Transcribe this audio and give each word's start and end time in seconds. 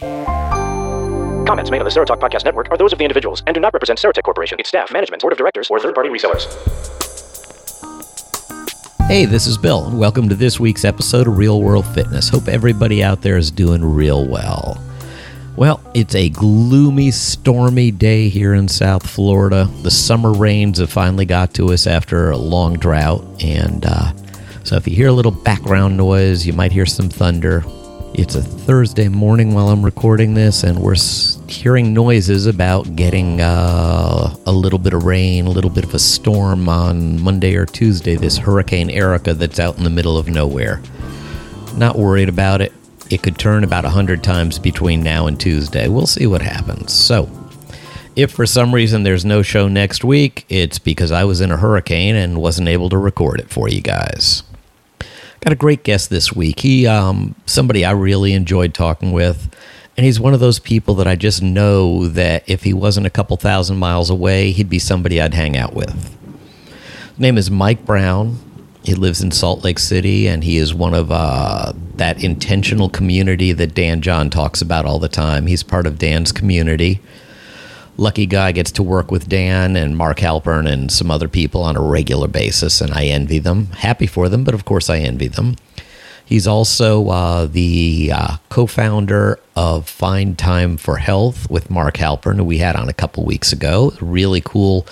Comments 0.00 1.70
made 1.72 1.80
on 1.80 1.84
the 1.84 1.90
Serotalk 1.90 2.20
Podcast 2.20 2.44
Network 2.44 2.70
are 2.70 2.76
those 2.76 2.92
of 2.92 3.00
the 3.00 3.04
individuals 3.04 3.42
and 3.48 3.54
do 3.54 3.60
not 3.60 3.72
represent 3.72 3.98
Serotek 3.98 4.22
Corporation, 4.22 4.60
its 4.60 4.68
staff, 4.68 4.92
management, 4.92 5.22
board 5.22 5.32
of 5.32 5.38
directors, 5.38 5.68
or 5.70 5.80
third-party 5.80 6.08
resellers. 6.08 6.46
Hey, 9.08 9.24
this 9.24 9.48
is 9.48 9.58
Bill, 9.58 9.86
and 9.86 9.98
welcome 9.98 10.28
to 10.28 10.36
this 10.36 10.60
week's 10.60 10.84
episode 10.84 11.26
of 11.26 11.36
Real 11.36 11.60
World 11.60 11.84
Fitness. 11.86 12.28
Hope 12.28 12.46
everybody 12.46 13.02
out 13.02 13.22
there 13.22 13.36
is 13.36 13.50
doing 13.50 13.84
real 13.84 14.24
well. 14.24 14.80
Well, 15.56 15.80
it's 15.94 16.14
a 16.14 16.28
gloomy, 16.28 17.10
stormy 17.10 17.90
day 17.90 18.28
here 18.28 18.54
in 18.54 18.68
South 18.68 19.08
Florida. 19.10 19.68
The 19.82 19.90
summer 19.90 20.32
rains 20.32 20.78
have 20.78 20.92
finally 20.92 21.24
got 21.24 21.54
to 21.54 21.72
us 21.72 21.88
after 21.88 22.30
a 22.30 22.36
long 22.36 22.74
drought, 22.74 23.24
and 23.42 23.84
uh, 23.84 24.12
so 24.62 24.76
if 24.76 24.86
you 24.86 24.94
hear 24.94 25.08
a 25.08 25.12
little 25.12 25.32
background 25.32 25.96
noise, 25.96 26.46
you 26.46 26.52
might 26.52 26.70
hear 26.70 26.86
some 26.86 27.08
thunder. 27.08 27.64
It's 28.18 28.34
a 28.34 28.42
Thursday 28.42 29.06
morning 29.06 29.54
while 29.54 29.68
I'm 29.68 29.84
recording 29.84 30.34
this, 30.34 30.64
and 30.64 30.80
we're 30.80 30.96
hearing 31.46 31.94
noises 31.94 32.46
about 32.46 32.96
getting 32.96 33.40
uh, 33.40 34.34
a 34.44 34.50
little 34.50 34.80
bit 34.80 34.92
of 34.92 35.04
rain, 35.04 35.46
a 35.46 35.50
little 35.50 35.70
bit 35.70 35.84
of 35.84 35.94
a 35.94 36.00
storm 36.00 36.68
on 36.68 37.22
Monday 37.22 37.54
or 37.54 37.64
Tuesday. 37.64 38.16
This 38.16 38.36
Hurricane 38.36 38.90
Erika 38.90 39.34
that's 39.34 39.60
out 39.60 39.78
in 39.78 39.84
the 39.84 39.90
middle 39.90 40.18
of 40.18 40.26
nowhere. 40.26 40.82
Not 41.76 41.96
worried 41.96 42.28
about 42.28 42.60
it. 42.60 42.72
It 43.08 43.22
could 43.22 43.38
turn 43.38 43.62
about 43.62 43.84
100 43.84 44.24
times 44.24 44.58
between 44.58 45.04
now 45.04 45.28
and 45.28 45.38
Tuesday. 45.38 45.86
We'll 45.86 46.08
see 46.08 46.26
what 46.26 46.42
happens. 46.42 46.92
So, 46.92 47.30
if 48.16 48.32
for 48.32 48.46
some 48.46 48.74
reason 48.74 49.04
there's 49.04 49.24
no 49.24 49.42
show 49.42 49.68
next 49.68 50.02
week, 50.02 50.44
it's 50.48 50.80
because 50.80 51.12
I 51.12 51.22
was 51.22 51.40
in 51.40 51.52
a 51.52 51.56
hurricane 51.56 52.16
and 52.16 52.42
wasn't 52.42 52.66
able 52.66 52.88
to 52.88 52.98
record 52.98 53.38
it 53.38 53.48
for 53.48 53.68
you 53.68 53.80
guys. 53.80 54.42
Got 55.40 55.52
a 55.52 55.56
great 55.56 55.84
guest 55.84 56.10
this 56.10 56.32
week. 56.32 56.60
He, 56.60 56.86
um, 56.86 57.34
somebody 57.46 57.84
I 57.84 57.92
really 57.92 58.32
enjoyed 58.32 58.74
talking 58.74 59.12
with, 59.12 59.54
and 59.96 60.04
he's 60.04 60.18
one 60.18 60.34
of 60.34 60.40
those 60.40 60.58
people 60.58 60.94
that 60.96 61.06
I 61.06 61.16
just 61.16 61.42
know 61.42 62.08
that 62.08 62.42
if 62.48 62.64
he 62.64 62.72
wasn't 62.72 63.06
a 63.06 63.10
couple 63.10 63.36
thousand 63.36 63.78
miles 63.78 64.10
away, 64.10 64.50
he'd 64.50 64.68
be 64.68 64.78
somebody 64.78 65.20
I'd 65.20 65.34
hang 65.34 65.56
out 65.56 65.74
with. 65.74 65.92
His 67.10 67.18
name 67.18 67.38
is 67.38 67.50
Mike 67.50 67.84
Brown. 67.84 68.38
He 68.82 68.94
lives 68.94 69.20
in 69.20 69.30
Salt 69.30 69.64
Lake 69.64 69.78
City, 69.78 70.28
and 70.28 70.42
he 70.42 70.56
is 70.56 70.72
one 70.72 70.94
of 70.94 71.10
uh, 71.12 71.72
that 71.96 72.22
intentional 72.22 72.88
community 72.88 73.52
that 73.52 73.74
Dan 73.74 74.00
John 74.00 74.30
talks 74.30 74.62
about 74.62 74.86
all 74.86 74.98
the 74.98 75.08
time. 75.08 75.46
He's 75.46 75.62
part 75.62 75.86
of 75.86 75.98
Dan's 75.98 76.32
community. 76.32 77.00
Lucky 78.00 78.26
guy 78.26 78.52
gets 78.52 78.70
to 78.72 78.82
work 78.84 79.10
with 79.10 79.28
Dan 79.28 79.74
and 79.74 79.96
Mark 79.96 80.18
Halpern 80.18 80.70
and 80.70 80.90
some 80.90 81.10
other 81.10 81.28
people 81.28 81.62
on 81.64 81.76
a 81.76 81.82
regular 81.82 82.28
basis, 82.28 82.80
and 82.80 82.92
I 82.92 83.06
envy 83.06 83.40
them. 83.40 83.66
Happy 83.72 84.06
for 84.06 84.28
them, 84.28 84.44
but 84.44 84.54
of 84.54 84.64
course 84.64 84.88
I 84.88 84.98
envy 84.98 85.26
them. 85.26 85.56
He's 86.24 86.46
also 86.46 87.08
uh, 87.08 87.46
the 87.46 88.12
uh, 88.14 88.36
co 88.50 88.66
founder 88.66 89.40
of 89.56 89.88
Find 89.88 90.38
Time 90.38 90.76
for 90.76 90.98
Health 90.98 91.50
with 91.50 91.70
Mark 91.70 91.96
Halpern, 91.96 92.36
who 92.36 92.44
we 92.44 92.58
had 92.58 92.76
on 92.76 92.88
a 92.88 92.92
couple 92.92 93.24
weeks 93.24 93.52
ago. 93.52 93.92
Really 94.00 94.42
cool 94.42 94.86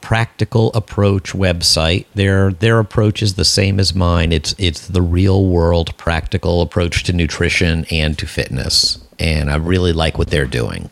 practical 0.00 0.72
approach 0.72 1.32
website. 1.32 2.06
Their 2.14 2.52
their 2.52 2.80
approach 2.80 3.22
is 3.22 3.34
the 3.34 3.44
same 3.44 3.78
as 3.78 3.94
mine. 3.94 4.32
It's 4.32 4.56
it's 4.58 4.88
the 4.88 5.02
real 5.02 5.46
world 5.46 5.96
practical 5.96 6.62
approach 6.62 7.04
to 7.04 7.12
nutrition 7.12 7.84
and 7.92 8.18
to 8.18 8.26
fitness, 8.26 8.98
and 9.20 9.50
I 9.50 9.56
really 9.56 9.92
like 9.92 10.18
what 10.18 10.30
they're 10.30 10.46
doing. 10.46 10.90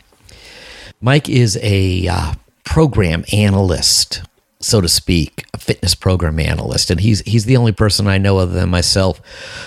Mike 1.00 1.28
is 1.28 1.56
a 1.62 2.08
uh, 2.08 2.32
program 2.64 3.24
analyst, 3.32 4.22
so 4.58 4.80
to 4.80 4.88
speak, 4.88 5.44
a 5.55 5.58
fitness 5.58 5.94
program 5.94 6.40
analyst, 6.40 6.90
and 6.90 6.98
he's 6.98 7.20
he's 7.20 7.44
the 7.44 7.56
only 7.56 7.70
person 7.70 8.08
I 8.08 8.18
know 8.18 8.38
other 8.38 8.52
than 8.52 8.68
myself 8.68 9.20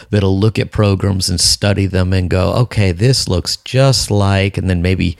that'll 0.09 0.37
look 0.37 0.59
at 0.59 0.71
programs 0.71 1.29
and 1.29 1.39
study 1.39 1.85
them 1.85 2.11
and 2.11 2.29
go, 2.29 2.51
okay, 2.55 2.91
this 2.91 3.29
looks 3.29 3.55
just 3.55 4.11
like, 4.11 4.57
and 4.57 4.69
then 4.69 4.81
maybe 4.81 5.17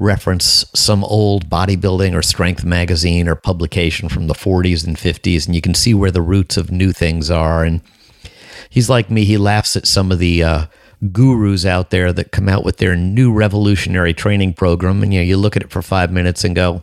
reference 0.00 0.64
some 0.74 1.04
old 1.04 1.48
bodybuilding 1.48 2.12
or 2.12 2.22
strength 2.22 2.64
magazine 2.64 3.28
or 3.28 3.36
publication 3.36 4.08
from 4.08 4.26
the 4.26 4.34
40s 4.34 4.84
and 4.84 4.96
50s, 4.96 5.46
and 5.46 5.54
you 5.54 5.60
can 5.60 5.74
see 5.74 5.94
where 5.94 6.10
the 6.10 6.22
roots 6.22 6.56
of 6.56 6.72
new 6.72 6.90
things 6.90 7.30
are. 7.30 7.62
And 7.62 7.82
he's 8.68 8.90
like 8.90 9.12
me; 9.12 9.24
he 9.24 9.38
laughs 9.38 9.76
at 9.76 9.86
some 9.86 10.10
of 10.10 10.18
the 10.18 10.42
uh, 10.42 10.66
gurus 11.10 11.66
out 11.66 11.90
there 11.90 12.12
that 12.12 12.30
come 12.30 12.48
out 12.48 12.64
with 12.64 12.76
their 12.76 12.94
new 12.94 13.32
revolutionary 13.32 14.14
training 14.14 14.54
program, 14.54 15.02
and 15.02 15.12
you 15.12 15.20
know, 15.20 15.24
you 15.24 15.36
look 15.36 15.56
at 15.56 15.62
it 15.62 15.70
for 15.70 15.82
five 15.82 16.12
minutes 16.12 16.44
and 16.44 16.54
go, 16.54 16.82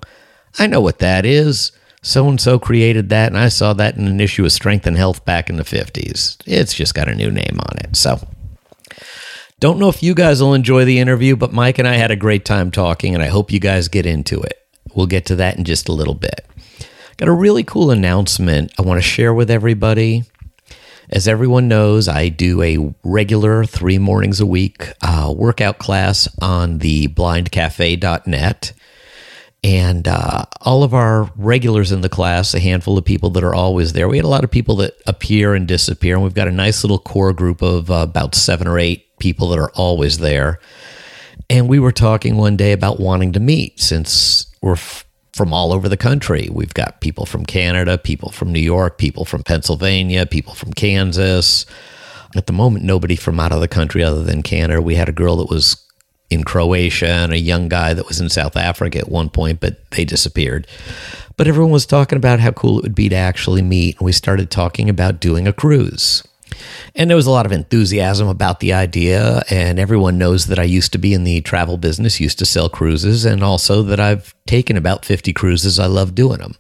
"I 0.57 0.67
know 0.67 0.81
what 0.81 0.99
that 0.99 1.25
is." 1.25 1.71
So 2.01 2.27
and 2.29 2.39
so 2.39 2.59
created 2.59 3.09
that, 3.09 3.27
and 3.27 3.37
I 3.37 3.49
saw 3.49 3.73
that 3.73 3.97
in 3.97 4.07
an 4.07 4.21
issue 4.21 4.45
of 4.45 4.51
Strength 4.51 4.87
and 4.87 4.97
Health 4.97 5.25
back 5.25 5.49
in 5.49 5.57
the 5.57 5.65
50s. 5.65 6.37
It's 6.45 6.73
just 6.73 6.93
got 6.93 7.09
a 7.09 7.15
new 7.15 7.29
name 7.29 7.59
on 7.59 7.77
it. 7.79 7.95
So, 7.95 8.25
don't 9.59 9.79
know 9.79 9.89
if 9.89 10.01
you 10.01 10.13
guys 10.13 10.41
will 10.41 10.53
enjoy 10.53 10.85
the 10.85 10.99
interview, 10.99 11.35
but 11.35 11.51
Mike 11.51 11.77
and 11.77 11.87
I 11.87 11.95
had 11.95 12.11
a 12.11 12.15
great 12.15 12.45
time 12.45 12.71
talking, 12.71 13.13
and 13.13 13.21
I 13.21 13.27
hope 13.27 13.51
you 13.51 13.59
guys 13.59 13.89
get 13.89 14.05
into 14.05 14.39
it. 14.41 14.65
We'll 14.95 15.07
get 15.07 15.25
to 15.25 15.35
that 15.35 15.57
in 15.57 15.65
just 15.65 15.89
a 15.89 15.93
little 15.93 16.13
bit. 16.13 16.45
Got 17.17 17.27
a 17.27 17.33
really 17.33 17.65
cool 17.65 17.91
announcement 17.91 18.71
I 18.79 18.83
want 18.83 18.99
to 18.99 19.07
share 19.07 19.33
with 19.33 19.51
everybody. 19.51 20.23
As 21.11 21.27
everyone 21.27 21.67
knows, 21.67 22.07
I 22.07 22.29
do 22.29 22.61
a 22.61 22.93
regular 23.03 23.63
three 23.63 23.97
mornings 23.97 24.39
a 24.39 24.45
week 24.45 24.93
uh, 25.01 25.33
workout 25.35 25.79
class 25.79 26.27
on 26.39 26.77
the 26.77 27.07
blindcafe.net. 27.07 28.73
And 29.63 30.07
uh, 30.07 30.45
all 30.61 30.83
of 30.83 30.93
our 30.93 31.23
regulars 31.35 31.91
in 31.91 32.01
the 32.01 32.09
class, 32.09 32.53
a 32.53 32.59
handful 32.59 32.97
of 32.97 33.05
people 33.05 33.31
that 33.31 33.43
are 33.43 33.55
always 33.55 33.93
there. 33.93 34.07
We 34.07 34.17
had 34.17 34.25
a 34.25 34.29
lot 34.29 34.43
of 34.43 34.51
people 34.51 34.75
that 34.77 34.93
appear 35.07 35.55
and 35.55 35.67
disappear, 35.67 36.13
and 36.13 36.23
we've 36.23 36.33
got 36.33 36.47
a 36.47 36.51
nice 36.51 36.83
little 36.83 36.99
core 36.99 37.33
group 37.33 37.61
of 37.63 37.89
uh, 37.89 37.95
about 37.95 38.35
seven 38.35 38.67
or 38.67 38.77
eight 38.77 39.17
people 39.17 39.49
that 39.49 39.59
are 39.59 39.71
always 39.71 40.19
there. 40.19 40.59
And 41.49 41.67
we 41.67 41.79
were 41.79 41.91
talking 41.91 42.37
one 42.37 42.55
day 42.55 42.71
about 42.71 42.99
wanting 42.99 43.33
to 43.33 43.39
meet 43.39 43.79
since 43.79 44.45
we're 44.61 44.73
f- 44.73 45.05
from 45.33 45.53
all 45.53 45.71
over 45.71 45.87
the 45.87 45.97
country. 45.97 46.49
We've 46.51 46.73
got 46.73 47.01
people 47.01 47.25
from 47.25 47.45
Canada, 47.45 47.97
people 47.97 48.31
from 48.31 48.51
New 48.51 48.59
York, 48.59 48.97
people 48.97 49.25
from 49.25 49.43
Pennsylvania, 49.43 50.25
people 50.25 50.53
from 50.53 50.73
Kansas. 50.73 51.65
At 52.35 52.47
the 52.47 52.53
moment, 52.53 52.85
nobody 52.85 53.15
from 53.15 53.39
out 53.39 53.51
of 53.51 53.61
the 53.61 53.67
country 53.67 54.03
other 54.03 54.23
than 54.23 54.43
Canada. 54.43 54.81
We 54.81 54.95
had 54.95 55.09
a 55.09 55.13
girl 55.13 55.37
that 55.37 55.49
was 55.49 55.83
in 56.29 56.43
Croatia 56.43 57.07
and 57.07 57.33
a 57.33 57.39
young 57.39 57.69
guy 57.69 57.93
that 57.93 58.07
was 58.07 58.19
in 58.19 58.29
South 58.29 58.55
Africa 58.55 58.99
at 58.99 59.09
one 59.09 59.29
point, 59.29 59.59
but 59.59 59.89
they 59.91 60.05
disappeared. 60.05 60.67
But 61.37 61.47
everyone 61.47 61.71
was 61.71 61.85
talking 61.85 62.17
about 62.17 62.39
how 62.39 62.51
cool 62.51 62.77
it 62.77 62.83
would 62.83 62.95
be 62.95 63.09
to 63.09 63.15
actually 63.15 63.61
meet. 63.61 63.97
And 63.97 64.05
we 64.05 64.11
started 64.11 64.51
talking 64.51 64.89
about 64.89 65.19
doing 65.19 65.47
a 65.47 65.53
cruise. 65.53 66.23
And 66.95 67.09
there 67.09 67.17
was 67.17 67.27
a 67.27 67.31
lot 67.31 67.45
of 67.45 67.51
enthusiasm 67.51 68.27
about 68.27 68.59
the 68.59 68.73
idea. 68.73 69.43
And 69.49 69.79
everyone 69.79 70.17
knows 70.17 70.47
that 70.47 70.59
I 70.59 70.63
used 70.63 70.91
to 70.93 70.97
be 70.97 71.13
in 71.13 71.23
the 71.23 71.41
travel 71.41 71.77
business, 71.77 72.19
used 72.19 72.39
to 72.39 72.45
sell 72.45 72.69
cruises, 72.69 73.25
and 73.25 73.43
also 73.43 73.83
that 73.83 73.99
I've 73.99 74.33
taken 74.45 74.77
about 74.77 75.05
50 75.05 75.33
cruises. 75.33 75.79
I 75.79 75.85
love 75.85 76.15
doing 76.15 76.39
them. 76.39 76.55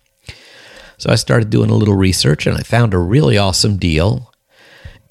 So 0.97 1.09
I 1.11 1.15
started 1.15 1.49
doing 1.49 1.69
a 1.69 1.75
little 1.75 1.95
research 1.95 2.45
and 2.45 2.57
I 2.57 2.61
found 2.61 2.93
a 2.93 2.97
really 2.97 3.37
awesome 3.37 3.77
deal. 3.77 4.33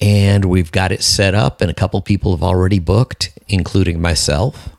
And 0.01 0.45
we've 0.45 0.71
got 0.71 0.93
it 0.93 1.03
set 1.03 1.35
up, 1.35 1.59
and 1.59 1.69
a 1.69 1.73
couple 1.73 2.01
people 2.01 2.31
have 2.31 2.43
already 2.43 2.79
booked, 2.79 3.37
including 3.49 3.99
myself. 3.99 4.69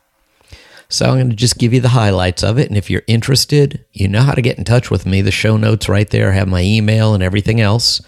So 0.88 1.06
I'm 1.06 1.16
going 1.16 1.30
to 1.30 1.36
just 1.36 1.58
give 1.58 1.74
you 1.74 1.80
the 1.80 1.90
highlights 1.90 2.42
of 2.42 2.58
it. 2.58 2.68
And 2.68 2.76
if 2.76 2.88
you're 2.88 3.02
interested, 3.06 3.84
you 3.92 4.08
know 4.08 4.22
how 4.22 4.32
to 4.32 4.40
get 4.40 4.56
in 4.56 4.64
touch 4.64 4.90
with 4.90 5.04
me. 5.04 5.20
The 5.20 5.30
show 5.30 5.58
notes 5.58 5.88
right 5.90 6.08
there 6.08 6.32
have 6.32 6.48
my 6.48 6.62
email 6.62 7.12
and 7.12 7.22
everything 7.22 7.60
else. 7.60 8.00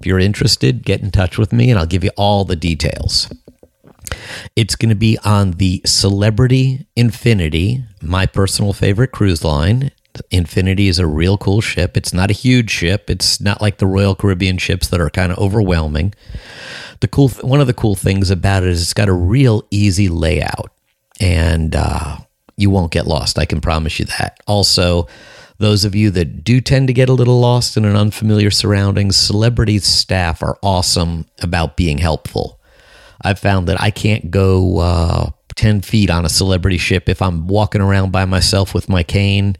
If 0.00 0.06
you're 0.06 0.18
interested, 0.18 0.84
get 0.84 1.00
in 1.00 1.10
touch 1.10 1.38
with 1.38 1.52
me 1.52 1.70
and 1.70 1.78
I'll 1.78 1.86
give 1.86 2.04
you 2.04 2.10
all 2.16 2.44
the 2.44 2.56
details. 2.56 3.28
It's 4.56 4.76
going 4.76 4.88
to 4.90 4.94
be 4.94 5.18
on 5.24 5.52
the 5.52 5.82
Celebrity 5.84 6.86
Infinity, 6.96 7.84
my 8.00 8.26
personal 8.26 8.72
favorite 8.72 9.12
cruise 9.12 9.44
line. 9.44 9.90
Infinity 10.30 10.88
is 10.88 10.98
a 10.98 11.06
real 11.06 11.38
cool 11.38 11.60
ship. 11.60 11.96
It's 11.96 12.12
not 12.12 12.30
a 12.30 12.34
huge 12.34 12.70
ship. 12.70 13.08
It's 13.08 13.40
not 13.40 13.60
like 13.60 13.78
the 13.78 13.86
Royal 13.86 14.14
Caribbean 14.14 14.58
ships 14.58 14.88
that 14.88 15.00
are 15.00 15.10
kind 15.10 15.30
of 15.30 15.38
overwhelming. 15.38 16.14
The 17.00 17.08
cool 17.08 17.28
one 17.28 17.60
of 17.60 17.68
the 17.68 17.74
cool 17.74 17.94
things 17.94 18.30
about 18.30 18.64
it 18.64 18.70
is 18.70 18.82
it's 18.82 18.94
got 18.94 19.08
a 19.08 19.12
real 19.12 19.66
easy 19.70 20.08
layout, 20.08 20.72
and 21.20 21.76
uh, 21.76 22.16
you 22.56 22.70
won't 22.70 22.90
get 22.90 23.06
lost. 23.06 23.38
I 23.38 23.44
can 23.44 23.60
promise 23.60 24.00
you 24.00 24.06
that. 24.06 24.40
Also, 24.48 25.06
those 25.58 25.84
of 25.84 25.94
you 25.94 26.10
that 26.10 26.44
do 26.44 26.60
tend 26.60 26.86
to 26.86 26.92
get 26.92 27.08
a 27.08 27.14
little 27.14 27.40
lost 27.40 27.76
in 27.76 27.84
an 27.84 27.96
unfamiliar 27.96 28.50
surroundings, 28.50 29.16
celebrity 29.16 29.78
staff 29.80 30.42
are 30.42 30.58
awesome 30.62 31.26
about 31.40 31.76
being 31.76 31.98
helpful. 31.98 32.60
I've 33.22 33.40
found 33.40 33.66
that 33.66 33.80
I 33.80 33.90
can't 33.90 34.30
go 34.30 34.78
uh, 34.78 35.30
10 35.56 35.82
feet 35.82 36.10
on 36.10 36.24
a 36.24 36.28
celebrity 36.28 36.78
ship 36.78 37.08
if 37.08 37.20
I'm 37.20 37.48
walking 37.48 37.80
around 37.80 38.12
by 38.12 38.24
myself 38.24 38.72
with 38.72 38.88
my 38.88 39.02
cane 39.02 39.56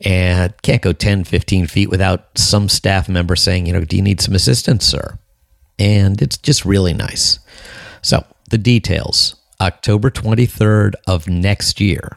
and 0.00 0.54
can't 0.62 0.80
go 0.80 0.94
10, 0.94 1.24
15 1.24 1.66
feet 1.66 1.90
without 1.90 2.38
some 2.38 2.70
staff 2.70 3.06
member 3.06 3.36
saying, 3.36 3.66
you 3.66 3.74
know, 3.74 3.84
do 3.84 3.96
you 3.96 4.02
need 4.02 4.22
some 4.22 4.34
assistance, 4.34 4.86
sir? 4.86 5.18
And 5.78 6.22
it's 6.22 6.38
just 6.38 6.64
really 6.64 6.94
nice. 6.94 7.38
So, 8.00 8.24
the 8.48 8.58
details 8.58 9.36
October 9.60 10.10
23rd 10.10 10.94
of 11.06 11.28
next 11.28 11.80
year 11.80 12.16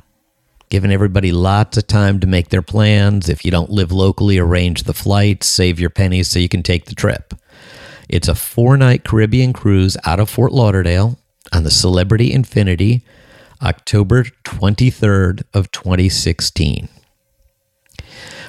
giving 0.73 0.91
everybody 0.91 1.31
lots 1.31 1.77
of 1.77 1.85
time 1.85 2.19
to 2.19 2.25
make 2.25 2.49
their 2.49 2.63
plans. 2.63 3.29
If 3.29 3.45
you 3.45 3.51
don't 3.51 3.69
live 3.69 3.91
locally, 3.91 4.39
arrange 4.39 4.85
the 4.85 4.93
flights, 4.95 5.45
save 5.45 5.79
your 5.79 5.91
pennies 5.91 6.31
so 6.31 6.39
you 6.39 6.49
can 6.49 6.63
take 6.63 6.85
the 6.85 6.95
trip. 6.95 7.35
It's 8.09 8.27
a 8.27 8.33
four 8.33 8.75
night 8.75 9.03
Caribbean 9.03 9.53
cruise 9.53 9.97
out 10.03 10.19
of 10.19 10.31
Fort 10.31 10.51
Lauderdale 10.51 11.19
on 11.51 11.61
the 11.61 11.69
Celebrity 11.69 12.33
Infinity. 12.33 13.03
October 13.61 14.23
23rd 14.23 15.43
of 15.53 15.69
2016. 15.69 16.89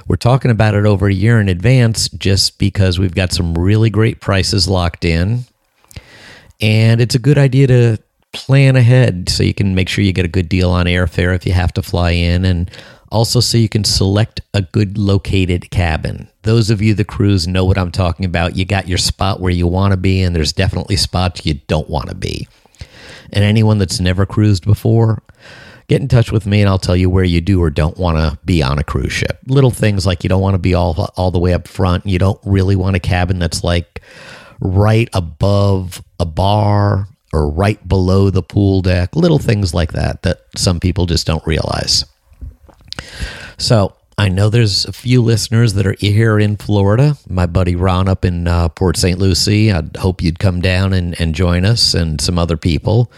We're 0.09 0.17
talking 0.17 0.51
about 0.51 0.75
it 0.75 0.87
over 0.87 1.09
a 1.09 1.13
year 1.13 1.39
in 1.39 1.51
advance 1.51 2.09
just 2.09 2.59
because 2.59 2.99
we've 2.99 3.15
got 3.15 3.35
some 3.35 3.53
really 3.53 3.91
great 3.91 4.23
prices 4.23 4.67
locked 4.67 5.05
in. 5.05 5.45
And 6.59 7.03
it's 7.03 7.15
a 7.15 7.19
good 7.19 7.37
idea 7.37 7.67
to 7.67 7.99
plan 8.35 8.77
ahead 8.77 9.29
so 9.29 9.43
you 9.43 9.55
can 9.55 9.75
make 9.75 9.89
sure 9.89 10.05
you 10.05 10.13
get 10.13 10.25
a 10.25 10.29
good 10.29 10.49
deal 10.49 10.71
on 10.71 10.87
airfare 10.87 11.35
if 11.35 11.47
you 11.47 11.53
have 11.53 11.73
to 11.73 11.83
fly 11.83 12.11
in 12.11 12.45
and 12.45 12.71
also 13.11 13.41
so 13.41 13.57
you 13.57 13.69
can 13.69 13.85
select 13.85 14.41
a 14.53 14.63
good 14.63 14.99
located 14.99 15.71
cabin. 15.71 16.29
Those 16.43 16.69
of 16.69 16.83
you 16.83 16.95
that 16.95 17.07
cruise 17.07 17.47
know 17.47 17.65
what 17.65 17.79
I'm 17.79 17.93
talking 17.93 18.27
about. 18.27 18.57
You 18.57 18.65
got 18.65 18.89
your 18.89 18.99
spot 18.99 19.41
where 19.41 19.53
you 19.53 19.67
want 19.67 19.93
to 19.93 19.97
be 19.97 20.21
and 20.21 20.35
there's 20.35 20.53
definitely 20.53 20.97
spots 20.97 21.47
you 21.47 21.55
don't 21.69 21.89
want 21.89 22.09
to 22.09 22.15
be. 22.15 22.49
And 23.33 23.45
anyone 23.45 23.79
that's 23.79 24.01
never 24.01 24.27
cruised 24.27 24.65
before, 24.65 25.23
get 25.87 26.01
in 26.01 26.09
touch 26.09 26.33
with 26.33 26.45
me 26.45 26.61
and 26.61 26.69
I'll 26.69 26.79
tell 26.79 26.97
you 26.97 27.09
where 27.09 27.25
you 27.25 27.41
do 27.41 27.63
or 27.63 27.71
don't 27.71 27.97
want 27.97 28.19
to 28.19 28.39
be 28.45 28.63
on 28.63 28.79
a 28.79 28.85
cruise 28.85 29.13
ship. 29.13 29.39
Little 29.47 29.71
things 29.71 30.07
like 30.07 30.25
you 30.25 30.29
don't 30.29 30.43
want 30.43 30.55
to 30.55 30.59
be 30.59 30.75
all 30.75 31.13
all 31.17 31.31
the 31.31 31.39
way 31.39 31.55
up 31.55 31.69
front. 31.69 32.07
You 32.07 32.19
don't 32.19 32.41
really 32.45 32.77
want 32.77 32.97
a 32.97 33.01
cabin 33.01 33.39
that's 33.39 33.63
like 33.63 34.03
right 34.61 35.09
above 35.13 36.03
a 36.19 36.27
bar 36.27 37.09
or 37.35 37.51
right 37.51 37.87
below 37.87 38.31
the 38.31 38.43
pool 38.43 38.81
deck. 38.81 39.15
Little 39.17 39.39
things 39.39 39.75
like 39.75 39.93
that 39.93 40.23
that 40.23 40.41
some 40.57 40.81
people 40.81 41.07
just 41.07 41.27
don't 41.27 41.47
realize. 41.47 42.05
So, 43.59 43.95
I 44.17 44.29
know 44.29 44.49
there's 44.49 44.85
a 44.85 44.93
few 44.93 45.21
listeners 45.23 45.75
that 45.75 45.87
are 45.87 45.97
here 45.99 46.39
in 46.39 46.57
Florida. 46.57 47.19
My 47.29 47.47
buddy 47.47 47.75
Ron 47.75 48.09
up 48.09 48.25
in 48.25 48.47
uh, 48.47 48.69
Port 48.69 48.97
St. 48.97 49.19
Lucie. 49.19 49.73
I 49.73 49.83
hope 49.99 50.23
you'd 50.23 50.39
come 50.39 50.61
down 50.61 50.93
and, 50.93 51.21
and 51.21 51.35
join 51.35 51.65
us 51.65 51.95
and 51.95 52.21
some 52.21 52.39
other 52.39 52.57
people. 52.57 53.11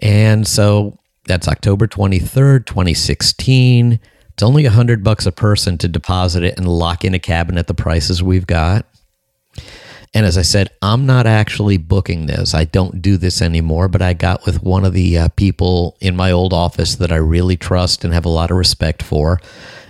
And 0.00 0.46
so 0.46 0.98
that's 1.26 1.48
October 1.48 1.88
23rd, 1.88 2.64
2016. 2.64 3.98
It's 4.28 4.42
only 4.42 4.64
a 4.66 4.70
hundred 4.70 5.02
bucks 5.02 5.26
a 5.26 5.32
person 5.32 5.76
to 5.78 5.88
deposit 5.88 6.44
it 6.44 6.56
and 6.56 6.68
lock 6.68 7.04
in 7.04 7.12
a 7.12 7.18
cabin 7.18 7.58
at 7.58 7.66
the 7.66 7.74
prices 7.74 8.22
we've 8.22 8.46
got. 8.46 8.86
And 10.12 10.26
as 10.26 10.36
I 10.36 10.42
said, 10.42 10.70
I'm 10.82 11.06
not 11.06 11.26
actually 11.26 11.76
booking 11.76 12.26
this. 12.26 12.52
I 12.52 12.64
don't 12.64 13.00
do 13.00 13.16
this 13.16 13.40
anymore, 13.40 13.88
but 13.88 14.02
I 14.02 14.12
got 14.12 14.44
with 14.44 14.62
one 14.62 14.84
of 14.84 14.92
the 14.92 15.16
uh, 15.16 15.28
people 15.28 15.96
in 16.00 16.16
my 16.16 16.32
old 16.32 16.52
office 16.52 16.96
that 16.96 17.12
I 17.12 17.16
really 17.16 17.56
trust 17.56 18.04
and 18.04 18.12
have 18.12 18.24
a 18.24 18.30
lot 18.30 18.50
of 18.50 18.56
respect 18.56 19.02
for. 19.02 19.40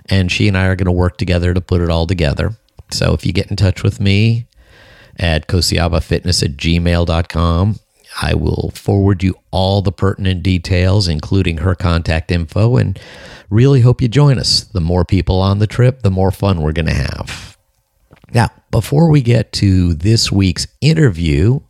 And 0.07 0.31
she 0.31 0.47
and 0.47 0.59
I 0.59 0.67
are 0.67 0.77
going 0.77 0.87
to 0.87 0.93
work 0.93 1.17
together 1.17 1.55
to 1.55 1.61
put 1.61 1.81
it 1.81 1.89
all 1.89 2.07
together. 2.07 2.53
So 2.91 3.15
if 3.15 3.25
you 3.25 3.33
get 3.33 3.51
in 3.51 3.57
touch 3.57 3.83
with 3.83 3.99
me 4.01 4.47
at 5.17 5.47
kosiabafitness 5.47 6.43
at 6.43 6.57
gmail.com, 6.57 7.79
I 8.21 8.35
will 8.35 8.73
forward 8.75 9.23
you 9.23 9.37
all 9.51 9.83
the 9.83 9.93
pertinent 9.93 10.43
details, 10.43 11.09
including 11.09 11.59
her 11.59 11.75
contact 11.75 12.31
info, 12.31 12.77
and 12.77 12.99
really 13.49 13.83
hope 13.83 14.03
you 14.03 14.09
join 14.09 14.39
us. 14.39 14.65
The 14.65 14.81
more 14.81 15.05
people 15.05 15.41
on 15.41 15.61
the 15.61 15.67
trip, 15.67 16.03
the 16.03 16.11
more 16.11 16.31
fun 16.31 16.61
we're 16.61 16.73
going 16.73 16.87
to 16.87 16.93
have. 16.93 17.57
Now, 18.33 18.49
before 18.71 19.11
we 19.11 19.23
get 19.23 19.53
to 19.53 19.95
this 19.95 20.31
week's 20.31 20.67
interview, 20.81 21.61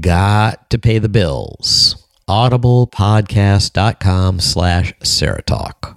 got 0.00 0.68
to 0.70 0.78
pay 0.78 0.98
the 0.98 1.08
bills. 1.08 2.06
audiblepodcast.com 2.28 4.40
slash 4.40 4.92
Serotalk. 5.00 5.96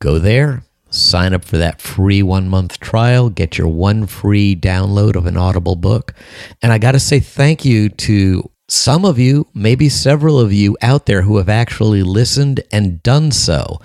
Go 0.00 0.18
there, 0.18 0.64
sign 0.90 1.32
up 1.32 1.44
for 1.44 1.56
that 1.56 1.80
free 1.80 2.22
one 2.22 2.48
month 2.48 2.80
trial, 2.80 3.30
get 3.30 3.56
your 3.56 3.68
one 3.68 4.06
free 4.06 4.54
download 4.54 5.16
of 5.16 5.26
an 5.26 5.36
Audible 5.36 5.76
book. 5.76 6.14
And 6.60 6.72
I 6.72 6.78
got 6.78 6.92
to 6.92 7.00
say 7.00 7.20
thank 7.20 7.64
you 7.64 7.88
to 7.88 8.50
some 8.68 9.04
of 9.04 9.18
you, 9.18 9.46
maybe 9.54 9.88
several 9.88 10.38
of 10.38 10.52
you 10.52 10.76
out 10.82 11.06
there 11.06 11.22
who 11.22 11.38
have 11.38 11.48
actually 11.48 12.02
listened 12.02 12.60
and 12.72 13.02
done 13.02 13.30
so. 13.30 13.80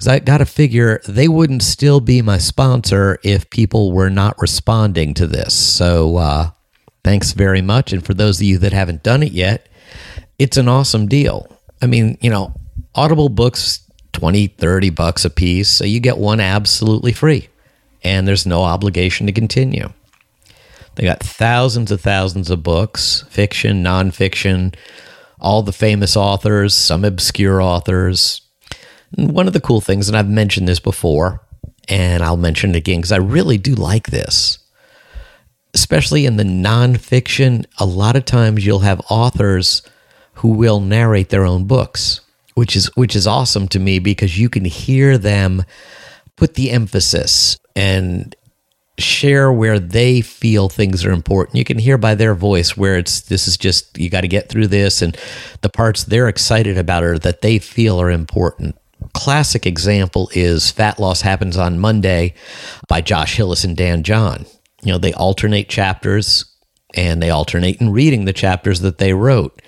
Because 0.00 0.08
I 0.08 0.18
got 0.20 0.38
to 0.38 0.46
figure 0.46 1.02
they 1.06 1.28
wouldn't 1.28 1.62
still 1.62 2.00
be 2.00 2.22
my 2.22 2.38
sponsor 2.38 3.18
if 3.22 3.50
people 3.50 3.92
were 3.92 4.08
not 4.08 4.40
responding 4.40 5.12
to 5.12 5.26
this. 5.26 5.52
So 5.52 6.16
uh, 6.16 6.50
thanks 7.04 7.32
very 7.32 7.60
much. 7.60 7.92
And 7.92 8.02
for 8.02 8.14
those 8.14 8.38
of 8.38 8.44
you 8.44 8.56
that 8.60 8.72
haven't 8.72 9.02
done 9.02 9.22
it 9.22 9.32
yet, 9.32 9.68
it's 10.38 10.56
an 10.56 10.68
awesome 10.68 11.06
deal. 11.06 11.54
I 11.82 11.86
mean, 11.86 12.16
you 12.22 12.30
know, 12.30 12.54
Audible 12.94 13.28
books 13.28 13.80
20, 14.14 14.46
30 14.46 14.88
bucks 14.88 15.26
a 15.26 15.30
piece. 15.30 15.68
So 15.68 15.84
you 15.84 16.00
get 16.00 16.16
one 16.16 16.40
absolutely 16.40 17.12
free 17.12 17.50
and 18.02 18.26
there's 18.26 18.46
no 18.46 18.62
obligation 18.62 19.26
to 19.26 19.34
continue. 19.34 19.92
They 20.94 21.02
got 21.02 21.20
thousands 21.20 21.90
of 21.90 22.00
thousands 22.00 22.48
of 22.48 22.62
books, 22.62 23.26
fiction, 23.28 23.84
nonfiction, 23.84 24.74
all 25.38 25.62
the 25.62 25.74
famous 25.74 26.16
authors, 26.16 26.74
some 26.74 27.04
obscure 27.04 27.60
authors. 27.60 28.40
One 29.16 29.46
of 29.46 29.52
the 29.52 29.60
cool 29.60 29.80
things, 29.80 30.08
and 30.08 30.16
I've 30.16 30.28
mentioned 30.28 30.68
this 30.68 30.80
before, 30.80 31.42
and 31.88 32.22
I'll 32.22 32.36
mention 32.36 32.70
it 32.70 32.76
again 32.76 32.98
because 32.98 33.12
I 33.12 33.18
really 33.18 33.58
do 33.58 33.74
like 33.74 34.06
this, 34.06 34.58
especially 35.74 36.26
in 36.26 36.36
the 36.36 36.44
nonfiction. 36.44 37.64
A 37.78 37.86
lot 37.86 38.16
of 38.16 38.24
times 38.24 38.64
you'll 38.64 38.80
have 38.80 39.00
authors 39.10 39.82
who 40.34 40.50
will 40.50 40.80
narrate 40.80 41.28
their 41.30 41.44
own 41.44 41.64
books 41.66 42.20
which 42.60 42.76
is 42.76 42.94
which 42.94 43.16
is 43.16 43.26
awesome 43.26 43.68
to 43.68 43.78
me 43.78 43.98
because 43.98 44.38
you 44.38 44.50
can 44.50 44.66
hear 44.66 45.16
them 45.16 45.64
put 46.36 46.54
the 46.54 46.70
emphasis 46.70 47.56
and 47.74 48.36
share 48.98 49.50
where 49.50 49.78
they 49.78 50.20
feel 50.20 50.68
things 50.68 51.02
are 51.04 51.10
important. 51.10 51.56
You 51.56 51.64
can 51.64 51.78
hear 51.78 51.96
by 51.96 52.14
their 52.14 52.34
voice 52.34 52.76
where 52.76 52.98
it's 52.98 53.22
this 53.22 53.48
is 53.48 53.56
just 53.56 53.98
you 53.98 54.10
got 54.10 54.22
to 54.22 54.28
get 54.28 54.50
through 54.50 54.66
this 54.66 55.00
and 55.00 55.16
the 55.62 55.70
parts 55.70 56.04
they're 56.04 56.28
excited 56.28 56.76
about 56.76 57.02
or 57.02 57.18
that 57.20 57.40
they 57.40 57.58
feel 57.58 58.00
are 58.00 58.10
important. 58.10 58.76
Classic 59.14 59.66
example 59.66 60.30
is 60.34 60.70
Fat 60.70 60.98
Loss 60.98 61.22
Happens 61.22 61.56
on 61.56 61.78
Monday 61.78 62.34
by 62.88 63.00
Josh 63.00 63.36
Hillis 63.36 63.64
and 63.64 63.76
Dan 63.76 64.02
John. 64.02 64.46
You 64.82 64.92
know, 64.92 64.98
they 64.98 65.12
alternate 65.12 65.68
chapters 65.68 66.44
and 66.94 67.22
they 67.22 67.30
alternate 67.30 67.80
in 67.80 67.92
reading 67.92 68.24
the 68.24 68.32
chapters 68.32 68.80
that 68.80 68.98
they 68.98 69.12
wrote. 69.12 69.60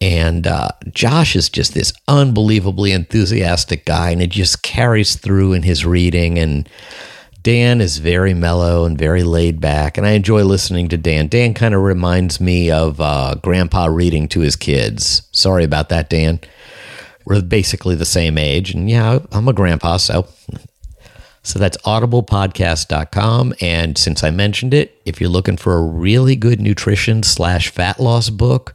And 0.00 0.46
uh, 0.46 0.68
Josh 0.92 1.36
is 1.36 1.48
just 1.48 1.72
this 1.72 1.92
unbelievably 2.08 2.92
enthusiastic 2.92 3.84
guy, 3.84 4.10
and 4.10 4.20
it 4.20 4.30
just 4.30 4.62
carries 4.62 5.16
through 5.16 5.52
in 5.52 5.62
his 5.62 5.86
reading. 5.86 6.38
And 6.38 6.68
Dan 7.42 7.80
is 7.80 7.98
very 7.98 8.34
mellow 8.34 8.84
and 8.84 8.98
very 8.98 9.22
laid 9.22 9.60
back, 9.60 9.96
and 9.96 10.06
I 10.06 10.10
enjoy 10.10 10.42
listening 10.42 10.88
to 10.88 10.96
Dan. 10.96 11.28
Dan 11.28 11.54
kind 11.54 11.74
of 11.74 11.82
reminds 11.82 12.40
me 12.40 12.70
of 12.70 13.00
uh, 13.00 13.36
Grandpa 13.42 13.86
reading 13.86 14.28
to 14.28 14.40
his 14.40 14.56
kids. 14.56 15.28
Sorry 15.32 15.64
about 15.64 15.90
that, 15.90 16.10
Dan. 16.10 16.40
We're 17.24 17.42
basically 17.42 17.94
the 17.94 18.04
same 18.04 18.38
age, 18.38 18.74
and 18.74 18.88
yeah, 18.88 19.20
I'm 19.32 19.48
a 19.48 19.52
grandpa, 19.52 19.96
so 19.96 20.28
so 21.42 21.58
that's 21.58 21.76
audiblepodcast.com. 21.78 23.54
And 23.60 23.98
since 23.98 24.24
I 24.24 24.30
mentioned 24.30 24.72
it, 24.72 25.00
if 25.04 25.20
you're 25.20 25.30
looking 25.30 25.58
for 25.58 25.74
a 25.74 25.82
really 25.82 26.36
good 26.36 26.60
nutrition 26.60 27.22
slash 27.22 27.68
fat 27.68 28.00
loss 28.00 28.30
book, 28.30 28.74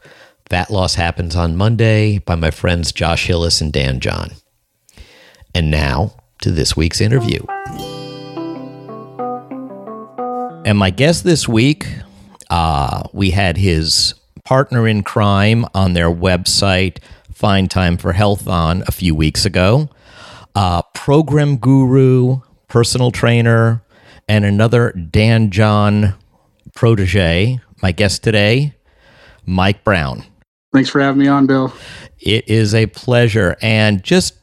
Fat 0.49 0.71
Loss 0.71 0.95
Happens 0.95 1.35
on 1.35 1.55
Monday 1.55 2.17
by 2.19 2.33
my 2.33 2.49
friends 2.49 2.91
Josh 2.91 3.27
Hillis 3.27 3.61
and 3.61 3.71
Dan 3.71 3.99
John. 3.99 4.31
And 5.53 5.69
now 5.69 6.15
to 6.41 6.51
this 6.51 6.75
week's 6.75 7.01
interview. 7.01 7.43
And 10.65 10.77
my 10.77 10.89
guest 10.89 11.23
this 11.23 11.47
week, 11.47 11.87
uh, 12.49 13.03
we 13.13 13.31
had 13.31 13.57
his 13.57 14.15
partner 14.43 14.87
in 14.87 15.03
crime 15.03 15.65
on 15.73 15.93
their 15.93 16.09
website, 16.09 16.97
Find 17.39 17.71
Time 17.71 17.95
for 17.95 18.11
Health, 18.11 18.49
on 18.49 18.83
a 18.85 18.91
few 18.91 19.15
weeks 19.15 19.45
ago. 19.45 19.87
Uh, 20.55 20.81
program 20.93 21.55
guru, 21.55 22.41
personal 22.67 23.11
trainer, 23.11 23.81
and 24.27 24.43
another 24.43 24.91
Dan 24.91 25.49
John 25.49 26.15
protege. 26.75 27.61
My 27.81 27.93
guest 27.93 28.25
today, 28.25 28.75
Mike 29.45 29.85
Brown. 29.85 30.25
Thanks 30.73 30.89
for 30.89 30.99
having 30.99 31.21
me 31.21 31.29
on, 31.29 31.47
Bill. 31.47 31.73
It 32.19 32.49
is 32.49 32.75
a 32.75 32.87
pleasure. 32.87 33.55
And 33.61 34.03
just 34.03 34.35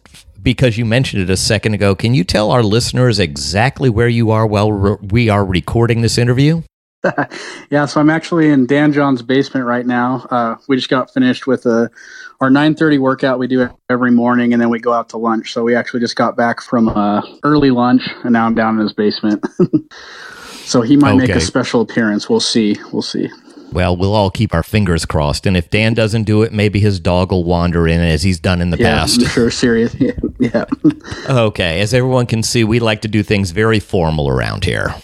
because 0.43 0.79
you 0.79 0.87
mentioned 0.87 1.23
it 1.23 1.29
a 1.29 1.37
second 1.37 1.75
ago, 1.75 1.95
can 1.95 2.15
you 2.15 2.25
tell 2.25 2.51
our 2.51 2.63
listeners 2.63 3.19
exactly 3.19 3.91
where 3.91 4.09
you 4.09 4.31
are 4.31 4.47
while 4.47 4.97
we 5.03 5.29
are 5.29 5.45
recording 5.45 6.01
this 6.01 6.17
interview? 6.17 6.63
yeah, 7.71 7.85
so 7.85 8.01
I'm 8.01 8.11
actually 8.11 8.49
in 8.49 8.67
Dan 8.67 8.93
John's 8.93 9.21
basement 9.23 9.67
right 9.67 9.87
now. 9.87 10.27
Uh, 10.31 10.57
we 10.67 10.77
just 10.77 10.89
got 10.89 11.13
finished 11.13 11.47
with 11.47 11.67
a, 11.67 11.91
our 12.41 12.51
9:30 12.51 12.99
workout 12.99 13.39
we 13.39 13.47
do 13.47 13.69
every 13.89 14.11
morning, 14.11 14.53
and 14.53 14.61
then 14.61 14.69
we 14.69 14.79
go 14.79 14.93
out 14.93 15.09
to 15.11 15.17
lunch. 15.17 15.53
So 15.53 15.63
we 15.63 15.75
actually 15.75 16.01
just 16.01 16.17
got 16.17 16.37
back 16.37 16.61
from 16.61 16.89
uh, 16.89 17.23
early 17.43 17.71
lunch, 17.71 18.03
and 18.25 18.33
now 18.33 18.47
I'm 18.47 18.55
down 18.55 18.77
in 18.77 18.83
his 18.83 18.93
basement. 18.93 19.45
so 20.65 20.83
he 20.83 20.97
might 20.97 21.15
okay. 21.15 21.27
make 21.27 21.31
a 21.31 21.41
special 21.41 21.81
appearance. 21.81 22.29
We'll 22.29 22.41
see. 22.41 22.77
We'll 22.93 23.03
see. 23.03 23.29
Well, 23.73 23.97
we'll 23.97 24.15
all 24.15 24.31
keep 24.31 24.55
our 24.55 24.63
fingers 24.63 25.05
crossed. 25.05 25.47
And 25.47 25.57
if 25.57 25.71
Dan 25.71 25.95
doesn't 25.95 26.25
do 26.25 26.43
it, 26.43 26.53
maybe 26.53 26.81
his 26.81 27.01
dog 27.01 27.33
will 27.33 27.45
wander 27.45 27.87
in 27.89 28.01
as 28.01 28.23
he's 28.23 28.39
done 28.39 28.61
in 28.61 28.71
the 28.71 28.79
yeah, 28.79 29.01
past. 29.01 29.21
Sure, 29.27 29.51
serious. 29.51 29.95
Yeah. 30.07 30.13
yeah. 30.39 30.65
okay. 31.29 31.81
As 31.81 31.93
everyone 31.93 32.27
can 32.27 32.43
see, 32.43 32.63
we 32.63 32.79
like 32.79 33.03
to 33.03 33.09
do 33.09 33.23
things 33.23 33.51
very 33.51 33.81
formal 33.81 34.29
around 34.29 34.65
here. 34.65 34.95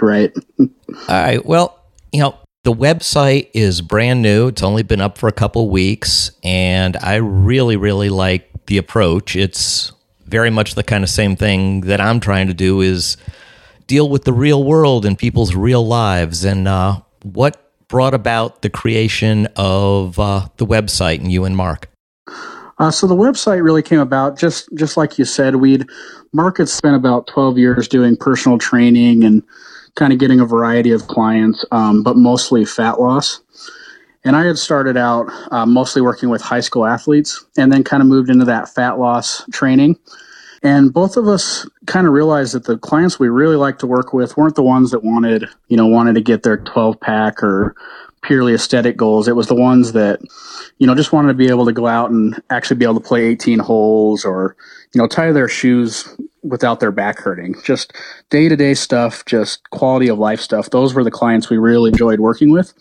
Right. 0.00 0.32
all 0.58 0.68
right. 1.08 1.44
Well, 1.44 1.78
you 2.12 2.20
know, 2.20 2.38
The 2.66 2.72
website 2.72 3.48
is 3.54 3.80
brand 3.80 4.22
new. 4.22 4.48
It's 4.48 4.60
only 4.60 4.82
been 4.82 5.00
up 5.00 5.18
for 5.18 5.28
a 5.28 5.32
couple 5.32 5.70
weeks, 5.70 6.32
and 6.42 6.96
I 6.96 7.14
really, 7.14 7.76
really 7.76 8.08
like 8.08 8.50
the 8.66 8.76
approach. 8.76 9.36
It's 9.36 9.92
very 10.24 10.50
much 10.50 10.74
the 10.74 10.82
kind 10.82 11.04
of 11.04 11.08
same 11.08 11.36
thing 11.36 11.82
that 11.82 12.00
I'm 12.00 12.18
trying 12.18 12.48
to 12.48 12.54
do 12.54 12.80
is 12.80 13.18
deal 13.86 14.08
with 14.08 14.24
the 14.24 14.32
real 14.32 14.64
world 14.64 15.06
and 15.06 15.16
people's 15.16 15.54
real 15.54 15.86
lives. 15.86 16.44
And 16.44 16.66
uh, 16.66 17.02
what 17.22 17.70
brought 17.86 18.14
about 18.14 18.62
the 18.62 18.68
creation 18.68 19.46
of 19.54 20.18
uh, 20.18 20.48
the 20.56 20.66
website 20.66 21.20
and 21.20 21.30
you 21.30 21.44
and 21.44 21.56
Mark? 21.56 21.88
Uh, 22.78 22.90
so 22.90 23.06
the 23.06 23.14
website 23.14 23.62
really 23.62 23.80
came 23.80 24.00
about 24.00 24.36
just 24.36 24.68
just 24.74 24.96
like 24.96 25.20
you 25.20 25.24
said. 25.24 25.54
We'd 25.54 25.86
Mark 26.32 26.58
had 26.58 26.68
spent 26.68 26.96
about 26.96 27.28
twelve 27.28 27.58
years 27.58 27.86
doing 27.86 28.16
personal 28.16 28.58
training 28.58 29.22
and 29.22 29.44
kind 29.96 30.12
of 30.12 30.18
getting 30.18 30.40
a 30.40 30.46
variety 30.46 30.92
of 30.92 31.08
clients, 31.08 31.64
um, 31.72 32.02
but 32.02 32.16
mostly 32.16 32.64
fat 32.64 33.00
loss. 33.00 33.40
And 34.24 34.36
I 34.36 34.44
had 34.44 34.58
started 34.58 34.96
out 34.96 35.30
uh, 35.52 35.66
mostly 35.66 36.02
working 36.02 36.28
with 36.28 36.42
high 36.42 36.60
school 36.60 36.86
athletes 36.86 37.44
and 37.56 37.72
then 37.72 37.84
kind 37.84 38.02
of 38.02 38.08
moved 38.08 38.30
into 38.30 38.44
that 38.44 38.68
fat 38.68 38.98
loss 38.98 39.44
training. 39.52 39.98
And 40.62 40.92
both 40.92 41.16
of 41.16 41.28
us 41.28 41.68
kind 41.86 42.06
of 42.06 42.12
realized 42.12 42.54
that 42.54 42.64
the 42.64 42.76
clients 42.78 43.20
we 43.20 43.28
really 43.28 43.56
liked 43.56 43.80
to 43.80 43.86
work 43.86 44.12
with 44.12 44.36
weren't 44.36 44.56
the 44.56 44.62
ones 44.62 44.90
that 44.90 45.04
wanted, 45.04 45.48
you 45.68 45.76
know, 45.76 45.86
wanted 45.86 46.14
to 46.16 46.20
get 46.20 46.42
their 46.42 46.56
12 46.56 46.98
pack 47.00 47.42
or 47.42 47.76
purely 48.22 48.52
aesthetic 48.52 48.96
goals. 48.96 49.28
It 49.28 49.36
was 49.36 49.46
the 49.46 49.54
ones 49.54 49.92
that, 49.92 50.20
you 50.78 50.86
know, 50.86 50.94
just 50.94 51.12
wanted 51.12 51.28
to 51.28 51.34
be 51.34 51.48
able 51.48 51.66
to 51.66 51.72
go 51.72 51.86
out 51.86 52.10
and 52.10 52.40
actually 52.50 52.78
be 52.78 52.84
able 52.84 53.00
to 53.00 53.06
play 53.06 53.26
18 53.26 53.60
holes 53.60 54.24
or, 54.24 54.56
you 54.92 55.00
know, 55.00 55.06
tie 55.06 55.30
their 55.30 55.48
shoes 55.48 56.16
without 56.48 56.80
their 56.80 56.92
back 56.92 57.18
hurting. 57.18 57.54
Just 57.64 57.92
day 58.30 58.48
to 58.48 58.56
day 58.56 58.74
stuff, 58.74 59.24
just 59.24 59.68
quality 59.70 60.08
of 60.08 60.18
life 60.18 60.40
stuff. 60.40 60.70
Those 60.70 60.94
were 60.94 61.04
the 61.04 61.10
clients 61.10 61.50
we 61.50 61.58
really 61.58 61.90
enjoyed 61.90 62.20
working 62.20 62.50
with. 62.50 62.72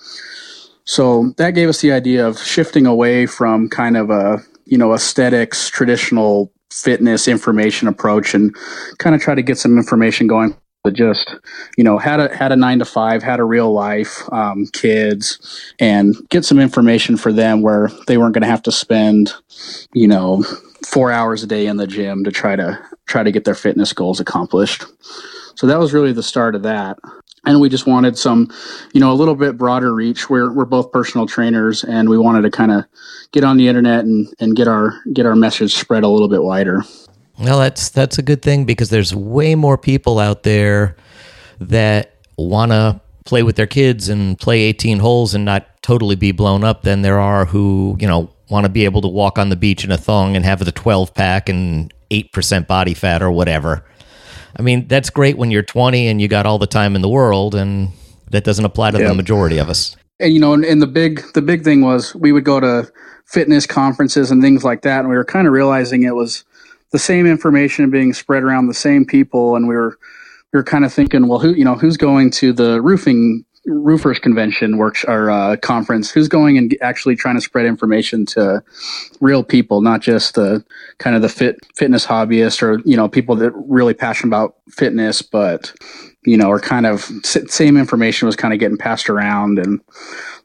So 0.85 1.33
that 1.37 1.51
gave 1.51 1.67
us 1.67 1.81
the 1.81 1.91
idea 1.91 2.27
of 2.27 2.39
shifting 2.39 2.85
away 2.85 3.25
from 3.25 3.69
kind 3.69 3.97
of 3.97 4.09
a, 4.11 4.39
you 4.65 4.77
know, 4.77 4.93
aesthetics, 4.93 5.69
traditional 5.69 6.51
fitness 6.71 7.27
information 7.27 7.87
approach 7.87 8.33
and 8.33 8.55
kind 8.97 9.15
of 9.15 9.21
try 9.21 9.33
to 9.33 9.41
get 9.41 9.57
some 9.57 9.77
information 9.77 10.27
going 10.27 10.55
But 10.83 10.93
just 10.93 11.35
you 11.77 11.83
know 11.83 11.97
had 11.97 12.19
a 12.19 12.35
had 12.35 12.51
a 12.51 12.55
nine 12.55 12.79
to 12.79 12.85
five 12.85 13.23
had 13.23 13.39
a 13.39 13.45
real 13.45 13.71
life 13.71 14.21
um, 14.31 14.65
kids 14.73 15.39
and 15.79 16.15
get 16.29 16.43
some 16.43 16.59
information 16.59 17.17
for 17.17 17.31
them 17.31 17.61
where 17.61 17.89
they 18.07 18.17
weren't 18.17 18.33
going 18.33 18.41
to 18.41 18.49
have 18.49 18.63
to 18.63 18.71
spend 18.71 19.33
you 19.93 20.07
know 20.07 20.43
four 20.85 21.11
hours 21.11 21.43
a 21.43 21.47
day 21.47 21.65
in 21.65 21.77
the 21.77 21.87
gym 21.87 22.23
to 22.23 22.31
try 22.31 22.55
to 22.55 22.77
try 23.05 23.23
to 23.23 23.31
get 23.31 23.45
their 23.45 23.55
fitness 23.55 23.93
goals 23.93 24.19
accomplished. 24.19 24.85
So 25.55 25.67
that 25.67 25.79
was 25.79 25.93
really 25.93 26.11
the 26.11 26.23
start 26.23 26.55
of 26.55 26.63
that. 26.63 26.97
And 27.45 27.61
we 27.61 27.69
just 27.69 27.85
wanted 27.85 28.17
some 28.17 28.51
you 28.93 28.99
know 28.99 29.11
a 29.11 29.13
little 29.13 29.35
bit 29.35 29.57
broader 29.57 29.93
reach. 29.93 30.29
We're, 30.29 30.51
we're 30.51 30.65
both 30.65 30.91
personal 30.91 31.27
trainers 31.27 31.83
and 31.83 32.09
we 32.09 32.17
wanted 32.17 32.41
to 32.41 32.49
kind 32.49 32.71
of 32.71 32.85
get 33.31 33.43
on 33.43 33.57
the 33.57 33.67
internet 33.67 34.03
and, 34.05 34.27
and 34.39 34.55
get 34.55 34.67
our 34.67 34.99
get 35.13 35.25
our 35.25 35.35
message 35.35 35.75
spread 35.75 36.03
a 36.03 36.07
little 36.07 36.27
bit 36.27 36.43
wider. 36.43 36.83
Well, 37.39 37.59
that's 37.59 37.89
that's 37.89 38.17
a 38.17 38.23
good 38.23 38.41
thing 38.41 38.65
because 38.65 38.89
there's 38.89 39.13
way 39.13 39.55
more 39.55 39.77
people 39.77 40.19
out 40.19 40.43
there 40.43 40.95
that 41.59 42.15
want 42.37 42.71
to 42.71 43.01
play 43.25 43.43
with 43.43 43.55
their 43.55 43.67
kids 43.67 44.07
and 44.07 44.37
play 44.39 44.61
18 44.61 44.99
holes 44.99 45.33
and 45.33 45.43
not 45.43 45.65
totally 45.81 46.15
be 46.15 46.31
blown 46.31 46.63
up 46.63 46.83
than 46.83 47.01
there 47.01 47.19
are 47.19 47.45
who, 47.45 47.97
you 47.99 48.07
know, 48.07 48.29
want 48.49 48.65
to 48.65 48.69
be 48.69 48.85
able 48.85 49.01
to 49.01 49.07
walk 49.07 49.37
on 49.37 49.49
the 49.49 49.55
beach 49.55 49.83
in 49.83 49.91
a 49.91 49.97
thong 49.97 50.35
and 50.35 50.45
have 50.45 50.63
the 50.63 50.71
12 50.71 51.13
pack 51.13 51.49
and 51.49 51.93
8% 52.11 52.67
body 52.67 52.93
fat 52.93 53.21
or 53.21 53.31
whatever. 53.31 53.85
I 54.57 54.61
mean, 54.61 54.87
that's 54.87 55.09
great 55.09 55.37
when 55.37 55.51
you're 55.51 55.63
20 55.63 56.07
and 56.07 56.21
you 56.21 56.27
got 56.27 56.45
all 56.45 56.59
the 56.59 56.67
time 56.67 56.95
in 56.95 57.01
the 57.01 57.09
world 57.09 57.55
and 57.55 57.89
that 58.31 58.43
doesn't 58.43 58.65
apply 58.65 58.91
to 58.91 58.97
the 58.97 59.13
majority 59.13 59.57
of 59.57 59.69
us. 59.69 59.95
And 60.19 60.33
you 60.33 60.39
know, 60.39 60.53
and, 60.53 60.63
and 60.63 60.81
the 60.81 60.87
big 60.87 61.21
the 61.33 61.41
big 61.41 61.65
thing 61.65 61.81
was 61.81 62.15
we 62.15 62.31
would 62.31 62.45
go 62.45 62.61
to 62.61 62.89
fitness 63.25 63.65
conferences 63.65 64.31
and 64.31 64.41
things 64.41 64.63
like 64.63 64.81
that 64.83 64.99
and 64.99 65.09
we 65.09 65.15
were 65.15 65.25
kind 65.25 65.45
of 65.45 65.51
realizing 65.51 66.03
it 66.03 66.15
was 66.15 66.45
the 66.95 66.99
same 66.99 67.25
information 67.25 67.89
being 67.89 68.13
spread 68.13 68.41
around 68.41 68.67
the 68.67 68.73
same 68.73 69.05
people, 69.05 69.57
and 69.57 69.67
we 69.67 69.75
were 69.75 69.97
we 70.53 70.57
were 70.57 70.63
kind 70.63 70.85
of 70.85 70.93
thinking, 70.93 71.27
well, 71.27 71.39
who 71.39 71.53
you 71.53 71.65
know 71.65 71.75
who's 71.75 71.97
going 71.97 72.31
to 72.31 72.53
the 72.53 72.81
roofing 72.81 73.43
roofers 73.65 74.19
convention 74.19 74.77
works 74.77 75.03
or 75.05 75.29
uh, 75.29 75.55
conference 75.57 76.11
who's 76.11 76.27
going 76.27 76.57
and 76.57 76.77
actually 76.81 77.15
trying 77.15 77.35
to 77.35 77.41
spread 77.41 77.65
information 77.65 78.25
to 78.25 78.63
real 79.19 79.43
people 79.43 79.81
not 79.81 80.01
just 80.01 80.35
the 80.35 80.63
kind 80.99 81.15
of 81.15 81.21
the 81.21 81.29
fit 81.29 81.57
fitness 81.75 82.05
hobbyist 82.05 82.61
or 82.61 82.79
you 82.85 82.95
know 82.95 83.07
people 83.07 83.35
that 83.35 83.51
really 83.67 83.93
passionate 83.93 84.29
about 84.29 84.55
fitness 84.69 85.21
but 85.21 85.73
you 86.25 86.37
know 86.37 86.49
are 86.49 86.59
kind 86.59 86.85
of 86.85 87.01
same 87.23 87.75
information 87.75 88.25
was 88.25 88.35
kind 88.35 88.53
of 88.53 88.59
getting 88.59 88.77
passed 88.77 89.09
around 89.09 89.57
and 89.57 89.81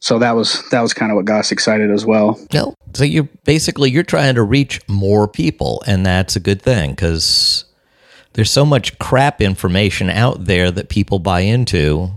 so 0.01 0.19
that 0.19 0.33
was 0.33 0.67
that 0.71 0.81
was 0.81 0.95
kind 0.95 1.13
of 1.13 1.17
what 1.17 1.27
got 1.27 1.41
us 1.41 1.53
excited 1.53 1.91
as 1.91 2.07
well. 2.07 2.41
No, 2.53 2.75
so 2.95 3.05
you 3.05 3.25
basically 3.45 3.91
you're 3.91 4.03
trying 4.03 4.35
to 4.35 4.43
reach 4.43 4.81
more 4.89 5.29
people, 5.29 5.83
and 5.87 6.05
that's 6.05 6.37
a 6.37 6.41
good 6.41 6.63
thing 6.63 6.91
because 6.91 7.67
there's 8.33 8.51
so 8.51 8.65
much 8.65 8.99
crap 8.99 9.43
information 9.43 10.09
out 10.09 10.47
there 10.47 10.71
that 10.71 10.89
people 10.89 11.19
buy 11.19 11.41
into 11.41 12.11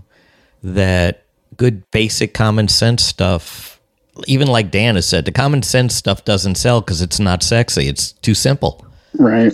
that 0.63 1.25
good 1.57 1.89
basic 1.91 2.33
common 2.33 2.67
sense 2.67 3.03
stuff 3.03 3.79
even 4.27 4.47
like 4.47 4.71
dan 4.71 4.95
has 4.95 5.07
said 5.07 5.25
the 5.25 5.31
common 5.31 5.61
sense 5.61 5.93
stuff 5.95 6.23
doesn't 6.25 6.55
sell 6.55 6.81
because 6.81 7.01
it's 7.01 7.19
not 7.19 7.43
sexy 7.43 7.87
it's 7.87 8.11
too 8.13 8.33
simple 8.33 8.85
right 9.19 9.53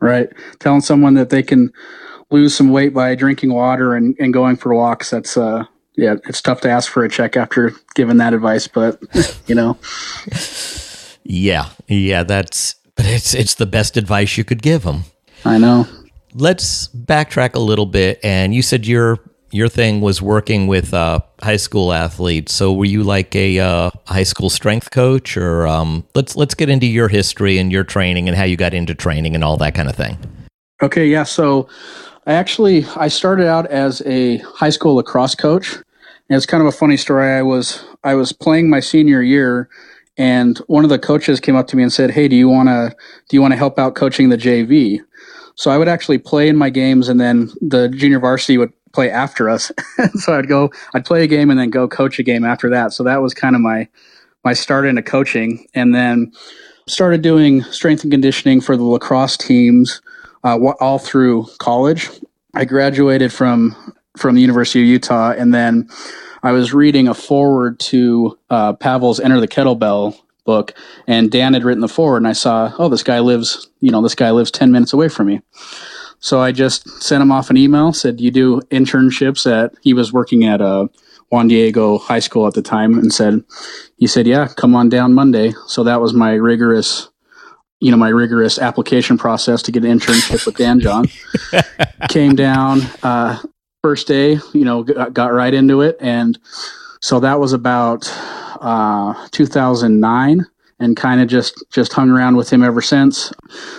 right 0.00 0.28
telling 0.58 0.80
someone 0.80 1.14
that 1.14 1.30
they 1.30 1.42
can 1.42 1.72
lose 2.30 2.54
some 2.54 2.70
weight 2.70 2.92
by 2.92 3.14
drinking 3.14 3.52
water 3.52 3.94
and, 3.94 4.14
and 4.18 4.32
going 4.32 4.56
for 4.56 4.74
walks 4.74 5.10
that's 5.10 5.36
uh 5.36 5.64
yeah, 5.98 6.14
it's 6.28 6.40
tough 6.40 6.60
to 6.60 6.70
ask 6.70 6.92
for 6.92 7.02
a 7.02 7.08
check 7.08 7.36
after 7.36 7.72
giving 7.96 8.18
that 8.18 8.32
advice, 8.32 8.68
but 8.68 9.02
you 9.48 9.54
know. 9.56 9.76
yeah, 11.24 11.70
yeah, 11.88 12.22
that's 12.22 12.76
but 12.94 13.04
it's 13.04 13.34
it's 13.34 13.54
the 13.54 13.66
best 13.66 13.96
advice 13.96 14.38
you 14.38 14.44
could 14.44 14.62
give 14.62 14.84
them. 14.84 15.02
I 15.44 15.58
know. 15.58 15.88
Let's 16.34 16.86
backtrack 16.88 17.54
a 17.54 17.58
little 17.58 17.86
bit. 17.86 18.20
And 18.22 18.54
you 18.54 18.62
said 18.62 18.86
your 18.86 19.18
your 19.50 19.68
thing 19.68 20.00
was 20.00 20.20
working 20.20 20.66
with 20.66 20.92
uh, 20.92 21.20
high 21.42 21.56
school 21.56 21.92
athletes. 21.92 22.52
So 22.52 22.72
were 22.72 22.84
you 22.84 23.02
like 23.02 23.34
a 23.34 23.58
uh, 23.58 23.90
high 24.06 24.22
school 24.22 24.50
strength 24.50 24.90
coach, 24.90 25.36
or 25.36 25.66
um, 25.66 26.04
let's 26.14 26.36
let's 26.36 26.54
get 26.54 26.68
into 26.68 26.86
your 26.86 27.08
history 27.08 27.58
and 27.58 27.72
your 27.72 27.84
training 27.84 28.28
and 28.28 28.36
how 28.36 28.44
you 28.44 28.56
got 28.56 28.74
into 28.74 28.94
training 28.94 29.34
and 29.34 29.42
all 29.42 29.56
that 29.58 29.74
kind 29.74 29.88
of 29.88 29.96
thing. 29.96 30.18
Okay, 30.82 31.06
yeah. 31.06 31.24
So 31.24 31.68
I 32.26 32.34
actually 32.34 32.84
I 32.96 33.08
started 33.08 33.46
out 33.46 33.66
as 33.68 34.02
a 34.02 34.38
high 34.38 34.70
school 34.70 34.96
lacrosse 34.96 35.34
coach, 35.34 35.74
and 35.74 36.36
it's 36.36 36.46
kind 36.46 36.60
of 36.60 36.66
a 36.66 36.72
funny 36.72 36.96
story. 36.96 37.32
I 37.32 37.42
was 37.42 37.84
I 38.04 38.14
was 38.14 38.32
playing 38.32 38.68
my 38.68 38.80
senior 38.80 39.22
year, 39.22 39.68
and 40.18 40.58
one 40.66 40.84
of 40.84 40.90
the 40.90 40.98
coaches 40.98 41.40
came 41.40 41.56
up 41.56 41.66
to 41.68 41.76
me 41.76 41.82
and 41.82 41.92
said, 41.92 42.10
"Hey, 42.10 42.28
do 42.28 42.36
you 42.36 42.48
want 42.48 42.68
to 42.68 42.94
do 43.28 43.36
you 43.36 43.40
want 43.40 43.52
to 43.52 43.58
help 43.58 43.78
out 43.78 43.94
coaching 43.94 44.28
the 44.28 44.36
JV?" 44.36 45.00
So 45.56 45.72
I 45.72 45.78
would 45.78 45.88
actually 45.88 46.18
play 46.18 46.48
in 46.48 46.56
my 46.56 46.70
games, 46.70 47.08
and 47.08 47.18
then 47.18 47.50
the 47.60 47.88
junior 47.88 48.20
varsity 48.20 48.58
would 48.58 48.72
play 48.92 49.10
after 49.10 49.48
us. 49.48 49.70
so 50.14 50.38
I'd 50.38 50.48
go, 50.48 50.70
I'd 50.94 51.04
play 51.04 51.24
a 51.24 51.26
game, 51.26 51.50
and 51.50 51.58
then 51.58 51.70
go 51.70 51.88
coach 51.88 52.18
a 52.18 52.22
game 52.22 52.44
after 52.44 52.70
that. 52.70 52.92
So 52.92 53.04
that 53.04 53.22
was 53.22 53.34
kind 53.34 53.54
of 53.54 53.62
my 53.62 53.88
my 54.44 54.52
start 54.52 54.86
into 54.86 55.02
coaching, 55.02 55.66
and 55.74 55.94
then 55.94 56.32
started 56.86 57.22
doing 57.22 57.62
strength 57.64 58.02
and 58.02 58.10
conditioning 58.10 58.60
for 58.60 58.76
the 58.76 58.84
lacrosse 58.84 59.36
teams 59.36 60.00
uh, 60.44 60.58
all 60.80 60.98
through 60.98 61.46
college. 61.58 62.08
I 62.54 62.64
graduated 62.64 63.32
from 63.32 63.94
from 64.16 64.34
the 64.34 64.40
University 64.40 64.80
of 64.80 64.86
Utah, 64.86 65.32
and 65.32 65.54
then 65.54 65.88
I 66.42 66.52
was 66.52 66.72
reading 66.72 67.08
a 67.08 67.14
forward 67.14 67.78
to 67.80 68.38
uh, 68.50 68.72
Pavel's 68.74 69.20
Enter 69.20 69.40
the 69.40 69.48
Kettlebell 69.48 70.18
book, 70.44 70.72
and 71.06 71.30
Dan 71.30 71.54
had 71.54 71.64
written 71.64 71.82
the 71.82 71.88
forward, 71.88 72.18
and 72.18 72.28
I 72.28 72.32
saw, 72.32 72.72
oh, 72.78 72.88
this 72.88 73.02
guy 73.02 73.20
lives, 73.20 73.68
you 73.80 73.90
know, 73.90 74.02
this 74.02 74.14
guy 74.14 74.30
lives 74.30 74.50
ten 74.50 74.72
minutes 74.72 74.92
away 74.92 75.08
from 75.08 75.26
me. 75.26 75.40
So 76.20 76.40
I 76.40 76.52
just 76.52 76.88
sent 77.02 77.22
him 77.22 77.32
off 77.32 77.50
an 77.50 77.56
email, 77.56 77.92
said, 77.92 78.20
"You 78.20 78.30
do 78.30 78.60
internships 78.70 79.50
at?" 79.50 79.74
He 79.82 79.94
was 79.94 80.12
working 80.12 80.44
at 80.44 80.60
uh, 80.60 80.88
Juan 81.30 81.48
Diego 81.48 81.98
High 81.98 82.18
School 82.18 82.46
at 82.46 82.54
the 82.54 82.62
time, 82.62 82.98
and 82.98 83.12
said, 83.12 83.42
"He 83.96 84.06
said, 84.06 84.26
yeah, 84.26 84.48
come 84.48 84.74
on 84.74 84.88
down 84.88 85.14
Monday." 85.14 85.52
So 85.66 85.84
that 85.84 86.00
was 86.00 86.14
my 86.14 86.32
rigorous 86.32 87.08
you 87.80 87.90
know 87.90 87.96
my 87.96 88.08
rigorous 88.08 88.58
application 88.58 89.16
process 89.16 89.62
to 89.62 89.72
get 89.72 89.84
an 89.84 89.98
internship 89.98 90.44
with 90.44 90.56
Dan 90.56 90.80
John. 90.80 91.06
Came 92.08 92.34
down, 92.34 92.80
uh, 93.02 93.38
first 93.82 94.06
day, 94.08 94.38
you 94.52 94.64
know, 94.64 94.82
got, 94.82 95.14
got 95.14 95.32
right 95.32 95.54
into 95.54 95.82
it. 95.82 95.96
And 96.00 96.38
so 97.00 97.20
that 97.20 97.38
was 97.40 97.52
about 97.52 98.10
uh, 98.60 99.28
2009 99.30 100.44
and 100.80 100.96
kind 100.96 101.20
of 101.20 101.28
just 101.28 101.62
just 101.70 101.92
hung 101.92 102.10
around 102.10 102.36
with 102.36 102.50
him 102.50 102.62
ever 102.62 102.80
since 102.80 103.32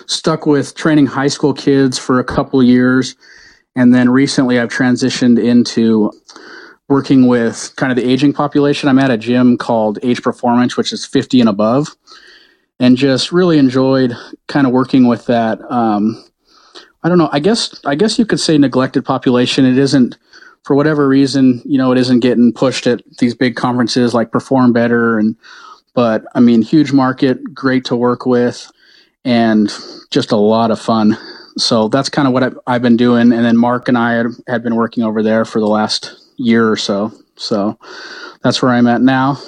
stuck 0.05 0.45
with 0.45 0.75
training 0.75 1.05
high 1.05 1.27
school 1.27 1.53
kids 1.53 1.97
for 1.97 2.19
a 2.19 2.23
couple 2.23 2.61
years 2.61 3.15
and 3.75 3.93
then 3.93 4.09
recently 4.09 4.59
i've 4.59 4.69
transitioned 4.69 5.41
into 5.41 6.11
working 6.87 7.27
with 7.27 7.73
kind 7.75 7.91
of 7.91 7.95
the 7.95 8.09
aging 8.09 8.33
population 8.33 8.89
i'm 8.89 8.99
at 8.99 9.11
a 9.11 9.17
gym 9.17 9.57
called 9.57 9.99
age 10.03 10.21
performance 10.21 10.75
which 10.75 10.91
is 10.91 11.05
50 11.05 11.39
and 11.39 11.49
above 11.49 11.95
and 12.79 12.97
just 12.97 13.31
really 13.31 13.57
enjoyed 13.57 14.13
kind 14.47 14.65
of 14.65 14.73
working 14.73 15.07
with 15.07 15.25
that 15.25 15.59
um, 15.71 16.23
I 17.03 17.07
don't 17.09 17.17
know. 17.17 17.29
I 17.31 17.39
guess 17.39 17.79
I 17.85 17.95
guess 17.95 18.19
you 18.19 18.25
could 18.25 18.39
say 18.39 18.57
neglected 18.57 19.05
population. 19.05 19.65
It 19.65 19.77
isn't 19.77 20.17
for 20.63 20.75
whatever 20.75 21.07
reason, 21.07 21.61
you 21.65 21.77
know, 21.77 21.91
it 21.91 21.97
isn't 21.97 22.19
getting 22.19 22.51
pushed 22.51 22.85
at 22.85 23.01
these 23.19 23.33
big 23.33 23.55
conferences 23.55 24.13
like 24.13 24.31
Perform 24.31 24.73
Better 24.73 25.17
and 25.17 25.35
but 25.99 26.23
I 26.33 26.39
mean, 26.39 26.61
huge 26.61 26.93
market, 26.93 27.53
great 27.53 27.83
to 27.83 27.95
work 27.97 28.25
with, 28.25 28.71
and 29.25 29.69
just 30.11 30.31
a 30.31 30.37
lot 30.37 30.71
of 30.71 30.79
fun. 30.79 31.17
So 31.57 31.89
that's 31.89 32.07
kind 32.07 32.25
of 32.25 32.33
what 32.33 32.53
I, 32.67 32.71
have 32.71 32.81
been 32.81 32.95
doing. 32.95 33.33
And 33.33 33.43
then 33.43 33.57
Mark 33.57 33.89
and 33.89 33.97
I 33.97 34.13
had, 34.13 34.27
had 34.47 34.63
been 34.63 34.77
working 34.77 35.03
over 35.03 35.21
there 35.21 35.43
for 35.43 35.59
the 35.59 35.67
last 35.67 36.17
year 36.37 36.71
or 36.71 36.77
so. 36.77 37.11
So 37.35 37.77
that's 38.43 38.61
where 38.61 38.71
I'm 38.71 38.87
at 38.87 39.01
now. 39.01 39.41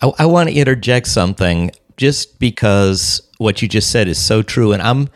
I, 0.00 0.12
I 0.20 0.24
want 0.24 0.48
to 0.48 0.54
interject 0.54 1.08
something 1.08 1.72
just 1.98 2.38
because 2.40 3.20
what 3.36 3.60
you 3.60 3.68
just 3.68 3.90
said 3.90 4.08
is 4.08 4.16
so 4.16 4.40
true. 4.40 4.72
And 4.72 4.80
I'm, 4.80 5.10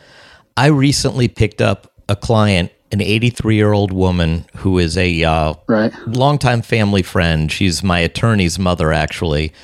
I 0.59 0.67
recently 0.67 1.27
picked 1.29 1.63
up 1.63 1.91
a 2.07 2.17
client, 2.17 2.71
an 2.93 3.01
83 3.01 3.57
year 3.57 3.73
old 3.73 3.93
woman 3.93 4.45
who 4.57 4.79
is 4.79 4.99
a 4.99 5.25
uh, 5.25 5.55
right. 5.69 5.91
longtime 6.07 6.61
family 6.61 7.01
friend. 7.01 7.51
She's 7.51 7.83
my 7.83 8.01
attorney's 8.01 8.59
mother, 8.59 8.93
actually 8.93 9.55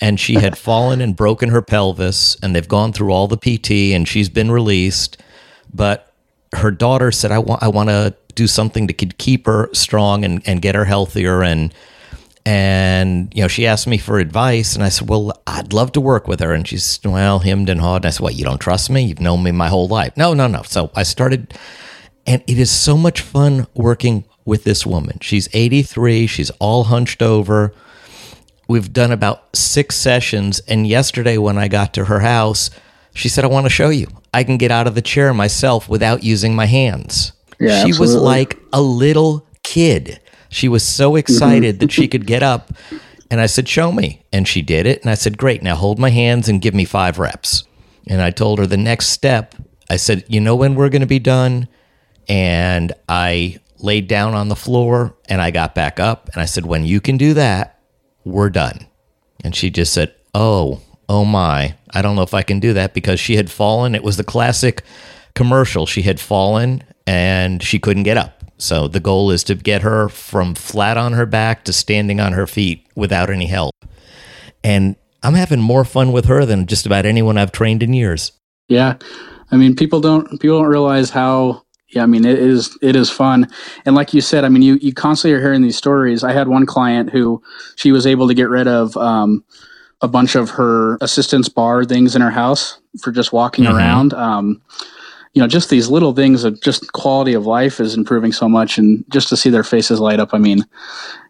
and 0.00 0.20
she 0.20 0.34
had 0.34 0.58
fallen 0.58 1.00
and 1.00 1.16
broken 1.16 1.48
her 1.50 1.62
pelvis 1.62 2.36
and 2.42 2.54
they've 2.54 2.68
gone 2.68 2.92
through 2.92 3.12
all 3.12 3.28
the 3.28 3.36
PT 3.36 3.94
and 3.94 4.06
she's 4.06 4.28
been 4.28 4.50
released. 4.50 5.16
But 5.72 6.12
her 6.54 6.70
daughter 6.70 7.10
said 7.10 7.32
I 7.32 7.38
want 7.38 7.62
I 7.62 7.68
want 7.68 7.88
to 7.88 8.14
do 8.34 8.46
something 8.46 8.86
to 8.88 8.92
keep 8.92 9.46
her 9.46 9.70
strong 9.72 10.24
and, 10.24 10.42
and 10.46 10.60
get 10.60 10.74
her 10.74 10.84
healthier. 10.84 11.42
And 11.42 11.72
and 12.44 13.32
you 13.34 13.42
know 13.42 13.48
she 13.48 13.66
asked 13.66 13.86
me 13.86 13.98
for 13.98 14.18
advice 14.18 14.74
and 14.74 14.84
I 14.84 14.88
said 14.88 15.08
well 15.08 15.40
I'd 15.46 15.72
love 15.72 15.92
to 15.92 16.00
work 16.00 16.28
with 16.28 16.40
her. 16.40 16.52
And 16.52 16.66
she's 16.68 17.00
well 17.04 17.38
hemmed 17.40 17.68
and 17.68 17.80
hawed. 17.80 18.04
And 18.04 18.06
I 18.06 18.10
said 18.10 18.22
what 18.22 18.34
you 18.34 18.44
don't 18.44 18.60
trust 18.60 18.90
me? 18.90 19.02
You've 19.02 19.20
known 19.20 19.42
me 19.42 19.52
my 19.52 19.68
whole 19.68 19.88
life. 19.88 20.16
No 20.16 20.34
no 20.34 20.46
no. 20.46 20.62
So 20.62 20.90
I 20.94 21.02
started 21.02 21.54
and 22.26 22.42
it 22.46 22.58
is 22.58 22.70
so 22.70 22.96
much 22.96 23.20
fun 23.20 23.66
working 23.74 24.24
with 24.44 24.64
this 24.64 24.84
woman. 24.84 25.18
She's 25.22 25.48
83 25.54 26.26
she's 26.26 26.50
all 26.50 26.84
hunched 26.84 27.22
over 27.22 27.72
we've 28.68 28.92
done 28.92 29.12
about 29.12 29.56
six 29.56 29.96
sessions. 29.96 30.60
And 30.60 30.86
yesterday, 30.86 31.38
when 31.38 31.58
I 31.58 31.68
got 31.68 31.94
to 31.94 32.06
her 32.06 32.20
house, 32.20 32.70
she 33.14 33.28
said, 33.28 33.44
I 33.44 33.48
want 33.48 33.66
to 33.66 33.70
show 33.70 33.88
you. 33.88 34.06
I 34.34 34.44
can 34.44 34.58
get 34.58 34.70
out 34.70 34.86
of 34.86 34.94
the 34.94 35.02
chair 35.02 35.32
myself 35.32 35.88
without 35.88 36.22
using 36.22 36.54
my 36.54 36.66
hands. 36.66 37.32
Yeah, 37.58 37.82
she 37.82 37.88
absolutely. 37.88 38.00
was 38.00 38.14
like 38.16 38.58
a 38.72 38.82
little 38.82 39.46
kid. 39.62 40.20
She 40.48 40.68
was 40.68 40.82
so 40.82 41.10
mm-hmm. 41.10 41.18
excited 41.18 41.80
that 41.80 41.92
she 41.92 42.08
could 42.12 42.26
get 42.26 42.42
up. 42.42 42.72
And 43.30 43.40
I 43.40 43.46
said, 43.46 43.68
Show 43.68 43.92
me. 43.92 44.22
And 44.32 44.46
she 44.46 44.62
did 44.62 44.86
it. 44.86 45.00
And 45.00 45.10
I 45.10 45.14
said, 45.14 45.38
Great. 45.38 45.62
Now 45.62 45.74
hold 45.74 45.98
my 45.98 46.10
hands 46.10 46.48
and 46.48 46.60
give 46.60 46.74
me 46.74 46.84
five 46.84 47.18
reps. 47.18 47.64
And 48.06 48.22
I 48.22 48.30
told 48.30 48.58
her 48.58 48.66
the 48.66 48.76
next 48.76 49.08
step, 49.08 49.54
I 49.90 49.96
said, 49.96 50.24
You 50.28 50.40
know 50.40 50.54
when 50.54 50.74
we're 50.74 50.90
going 50.90 51.00
to 51.00 51.06
be 51.06 51.18
done? 51.18 51.68
And 52.28 52.92
I 53.08 53.58
laid 53.78 54.08
down 54.08 54.34
on 54.34 54.48
the 54.48 54.56
floor 54.56 55.16
and 55.28 55.40
I 55.40 55.50
got 55.50 55.74
back 55.74 55.98
up. 56.00 56.28
And 56.32 56.42
I 56.42 56.44
said, 56.44 56.66
When 56.66 56.84
you 56.84 57.00
can 57.00 57.16
do 57.16 57.34
that, 57.34 57.75
we're 58.26 58.50
done. 58.50 58.86
And 59.42 59.54
she 59.54 59.70
just 59.70 59.92
said, 59.94 60.14
Oh, 60.34 60.82
oh 61.08 61.24
my, 61.24 61.76
I 61.92 62.02
don't 62.02 62.16
know 62.16 62.22
if 62.22 62.34
I 62.34 62.42
can 62.42 62.60
do 62.60 62.74
that 62.74 62.92
because 62.92 63.20
she 63.20 63.36
had 63.36 63.50
fallen. 63.50 63.94
It 63.94 64.02
was 64.02 64.16
the 64.16 64.24
classic 64.24 64.82
commercial. 65.34 65.86
She 65.86 66.02
had 66.02 66.20
fallen 66.20 66.82
and 67.06 67.62
she 67.62 67.78
couldn't 67.78 68.02
get 68.02 68.18
up. 68.18 68.42
So 68.58 68.88
the 68.88 69.00
goal 69.00 69.30
is 69.30 69.44
to 69.44 69.54
get 69.54 69.82
her 69.82 70.08
from 70.08 70.54
flat 70.54 70.96
on 70.96 71.12
her 71.12 71.26
back 71.26 71.64
to 71.64 71.72
standing 71.72 72.20
on 72.20 72.32
her 72.32 72.46
feet 72.46 72.86
without 72.96 73.30
any 73.30 73.46
help. 73.46 73.72
And 74.64 74.96
I'm 75.22 75.34
having 75.34 75.60
more 75.60 75.84
fun 75.84 76.12
with 76.12 76.24
her 76.26 76.44
than 76.44 76.66
just 76.66 76.86
about 76.86 77.06
anyone 77.06 77.38
I've 77.38 77.52
trained 77.52 77.82
in 77.82 77.92
years. 77.92 78.32
Yeah. 78.68 78.96
I 79.52 79.56
mean, 79.56 79.76
people 79.76 80.00
don't 80.00 80.40
people 80.40 80.58
don't 80.58 80.68
realize 80.68 81.10
how 81.10 81.62
yeah, 81.88 82.02
I 82.02 82.06
mean 82.06 82.24
it 82.24 82.38
is 82.38 82.76
it 82.82 82.96
is 82.96 83.10
fun, 83.10 83.48
and 83.84 83.94
like 83.94 84.12
you 84.12 84.20
said, 84.20 84.44
I 84.44 84.48
mean 84.48 84.62
you 84.62 84.74
you 84.80 84.92
constantly 84.92 85.36
are 85.36 85.40
hearing 85.40 85.62
these 85.62 85.76
stories. 85.76 86.24
I 86.24 86.32
had 86.32 86.48
one 86.48 86.66
client 86.66 87.10
who 87.10 87.42
she 87.76 87.92
was 87.92 88.06
able 88.06 88.26
to 88.28 88.34
get 88.34 88.48
rid 88.48 88.66
of 88.66 88.96
um, 88.96 89.44
a 90.00 90.08
bunch 90.08 90.34
of 90.34 90.50
her 90.50 90.96
assistance 91.00 91.48
bar 91.48 91.84
things 91.84 92.16
in 92.16 92.22
her 92.22 92.30
house 92.30 92.80
for 93.00 93.12
just 93.12 93.32
walking 93.32 93.64
mm-hmm. 93.64 93.76
around. 93.76 94.14
Um, 94.14 94.60
you 95.32 95.42
know, 95.42 95.48
just 95.48 95.68
these 95.70 95.88
little 95.88 96.14
things 96.14 96.44
of 96.44 96.60
just 96.62 96.92
quality 96.92 97.34
of 97.34 97.46
life 97.46 97.78
is 97.78 97.94
improving 97.94 98.32
so 98.32 98.48
much, 98.48 98.78
and 98.78 99.04
just 99.10 99.28
to 99.28 99.36
see 99.36 99.50
their 99.50 99.64
faces 99.64 100.00
light 100.00 100.18
up. 100.18 100.30
I 100.32 100.38
mean, 100.38 100.64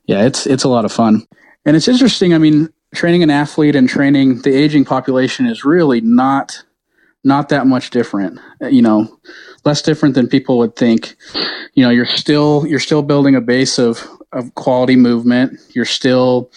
yeah, 0.07 0.25
it's 0.25 0.47
it's 0.47 0.65
a 0.65 0.69
lot 0.69 0.85
of 0.85 0.93
fun, 0.93 1.27
and 1.67 1.77
it's 1.77 1.89
interesting. 1.89 2.33
I 2.33 2.39
mean, 2.39 2.73
training 2.95 3.23
an 3.23 3.31
athlete 3.31 3.77
and 3.77 3.89
training 3.89 4.43
the 4.43 4.55
aging 4.55 4.87
population 4.87 5.47
is 5.47 5.65
really 5.65 6.01
not 6.01 6.63
not 7.27 7.49
that 7.49 7.67
much 7.67 7.91
different. 7.91 8.39
Uh, 8.63 8.69
you 8.69 8.81
know, 8.81 9.19
less 9.65 9.83
different 9.83 10.15
than 10.15 10.29
people 10.29 10.57
would 10.59 10.77
think. 10.77 11.17
You 11.75 11.83
know, 11.83 11.91
you're 11.91 12.07
still 12.07 12.65
you're 12.67 12.81
still 12.81 13.03
building 13.03 13.35
a 13.35 13.41
base 13.41 13.79
of 13.79 14.09
of 14.33 14.55
quality 14.55 14.97
movement. 14.97 15.61
You're 15.75 15.85
still 15.85 16.51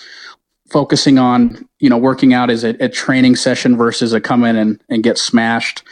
focusing 0.69 1.17
on 1.17 1.67
you 1.79 1.89
know 1.89 1.97
working 1.97 2.33
out 2.33 2.49
as 2.49 2.63
a, 2.63 2.69
a 2.83 2.87
training 2.87 3.35
session 3.35 3.75
versus 3.75 4.13
a 4.13 4.21
come 4.21 4.43
in 4.43 4.55
and, 4.55 4.79
and 4.89 5.03
get 5.03 5.17
smashed 5.17 5.83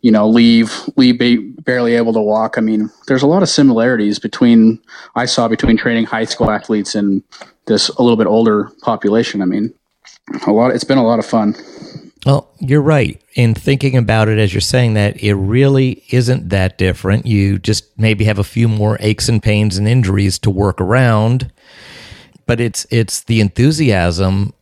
you 0.00 0.10
know 0.10 0.26
leave 0.26 0.88
leave 0.96 1.18
barely 1.62 1.94
able 1.94 2.14
to 2.14 2.20
walk 2.20 2.56
i 2.56 2.62
mean 2.62 2.90
there's 3.06 3.22
a 3.22 3.26
lot 3.26 3.42
of 3.42 3.48
similarities 3.50 4.18
between 4.18 4.80
i 5.16 5.26
saw 5.26 5.48
between 5.48 5.76
training 5.76 6.06
high 6.06 6.24
school 6.24 6.50
athletes 6.50 6.94
and 6.94 7.22
this 7.66 7.90
a 7.90 8.02
little 8.02 8.16
bit 8.16 8.26
older 8.26 8.70
population 8.80 9.42
i 9.42 9.44
mean 9.44 9.70
a 10.46 10.50
lot 10.50 10.70
it's 10.70 10.84
been 10.84 10.96
a 10.96 11.06
lot 11.06 11.18
of 11.18 11.26
fun 11.26 11.54
well, 12.26 12.50
you're 12.58 12.82
right. 12.82 13.22
In 13.34 13.54
thinking 13.54 13.96
about 13.96 14.28
it 14.28 14.38
as 14.38 14.52
you're 14.52 14.60
saying 14.60 14.94
that, 14.94 15.22
it 15.22 15.34
really 15.34 16.04
isn't 16.10 16.50
that 16.50 16.76
different. 16.76 17.26
You 17.26 17.58
just 17.58 17.98
maybe 17.98 18.24
have 18.24 18.38
a 18.38 18.44
few 18.44 18.68
more 18.68 18.98
aches 19.00 19.28
and 19.28 19.42
pains 19.42 19.78
and 19.78 19.88
injuries 19.88 20.38
to 20.40 20.50
work 20.50 20.80
around, 20.80 21.50
but 22.46 22.60
it's 22.60 22.86
it's 22.90 23.22
the 23.22 23.40
enthusiasm 23.40 24.52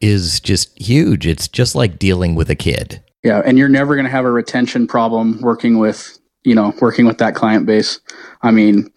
is 0.00 0.40
just 0.40 0.80
huge. 0.80 1.26
It's 1.26 1.48
just 1.48 1.74
like 1.74 1.98
dealing 1.98 2.34
with 2.34 2.50
a 2.50 2.54
kid. 2.54 3.02
Yeah, 3.24 3.42
and 3.44 3.58
you're 3.58 3.68
never 3.68 3.94
going 3.94 4.04
to 4.04 4.10
have 4.10 4.24
a 4.24 4.30
retention 4.30 4.86
problem 4.86 5.40
working 5.40 5.78
with, 5.78 6.18
you 6.44 6.54
know, 6.54 6.72
working 6.80 7.06
with 7.06 7.18
that 7.18 7.34
client 7.34 7.66
base. 7.66 8.00
I 8.42 8.50
mean, 8.50 8.92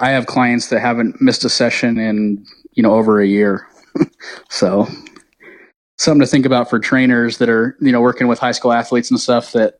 I 0.00 0.10
have 0.10 0.26
clients 0.26 0.68
that 0.68 0.80
haven't 0.80 1.20
missed 1.20 1.44
a 1.44 1.48
session 1.48 1.98
in, 1.98 2.44
you 2.72 2.82
know, 2.82 2.94
over 2.94 3.20
a 3.20 3.26
year. 3.26 3.66
so 4.50 4.86
something 6.00 6.20
to 6.20 6.26
think 6.26 6.46
about 6.46 6.70
for 6.70 6.78
trainers 6.78 7.36
that 7.36 7.50
are 7.50 7.76
you 7.80 7.92
know 7.92 8.00
working 8.00 8.26
with 8.26 8.38
high 8.38 8.52
school 8.52 8.72
athletes 8.72 9.10
and 9.10 9.20
stuff 9.20 9.52
that 9.52 9.78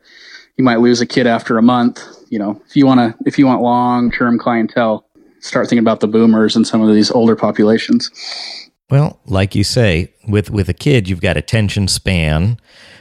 you 0.55 0.63
might 0.63 0.79
lose 0.79 1.01
a 1.01 1.05
kid 1.05 1.25
after 1.25 1.57
a 1.57 1.63
month. 1.63 1.99
You 2.29 2.37
know 2.37 2.61
if 2.67 2.75
you 2.75 2.85
want 2.85 2.99
to 2.99 3.27
if 3.27 3.39
you 3.39 3.47
want 3.47 3.61
long 3.61 4.11
term 4.11 4.37
clientele 4.37 5.05
start 5.39 5.67
thinking 5.67 5.79
about 5.83 5.99
the 5.99 6.07
boomers 6.07 6.55
and 6.55 6.67
some 6.67 6.81
of 6.81 6.93
these 6.93 7.09
older 7.09 7.35
populations. 7.35 8.11
Well 8.89 9.19
like 9.25 9.55
you 9.55 9.63
say 9.63 10.13
with 10.27 10.51
with 10.51 10.69
a 10.69 10.75
kid 10.75 11.09
you've 11.09 11.21
got 11.21 11.37
attention 11.37 11.87
span. 11.87 12.57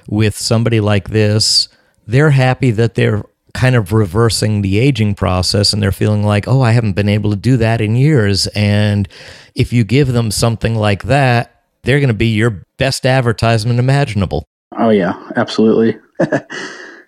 With 0.09 0.37
somebody 0.37 0.81
like 0.81 1.11
this 1.11 1.69
they're 2.07 2.31
happy 2.31 2.71
that 2.73 2.95
they're 2.95 3.23
kind 3.53 3.77
of 3.77 3.93
reversing 3.93 4.63
the 4.63 4.79
aging 4.79 5.15
process 5.15 5.73
and 5.73 5.83
they're 5.83 5.93
feeling 5.93 6.23
like 6.25 6.49
oh 6.49 6.63
i 6.63 6.71
haven't 6.71 6.93
been 6.93 7.09
able 7.09 7.31
to 7.31 7.37
do 7.37 7.59
that 7.59 7.83
in 7.83 7.97
years. 7.97 8.47
And 8.49 9.07
if 9.55 9.75
you 9.75 9.85
give 9.85 10.09
them 10.09 10.31
something 10.31 10.75
like 10.75 11.03
that 11.03 11.60
they're 11.83 12.01
going 12.01 12.09
to 12.09 12.15
be 12.15 12.29
your 12.29 12.65
best 12.77 13.07
advertisement 13.07 13.79
imaginable. 13.79 14.45
Oh 14.79 14.91
yeah, 14.91 15.31
absolutely. 15.37 15.99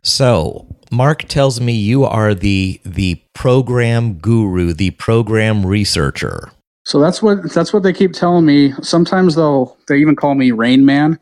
so, 0.03 0.67
Mark 0.91 1.25
tells 1.25 1.61
me 1.61 1.73
you 1.73 2.05
are 2.05 2.35
the 2.35 2.81
the 2.85 3.23
program 3.35 4.15
guru, 4.15 4.73
the 4.73 4.91
program 4.93 5.65
researcher. 5.65 6.51
So 6.85 6.99
that's 7.01 7.23
what 7.23 7.53
that's 7.53 7.73
what 7.73 7.83
they 7.83 7.93
keep 7.93 8.13
telling 8.13 8.45
me. 8.45 8.73
Sometimes 8.83 9.37
they'll 9.37 9.77
they 9.89 9.99
even 9.99 10.17
call 10.17 10.35
me 10.35 10.51
Rain 10.51 10.85
Man. 10.85 11.19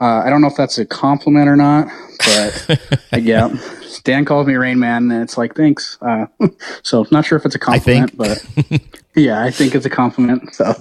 Uh, 0.00 0.22
I 0.24 0.30
don't 0.30 0.40
know 0.40 0.48
if 0.48 0.56
that's 0.56 0.78
a 0.78 0.86
compliment 0.86 1.48
or 1.48 1.56
not, 1.56 1.88
but 2.18 2.80
yeah, 3.22 3.54
Dan 4.04 4.24
calls 4.24 4.46
me 4.46 4.54
Rain 4.54 4.78
Man, 4.78 5.10
and 5.10 5.22
it's 5.22 5.36
like 5.36 5.54
thanks. 5.54 5.98
Uh, 6.00 6.26
so 6.82 7.06
not 7.10 7.24
sure 7.24 7.38
if 7.38 7.44
it's 7.44 7.54
a 7.54 7.58
compliment, 7.58 8.16
but 8.16 8.44
yeah, 9.16 9.42
I 9.42 9.50
think 9.50 9.74
it's 9.74 9.86
a 9.86 9.90
compliment. 9.90 10.54
So 10.54 10.74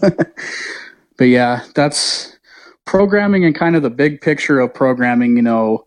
but 1.18 1.26
yeah, 1.26 1.64
that's 1.76 2.38
programming 2.86 3.46
and 3.46 3.56
kind 3.56 3.76
of 3.76 3.82
the 3.82 3.90
big 3.90 4.22
picture 4.22 4.60
of 4.60 4.74
programming. 4.74 5.36
You 5.36 5.42
know, 5.44 5.86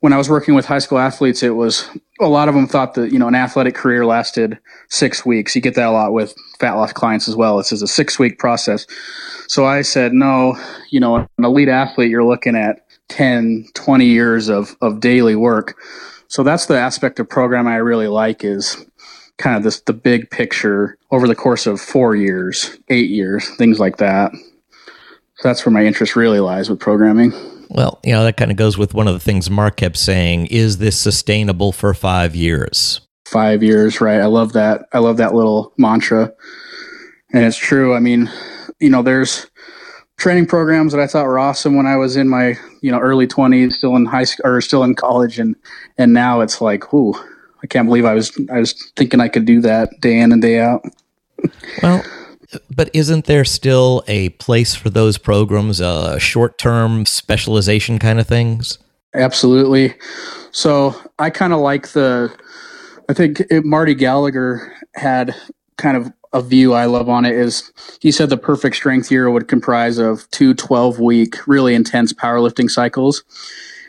when 0.00 0.12
I 0.12 0.18
was 0.18 0.28
working 0.28 0.54
with 0.54 0.66
high 0.66 0.78
school 0.78 0.98
athletes, 0.98 1.42
it 1.42 1.56
was 1.56 1.88
a 2.20 2.26
lot 2.26 2.48
of 2.48 2.54
them 2.54 2.66
thought 2.66 2.94
that 2.94 3.12
you 3.12 3.18
know 3.18 3.28
an 3.28 3.34
athletic 3.34 3.74
career 3.74 4.04
lasted 4.06 4.58
six 4.88 5.24
weeks. 5.24 5.54
You 5.54 5.62
get 5.62 5.74
that 5.74 5.88
a 5.88 5.90
lot 5.90 6.12
with 6.12 6.34
fat 6.58 6.74
loss 6.74 6.92
clients 6.92 7.28
as 7.28 7.36
well. 7.36 7.58
It's 7.58 7.72
a 7.72 7.86
six 7.86 8.18
week 8.18 8.38
process. 8.38 8.86
So 9.48 9.66
I 9.66 9.82
said, 9.82 10.12
no, 10.12 10.56
you 10.90 11.00
know, 11.00 11.16
an 11.16 11.44
elite 11.44 11.68
athlete, 11.68 12.10
you're 12.10 12.24
looking 12.24 12.56
at 12.56 12.86
10, 13.08 13.66
20 13.74 14.06
years 14.06 14.48
of, 14.48 14.74
of 14.80 15.00
daily 15.00 15.36
work. 15.36 15.76
So 16.28 16.42
that's 16.42 16.66
the 16.66 16.78
aspect 16.78 17.20
of 17.20 17.28
programming 17.28 17.72
I 17.72 17.76
really 17.76 18.08
like 18.08 18.44
is 18.44 18.82
kind 19.36 19.56
of 19.56 19.62
this 19.62 19.80
the 19.82 19.92
big 19.92 20.30
picture 20.30 20.96
over 21.10 21.28
the 21.28 21.34
course 21.34 21.66
of 21.66 21.80
four 21.80 22.16
years, 22.16 22.78
eight 22.88 23.10
years, 23.10 23.48
things 23.56 23.78
like 23.78 23.98
that 23.98 24.32
that's 25.42 25.64
where 25.66 25.72
my 25.72 25.84
interest 25.84 26.16
really 26.16 26.40
lies 26.40 26.70
with 26.70 26.80
programming. 26.80 27.32
Well, 27.68 28.00
you 28.04 28.12
know, 28.12 28.24
that 28.24 28.36
kind 28.36 28.50
of 28.50 28.56
goes 28.56 28.76
with 28.76 28.94
one 28.94 29.08
of 29.08 29.14
the 29.14 29.20
things 29.20 29.50
Mark 29.50 29.76
kept 29.76 29.96
saying 29.96 30.46
is 30.46 30.78
this 30.78 31.00
sustainable 31.00 31.72
for 31.72 31.94
five 31.94 32.36
years? 32.36 33.00
five 33.32 33.62
years, 33.62 34.00
right? 34.00 34.20
I 34.20 34.26
love 34.26 34.52
that. 34.52 34.86
I 34.92 34.98
love 34.98 35.16
that 35.16 35.34
little 35.34 35.72
mantra. 35.78 36.32
And 37.32 37.44
it's 37.44 37.56
true. 37.56 37.94
I 37.94 37.98
mean, 37.98 38.30
you 38.78 38.90
know, 38.90 39.02
there's 39.02 39.46
training 40.18 40.46
programs 40.46 40.92
that 40.92 41.00
I 41.00 41.06
thought 41.06 41.24
were 41.24 41.38
awesome 41.38 41.74
when 41.74 41.86
I 41.86 41.96
was 41.96 42.14
in 42.16 42.28
my, 42.28 42.54
you 42.82 42.92
know, 42.92 42.98
early 42.98 43.26
20s, 43.26 43.72
still 43.72 43.96
in 43.96 44.04
high 44.04 44.24
school 44.24 44.46
or 44.46 44.60
still 44.60 44.84
in 44.84 44.94
college 44.94 45.38
and 45.38 45.56
and 45.96 46.12
now 46.12 46.42
it's 46.42 46.60
like, 46.60 46.92
ooh, 46.92 47.14
I 47.62 47.66
can't 47.66 47.88
believe 47.88 48.04
I 48.04 48.12
was 48.12 48.38
I 48.52 48.60
was 48.60 48.92
thinking 48.96 49.20
I 49.20 49.28
could 49.28 49.46
do 49.46 49.62
that 49.62 49.88
day 50.00 50.18
in 50.18 50.30
and 50.30 50.42
day 50.42 50.60
out. 50.60 50.84
Well, 51.82 52.04
but 52.74 52.90
isn't 52.92 53.26
there 53.26 53.44
still 53.44 54.02
a 54.06 54.30
place 54.30 54.74
for 54.74 54.90
those 54.90 55.18
programs, 55.18 55.80
uh, 55.80 56.18
short-term 56.18 57.06
specialization 57.06 57.98
kind 57.98 58.20
of 58.20 58.26
things? 58.26 58.78
Absolutely. 59.14 59.94
So 60.50 60.94
I 61.18 61.30
kind 61.30 61.52
of 61.52 61.60
like 61.60 61.88
the. 61.88 62.34
I 63.08 63.14
think 63.14 63.40
it, 63.50 63.64
Marty 63.64 63.94
Gallagher 63.94 64.72
had 64.94 65.34
kind 65.76 65.96
of 65.96 66.12
a 66.32 66.40
view 66.40 66.72
I 66.72 66.86
love 66.86 67.08
on 67.08 67.24
it 67.24 67.34
is 67.34 67.72
he 68.00 68.10
said 68.10 68.30
the 68.30 68.36
perfect 68.36 68.76
strength 68.76 69.10
year 69.10 69.30
would 69.30 69.48
comprise 69.48 69.98
of 69.98 70.30
two 70.30 70.54
12 70.54 70.98
week, 70.98 71.46
really 71.46 71.74
intense 71.74 72.12
powerlifting 72.12 72.70
cycles. 72.70 73.22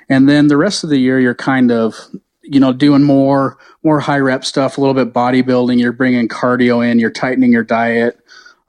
And 0.10 0.28
then 0.28 0.48
the 0.48 0.58
rest 0.58 0.84
of 0.84 0.90
the 0.90 0.98
year, 0.98 1.20
you're 1.20 1.36
kind 1.36 1.72
of, 1.72 1.96
you 2.42 2.60
know, 2.60 2.74
doing 2.74 3.04
more, 3.04 3.58
more 3.84 4.02
high 4.02 4.20
rep 4.20 4.44
stuff, 4.44 4.78
a 4.78 4.82
little 4.82 4.94
bit 4.94 5.14
bodybuilding. 5.14 5.80
You're 5.80 5.94
bringing 5.94 6.28
cardio 6.28 6.86
in, 6.86 7.00
you're 7.00 7.10
tightening 7.10 7.54
your 7.54 7.64
diet, 7.64 8.20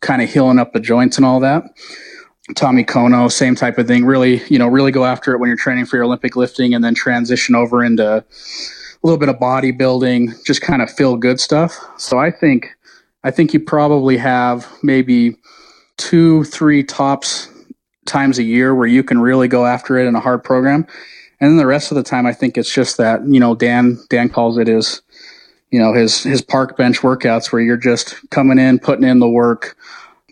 kind 0.05 0.23
of 0.23 0.31
healing 0.31 0.59
up 0.59 0.73
the 0.73 0.81
joints 0.81 1.17
and 1.17 1.27
all 1.27 1.41
that. 1.41 1.65
Tommy 2.55 2.85
Kono, 2.85 3.33
same 3.33 3.55
type 3.55 3.79
of 3.79 3.87
thing. 3.87 4.05
Really, 4.05 4.43
you 4.49 4.59
know, 4.59 4.69
really 4.69 4.93
go 4.93 5.07
after 5.07 5.33
it 5.33 5.39
when 5.41 5.49
you're 5.49 5.57
training 5.57 5.87
for 5.87 5.97
your 5.97 6.05
Olympic 6.05 6.37
lifting 6.37 6.75
and 6.75 6.85
then 6.85 6.95
transition 6.95 7.55
over 7.55 7.83
into 7.83 8.19
a 8.19 8.25
little 9.03 9.19
bit 9.19 9.31
of 9.31 9.37
bodybuilding, 9.37 10.45
just 10.45 10.61
kind 10.61 10.83
of 10.83 10.91
feel 10.91 11.17
good 11.17 11.41
stuff. 11.41 11.75
So 11.97 12.19
I 12.19 12.31
think 12.31 12.71
I 13.25 13.31
think 13.31 13.55
you 13.55 13.61
probably 13.61 14.19
have 14.19 14.71
maybe 14.83 15.37
two, 15.97 16.45
three 16.45 16.85
tops 16.85 17.49
times 18.05 18.39
a 18.39 18.43
year 18.43 18.75
where 18.75 18.87
you 18.87 19.03
can 19.03 19.19
really 19.19 19.49
go 19.49 19.65
after 19.65 19.97
it 19.97 20.07
in 20.07 20.15
a 20.15 20.21
hard 20.21 20.45
program. 20.45 20.87
And 21.41 21.51
then 21.51 21.57
the 21.57 21.67
rest 21.67 21.91
of 21.91 21.97
the 21.97 22.03
time, 22.03 22.27
I 22.27 22.35
think 22.35 22.59
it's 22.59 22.73
just 22.73 22.99
that, 22.99 23.27
you 23.27 23.41
know, 23.41 23.55
Dan, 23.55 23.99
Dan 24.11 24.29
calls 24.29 24.59
it 24.59 24.67
his, 24.67 25.01
you 25.75 25.81
know, 25.81 25.93
his, 25.93 26.23
his 26.23 26.41
park 26.41 26.77
bench 26.77 27.01
workouts 27.01 27.51
where 27.51 27.61
you're 27.61 27.77
just 27.77 28.17
coming 28.31 28.59
in, 28.59 28.79
putting 28.79 29.05
in 29.05 29.19
the 29.19 29.29
work, 29.29 29.77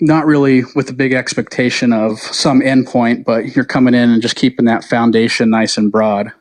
not 0.01 0.25
really 0.25 0.63
with 0.77 0.89
a 0.89 0.93
big 0.93 1.13
expectation 1.13 1.93
of 1.93 2.19
some 2.19 2.61
endpoint, 2.61 3.25
but 3.25 3.57
you're 3.57 3.65
coming 3.65 3.95
in 3.95 4.11
and 4.11 4.23
just 4.23 4.37
keeping 4.37 4.67
that 4.67 4.85
foundation 4.85 5.51
nice 5.51 5.77
and 5.77 5.91
broad. 5.91 6.33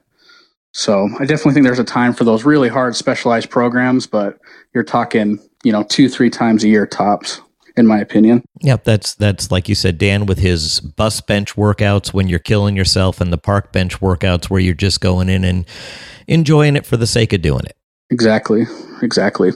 So 0.74 1.10
I 1.20 1.26
definitely 1.26 1.54
think 1.54 1.66
there's 1.66 1.80
a 1.80 1.84
time 1.84 2.14
for 2.14 2.24
those 2.26 2.46
really 2.46 2.70
hard 2.70 2.96
specialized 2.96 3.50
programs, 3.50 4.06
but 4.06 4.38
you're 4.74 4.84
talking 4.84 5.40
you 5.64 5.72
know, 5.72 5.84
two, 5.84 6.10
three 6.10 6.30
times 6.30 6.64
a 6.64 6.68
year 6.68 6.86
tops, 6.86 7.42
in 7.78 7.88
my 7.88 8.00
opinion. 8.00 8.44
Yep, 8.62 8.84
that's 8.84 9.16
that's 9.16 9.52
like 9.52 9.70
you 9.70 9.76
said, 9.76 9.98
Dan, 9.98 10.26
with 10.26 10.40
his 10.40 10.80
bus 10.80 11.22
bench 11.22 11.56
workouts 11.56 12.14
when 12.14 12.28
you're 12.28 12.40
killing 12.40 12.76
yourself 12.76 13.22
and 13.22 13.32
the 13.32 13.38
park 13.38 13.72
bench 13.72 14.00
workouts 14.00 14.50
where 14.50 14.60
you're 14.60 14.74
just 14.74 15.02
going 15.02 15.30
in 15.30 15.44
and 15.44 15.66
enjoying 16.28 16.76
it 16.76 16.86
for 16.86 16.98
the 16.98 17.08
sake 17.08 17.34
of 17.34 17.42
doing 17.42 17.66
it. 17.66 17.76
Exactly. 18.12 18.66
Exactly. 19.02 19.52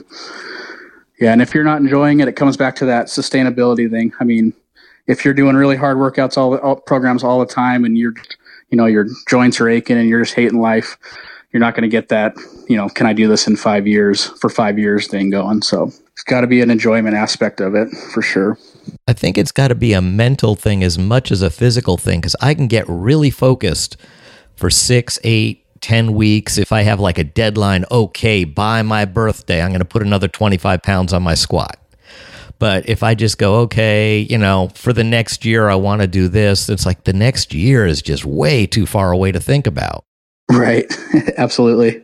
Yeah, 1.20 1.32
and 1.32 1.40
if 1.40 1.54
you're 1.54 1.64
not 1.64 1.80
enjoying 1.80 2.20
it, 2.20 2.28
it 2.28 2.32
comes 2.32 2.56
back 2.56 2.76
to 2.76 2.86
that 2.86 3.06
sustainability 3.06 3.90
thing. 3.90 4.12
I 4.20 4.24
mean, 4.24 4.52
if 5.06 5.24
you're 5.24 5.34
doing 5.34 5.56
really 5.56 5.76
hard 5.76 5.96
workouts 5.96 6.36
all, 6.36 6.56
all 6.58 6.76
programs 6.76 7.22
all 7.22 7.38
the 7.38 7.46
time 7.46 7.84
and 7.84 7.96
you're 7.96 8.14
you 8.70 8.76
know, 8.76 8.86
your 8.86 9.06
joints 9.28 9.60
are 9.60 9.68
aching 9.68 9.96
and 9.96 10.08
you're 10.08 10.22
just 10.22 10.34
hating 10.34 10.60
life, 10.60 10.96
you're 11.52 11.60
not 11.60 11.74
going 11.74 11.82
to 11.82 11.88
get 11.88 12.08
that, 12.08 12.36
you 12.68 12.76
know, 12.76 12.88
can 12.88 13.06
I 13.06 13.12
do 13.12 13.28
this 13.28 13.46
in 13.46 13.56
five 13.56 13.86
years 13.86 14.26
for 14.40 14.50
five 14.50 14.78
years 14.78 15.06
thing 15.06 15.30
going. 15.30 15.62
So 15.62 15.84
it's 16.12 16.24
got 16.24 16.40
to 16.40 16.46
be 16.46 16.60
an 16.60 16.70
enjoyment 16.70 17.14
aspect 17.14 17.60
of 17.60 17.74
it 17.74 17.88
for 18.12 18.22
sure. 18.22 18.58
I 19.08 19.12
think 19.12 19.38
it's 19.38 19.52
got 19.52 19.68
to 19.68 19.74
be 19.74 19.92
a 19.92 20.02
mental 20.02 20.54
thing 20.56 20.82
as 20.82 20.98
much 20.98 21.30
as 21.30 21.42
a 21.42 21.50
physical 21.50 21.96
thing 21.96 22.20
because 22.20 22.36
I 22.40 22.54
can 22.54 22.66
get 22.66 22.84
really 22.88 23.30
focused 23.30 23.96
for 24.54 24.70
six, 24.70 25.18
eight, 25.22 25.64
10 25.80 26.14
weeks. 26.14 26.58
If 26.58 26.72
I 26.72 26.82
have 26.82 27.00
like 27.00 27.18
a 27.18 27.24
deadline, 27.24 27.84
okay, 27.90 28.44
by 28.44 28.82
my 28.82 29.04
birthday, 29.04 29.62
I'm 29.62 29.70
going 29.70 29.80
to 29.80 29.84
put 29.84 30.02
another 30.02 30.28
25 30.28 30.82
pounds 30.82 31.12
on 31.12 31.22
my 31.22 31.34
squat. 31.34 31.78
But 32.58 32.88
if 32.88 33.02
I 33.02 33.14
just 33.14 33.38
go, 33.38 33.56
okay, 33.60 34.20
you 34.20 34.38
know, 34.38 34.70
for 34.74 34.92
the 34.92 35.04
next 35.04 35.44
year, 35.44 35.68
I 35.68 35.74
want 35.74 36.00
to 36.00 36.06
do 36.06 36.28
this, 36.28 36.68
it's 36.68 36.86
like 36.86 37.04
the 37.04 37.12
next 37.12 37.52
year 37.52 37.86
is 37.86 38.00
just 38.00 38.24
way 38.24 38.66
too 38.66 38.86
far 38.86 39.12
away 39.12 39.32
to 39.32 39.40
think 39.40 39.66
about. 39.66 40.04
Right. 40.50 40.86
Absolutely. 41.36 42.02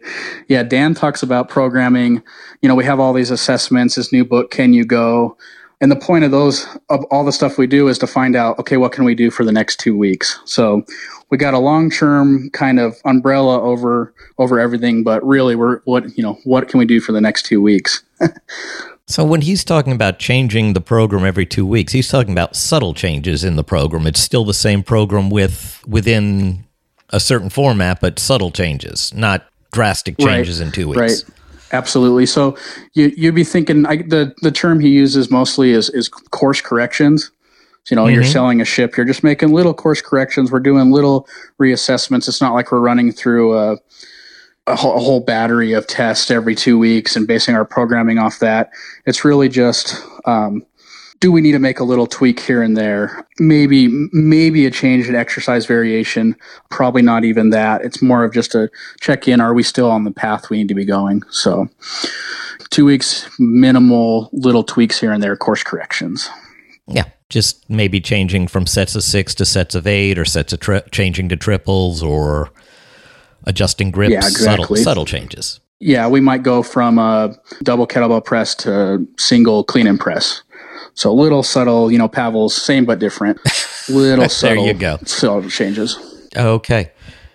Yeah. 0.49 0.63
Dan 0.63 0.95
talks 0.95 1.23
about 1.23 1.49
programming. 1.49 2.23
You 2.61 2.69
know, 2.69 2.75
we 2.75 2.85
have 2.85 3.01
all 3.01 3.13
these 3.13 3.31
assessments, 3.31 3.95
this 3.95 4.13
new 4.13 4.25
book, 4.25 4.51
Can 4.51 4.73
You 4.73 4.85
Go? 4.85 5.37
And 5.81 5.91
the 5.91 5.97
point 5.97 6.25
of 6.25 6.31
those, 6.31 6.65
of 6.91 7.05
all 7.11 7.25
the 7.25 7.33
stuff 7.33 7.59
we 7.59 7.67
do 7.67 7.89
is 7.89 7.99
to 7.99 8.07
find 8.07 8.37
out, 8.37 8.59
okay, 8.61 8.77
what 8.77 8.93
can 8.93 9.05
we 9.05 9.17
do 9.17 9.31
for 9.31 9.45
the 9.45 9.51
next 9.51 9.81
two 9.81 9.97
weeks? 9.97 10.39
So 10.45 10.85
we 11.33 11.39
got 11.39 11.55
a 11.55 11.59
long 11.59 11.91
term 11.91 12.51
kind 12.51 12.79
of 12.79 13.01
umbrella 13.07 13.61
over, 13.61 14.15
over 14.39 14.61
everything, 14.61 15.03
but 15.03 15.27
really 15.27 15.57
we're, 15.57 15.81
what, 15.81 16.17
you 16.17 16.23
know, 16.23 16.35
what 16.45 16.69
can 16.69 16.79
we 16.79 16.85
do 16.85 17.01
for 17.01 17.11
the 17.11 17.21
next 17.21 17.47
two 17.47 17.61
weeks? 17.61 18.05
So 19.09 19.25
when 19.25 19.43
he's 19.43 19.65
talking 19.65 19.93
about 19.93 20.21
changing 20.21 20.73
the 20.73 20.81
program 20.81 21.25
every 21.25 21.45
2 21.45 21.67
weeks, 21.67 21.93
he's 21.93 22.09
talking 22.09 22.33
about 22.33 22.57
subtle 22.57 22.95
changes 22.95 23.45
in 23.45 23.57
the 23.57 23.65
program. 23.65 24.07
It's 24.07 24.21
still 24.21 24.45
the 24.45 24.55
same 24.55 24.83
program 24.83 25.29
with 25.29 25.83
within 25.87 26.65
a 27.11 27.21
certain 27.21 27.51
format, 27.51 28.01
but 28.01 28.19
subtle 28.19 28.51
changes, 28.51 29.13
not 29.13 29.45
drastic 29.73 30.17
changes 30.19 30.61
right, 30.61 30.67
in 30.67 30.73
two 30.73 30.89
weeks. 30.89 30.99
Right. 30.99 31.25
Absolutely. 31.73 32.27
So 32.27 32.57
you 32.95 33.13
you'd 33.17 33.35
be 33.35 33.45
thinking 33.45 33.85
I, 33.87 33.97
the 33.97 34.35
the 34.41 34.53
term 34.53 34.79
he 34.81 34.89
uses 34.89 35.31
mostly 35.31 35.73
is 35.73 35.91
is 35.91 36.09
course 36.09 36.61
corrections. 36.61 37.33
You 37.91 37.97
know, 37.97 38.05
mm-hmm. 38.05 38.15
you're 38.15 38.25
selling 38.25 38.61
a 38.61 38.65
ship. 38.65 38.97
You're 38.97 39.07
just 39.07 39.25
making 39.25 39.53
little 39.53 39.75
course 39.75 40.01
corrections. 40.01 40.53
We're 40.53 40.61
doing 40.61 40.91
little 40.91 41.29
reassessments. 41.61 42.29
It's 42.29 42.41
not 42.41 42.55
like 42.55 42.71
we're 42.71 42.81
running 42.81 43.13
through 43.13 43.59
a, 43.59 43.77
a, 44.67 44.77
whole, 44.77 44.97
a 44.97 45.01
whole 45.01 45.21
battery 45.21 45.73
of 45.73 45.87
tests 45.87 46.31
every 46.31 46.55
two 46.55 46.79
weeks 46.79 47.17
and 47.17 47.27
basing 47.27 47.55
our 47.55 47.65
programming 47.65 48.19
off 48.19 48.39
that. 48.39 48.71
It's 49.05 49.25
really 49.25 49.49
just 49.49 49.97
um, 50.27 50.65
do 51.23 51.31
we 51.31 51.41
need 51.41 51.53
to 51.53 51.61
make 51.61 51.79
a 51.79 51.85
little 51.85 52.09
tweak 52.09 52.41
here 52.41 52.65
and 52.65 52.77
there? 52.77 53.25
Maybe, 53.39 53.87
maybe 54.13 54.67
a 54.67 54.73
change 54.73 55.09
in 55.09 55.15
exercise 55.15 55.67
variation. 55.67 56.35
Probably 56.69 57.01
not 57.01 57.25
even 57.25 57.51
that. 57.51 57.85
It's 57.85 58.03
more 58.03 58.25
of 58.25 58.35
just 58.35 58.57
a 58.57 58.69
check 59.01 59.29
in. 59.29 59.41
Are 59.41 59.55
we 59.55 59.63
still 59.63 59.89
on 59.89 60.03
the 60.03 60.11
path 60.11 60.51
we 60.51 60.57
need 60.57 60.69
to 60.69 60.75
be 60.75 60.85
going? 60.85 61.23
So, 61.31 61.69
two 62.71 62.85
weeks, 62.85 63.31
minimal 63.39 64.31
little 64.33 64.65
tweaks 64.65 64.99
here 64.99 65.13
and 65.13 65.23
there, 65.23 65.37
course 65.37 65.63
corrections. 65.63 66.29
Yeah, 66.89 67.05
just 67.33 67.69
maybe 67.69 68.01
changing 68.01 68.47
from 68.47 68.67
sets 68.67 68.95
of 68.95 69.03
six 69.03 69.35
to 69.37 69.45
sets 69.45 69.75
of 69.75 69.87
eight, 69.87 70.19
or 70.19 70.25
sets 70.25 70.53
of 70.53 70.61
tri- 70.61 70.83
changing 70.93 71.29
to 71.31 71.37
triples, 71.37 72.03
or 72.03 72.51
adjusting 73.45 73.91
grips. 73.91 74.13
Yeah, 74.13 74.19
exactly. 74.19 74.77
Subtle, 74.77 74.77
subtle 74.77 75.05
changes. 75.07 75.61
Yeah, 75.81 76.07
we 76.07 76.21
might 76.21 76.45
go 76.45 76.63
from 76.63 76.99
a 76.99 77.35
double 77.65 77.89
kettlebell 77.89 78.25
press 78.25 78.55
to 78.57 79.05
single 79.19 79.65
clean 79.65 79.89
and 79.89 79.99
press 79.99 80.43
so 80.95 81.13
little 81.13 81.43
subtle, 81.43 81.91
you 81.91 81.99
know, 81.99 82.09
Pavel's 82.09 82.55
same 82.55 82.85
but 82.85 82.99
different. 82.99 83.39
Little 83.89 84.29
subtle, 84.29 84.67
you 84.67 84.75
go. 84.75 84.99
subtle 85.05 85.49
changes. 85.49 85.99
Okay, 86.37 86.93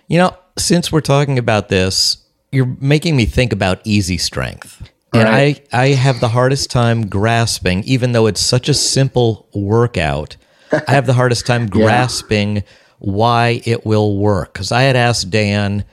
you 0.08 0.18
know, 0.18 0.36
since 0.56 0.90
we're 0.90 1.00
talking 1.00 1.38
about 1.38 1.68
this, 1.68 2.24
you're 2.50 2.74
making 2.80 3.16
me 3.16 3.26
think 3.26 3.52
about 3.52 3.80
easy 3.84 4.16
strength. 4.16 4.90
And 5.12 5.24
right. 5.24 5.66
I, 5.72 5.82
I 5.82 5.86
have 5.88 6.20
the 6.20 6.28
hardest 6.28 6.70
time 6.70 7.06
grasping, 7.06 7.82
even 7.84 8.12
though 8.12 8.26
it's 8.26 8.40
such 8.40 8.68
a 8.68 8.74
simple 8.74 9.48
workout, 9.54 10.36
I 10.70 10.92
have 10.92 11.06
the 11.06 11.14
hardest 11.14 11.46
time 11.46 11.66
grasping 11.70 12.56
yeah. 12.56 12.62
why 12.98 13.62
it 13.64 13.86
will 13.86 14.18
work. 14.18 14.52
Because 14.52 14.70
I 14.70 14.82
had 14.82 14.96
asked 14.96 15.30
Dan, 15.30 15.84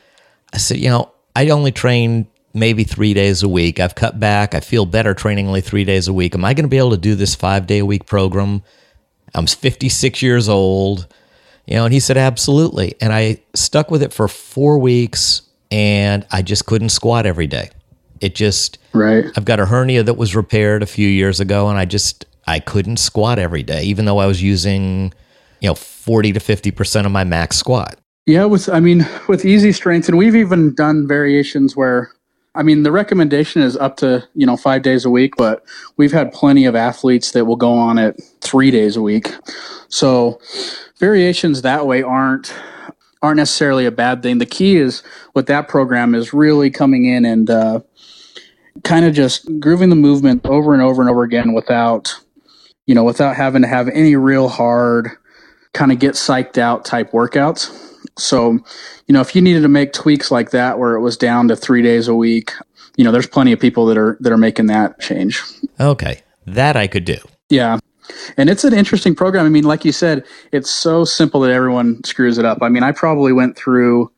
I 0.54 0.58
said, 0.58 0.78
you 0.78 0.90
know, 0.90 1.12
I 1.36 1.50
only 1.50 1.72
train 1.72 2.28
maybe 2.54 2.84
three 2.84 3.14
days 3.14 3.44
a 3.44 3.50
week. 3.50 3.80
I've 3.80 3.96
cut 3.96 4.20
back. 4.20 4.54
I 4.54 4.60
feel 4.60 4.86
better 4.86 5.14
training 5.14 5.48
only 5.48 5.62
three 5.62 5.84
days 5.84 6.08
a 6.08 6.14
week. 6.14 6.36
Am 6.36 6.44
I 6.44 6.54
going 6.54 6.64
to 6.64 6.70
be 6.70 6.78
able 6.78 6.92
to 6.92 6.98
do 6.98 7.16
this 7.16 7.36
five 7.36 7.68
day 7.68 7.80
a 7.80 7.86
week 7.86 8.06
program? 8.06 8.64
I'm 9.34 9.48
56 9.48 10.22
years 10.22 10.48
old, 10.48 11.08
you 11.66 11.76
know, 11.76 11.86
and 11.86 11.94
he 11.94 12.00
said, 12.00 12.18
absolutely. 12.18 12.96
And 13.02 13.12
I 13.12 13.42
stuck 13.54 13.92
with 13.92 14.02
it 14.02 14.14
for 14.14 14.28
four 14.28 14.80
weeks 14.80 15.42
and 15.70 16.26
I 16.32 16.42
just 16.42 16.66
couldn't 16.66 16.90
squat 16.90 17.26
every 17.26 17.48
day. 17.48 17.70
It 18.22 18.36
just, 18.36 18.78
right. 18.94 19.26
I've 19.36 19.46
got 19.46 19.60
a 19.60 19.66
hernia 19.66 20.04
that 20.04 20.16
was 20.16 20.36
repaired 20.36 20.84
a 20.84 20.88
few 20.88 21.08
years 21.08 21.40
ago 21.40 21.70
and 21.70 21.78
I 21.78 21.86
just, 21.86 22.26
I 22.48 22.60
couldn't 22.60 22.98
squat 22.98 23.40
every 23.40 23.64
day, 23.64 23.84
even 23.84 24.06
though 24.06 24.20
I 24.20 24.26
was 24.26 24.42
using, 24.42 25.14
you 25.62 25.70
know, 25.70 25.76
40 25.76 26.34
to 26.34 26.40
50% 26.40 27.06
of 27.06 27.12
my 27.12 27.24
max 27.24 27.58
squat. 27.58 28.00
Yeah, 28.28 28.46
with 28.46 28.70
I 28.70 28.80
mean 28.80 29.06
with 29.28 29.46
easy 29.46 29.72
strength, 29.72 30.10
and 30.10 30.18
we've 30.18 30.36
even 30.36 30.74
done 30.74 31.08
variations 31.08 31.76
where 31.76 32.12
I 32.56 32.64
mean, 32.64 32.84
the 32.84 32.92
recommendation 32.92 33.62
is 33.62 33.76
up 33.76 33.98
to, 33.98 34.26
you 34.34 34.46
know, 34.46 34.56
five 34.56 34.82
days 34.82 35.04
a 35.04 35.10
week, 35.10 35.34
but 35.38 35.64
we've 35.98 36.14
had 36.14 36.32
plenty 36.32 36.66
of 36.66 36.74
athletes 36.74 37.32
that 37.32 37.46
will 37.46 37.58
go 37.58 37.74
on 37.74 37.98
it 37.98 38.22
three 38.40 38.72
days 38.72 38.96
a 38.96 39.02
week. 39.02 39.36
So 39.90 40.40
variations 40.98 41.62
that 41.64 41.86
way 41.86 42.02
aren't 42.02 42.54
aren't 43.22 43.38
necessarily 43.38 43.86
a 43.86 43.92
bad 43.92 44.22
thing. 44.22 44.38
The 44.38 44.46
key 44.46 44.78
is 44.78 45.02
with 45.34 45.48
that 45.48 45.68
program 45.68 46.14
is 46.14 46.34
really 46.34 46.70
coming 46.70 47.06
in 47.06 47.26
and 47.26 47.50
uh, 47.50 47.80
kind 48.84 49.06
of 49.06 49.14
just 49.14 49.48
grooving 49.60 49.90
the 49.90 49.96
movement 49.96 50.46
over 50.46 50.74
and 50.74 50.82
over 50.82 51.02
and 51.02 51.10
over 51.10 51.24
again 51.24 51.54
without, 51.54 52.14
you 52.86 52.96
know, 52.96 53.04
without 53.04 53.36
having 53.36 53.62
to 53.62 53.68
have 53.68 53.88
any 53.90 54.16
real 54.16 54.48
hard, 54.48 55.10
kind 55.74 55.92
of 55.92 56.00
get 56.00 56.14
psyched 56.14 56.58
out 56.58 56.86
type 56.86 57.12
workouts. 57.12 57.72
So, 58.18 58.60
you 59.08 59.14
know, 59.14 59.22
if 59.22 59.36
you 59.36 59.42
needed 59.42 59.62
to 59.62 59.68
make 59.68 59.94
tweaks 59.94 60.32
like 60.32 60.52
that 60.52 60.80
where 60.80 60.96
it 60.96 61.02
was 61.02 61.18
down 61.18 61.48
to 61.50 61.56
three 61.56 61.82
days 61.82 62.08
a 62.08 62.16
week, 62.16 62.54
you 62.96 63.04
know, 63.04 63.12
there's 63.12 63.28
plenty 63.28 63.52
of 63.52 63.60
people 63.60 63.86
that 63.88 63.98
are 63.98 64.18
that 64.22 64.32
are 64.32 64.38
making 64.38 64.68
that 64.68 65.00
change. 65.00 65.42
Okay, 65.80 66.22
that 66.46 66.76
I 66.78 66.88
could 66.88 67.06
do. 67.06 67.18
Yeah. 67.50 67.80
And 68.38 68.50
it's 68.50 68.64
an 68.64 68.74
interesting 68.74 69.16
program. 69.16 69.46
I 69.46 69.50
mean, 69.50 69.64
like 69.64 69.84
you 69.84 69.92
said, 69.92 70.24
it's 70.52 70.70
so 70.70 71.06
simple 71.06 71.42
that 71.42 71.52
everyone 71.52 72.04
screws 72.04 72.38
it 72.38 72.46
up. 72.46 72.60
I 72.62 72.70
mean, 72.70 72.84
I 72.84 72.92
probably 72.92 73.34
went 73.34 73.58
through 73.58 74.12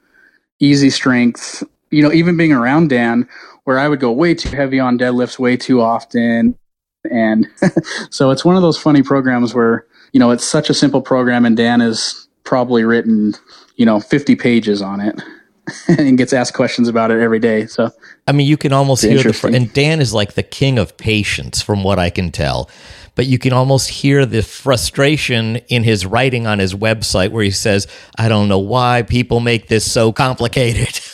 easy 0.59 0.89
strength, 0.89 1.63
you 1.89 2.03
know, 2.03 2.11
even 2.11 2.35
being 2.35 2.51
around 2.51 2.89
Dan, 2.89 3.27
where 3.67 3.77
I 3.77 3.89
would 3.89 3.99
go 3.99 4.13
way 4.13 4.33
too 4.33 4.55
heavy 4.55 4.79
on 4.79 4.97
deadlifts 4.97 5.37
way 5.37 5.57
too 5.57 5.81
often. 5.81 6.57
And 7.11 7.45
so 8.09 8.31
it's 8.31 8.45
one 8.45 8.55
of 8.55 8.61
those 8.61 8.77
funny 8.77 9.03
programs 9.03 9.53
where, 9.53 9.85
you 10.13 10.21
know, 10.21 10.31
it's 10.31 10.45
such 10.45 10.69
a 10.69 10.73
simple 10.73 11.01
program 11.01 11.45
and 11.45 11.57
Dan 11.57 11.81
has 11.81 12.29
probably 12.45 12.85
written, 12.85 13.33
you 13.75 13.85
know, 13.85 13.99
50 13.99 14.37
pages 14.37 14.81
on 14.81 15.01
it 15.01 15.21
and 15.89 16.17
gets 16.17 16.31
asked 16.31 16.53
questions 16.53 16.87
about 16.87 17.11
it 17.11 17.19
every 17.19 17.39
day. 17.39 17.65
So, 17.65 17.91
I 18.25 18.31
mean, 18.31 18.47
you 18.47 18.55
can 18.55 18.71
almost 18.71 19.03
hear 19.03 19.21
the 19.21 19.33
fr- 19.33 19.49
and 19.49 19.73
Dan 19.73 19.99
is 19.99 20.13
like 20.13 20.35
the 20.35 20.43
king 20.43 20.79
of 20.79 20.95
patience, 20.95 21.61
from 21.61 21.83
what 21.83 21.99
I 21.99 22.09
can 22.09 22.31
tell. 22.31 22.69
But 23.15 23.25
you 23.25 23.37
can 23.37 23.51
almost 23.51 23.89
hear 23.89 24.25
the 24.25 24.43
frustration 24.43 25.57
in 25.67 25.83
his 25.83 26.05
writing 26.05 26.47
on 26.47 26.59
his 26.59 26.73
website, 26.73 27.31
where 27.31 27.43
he 27.43 27.51
says, 27.51 27.85
"I 28.17 28.29
don't 28.29 28.47
know 28.47 28.59
why 28.59 29.01
people 29.01 29.41
make 29.41 29.67
this 29.67 29.91
so 29.91 30.13
complicated." 30.13 31.01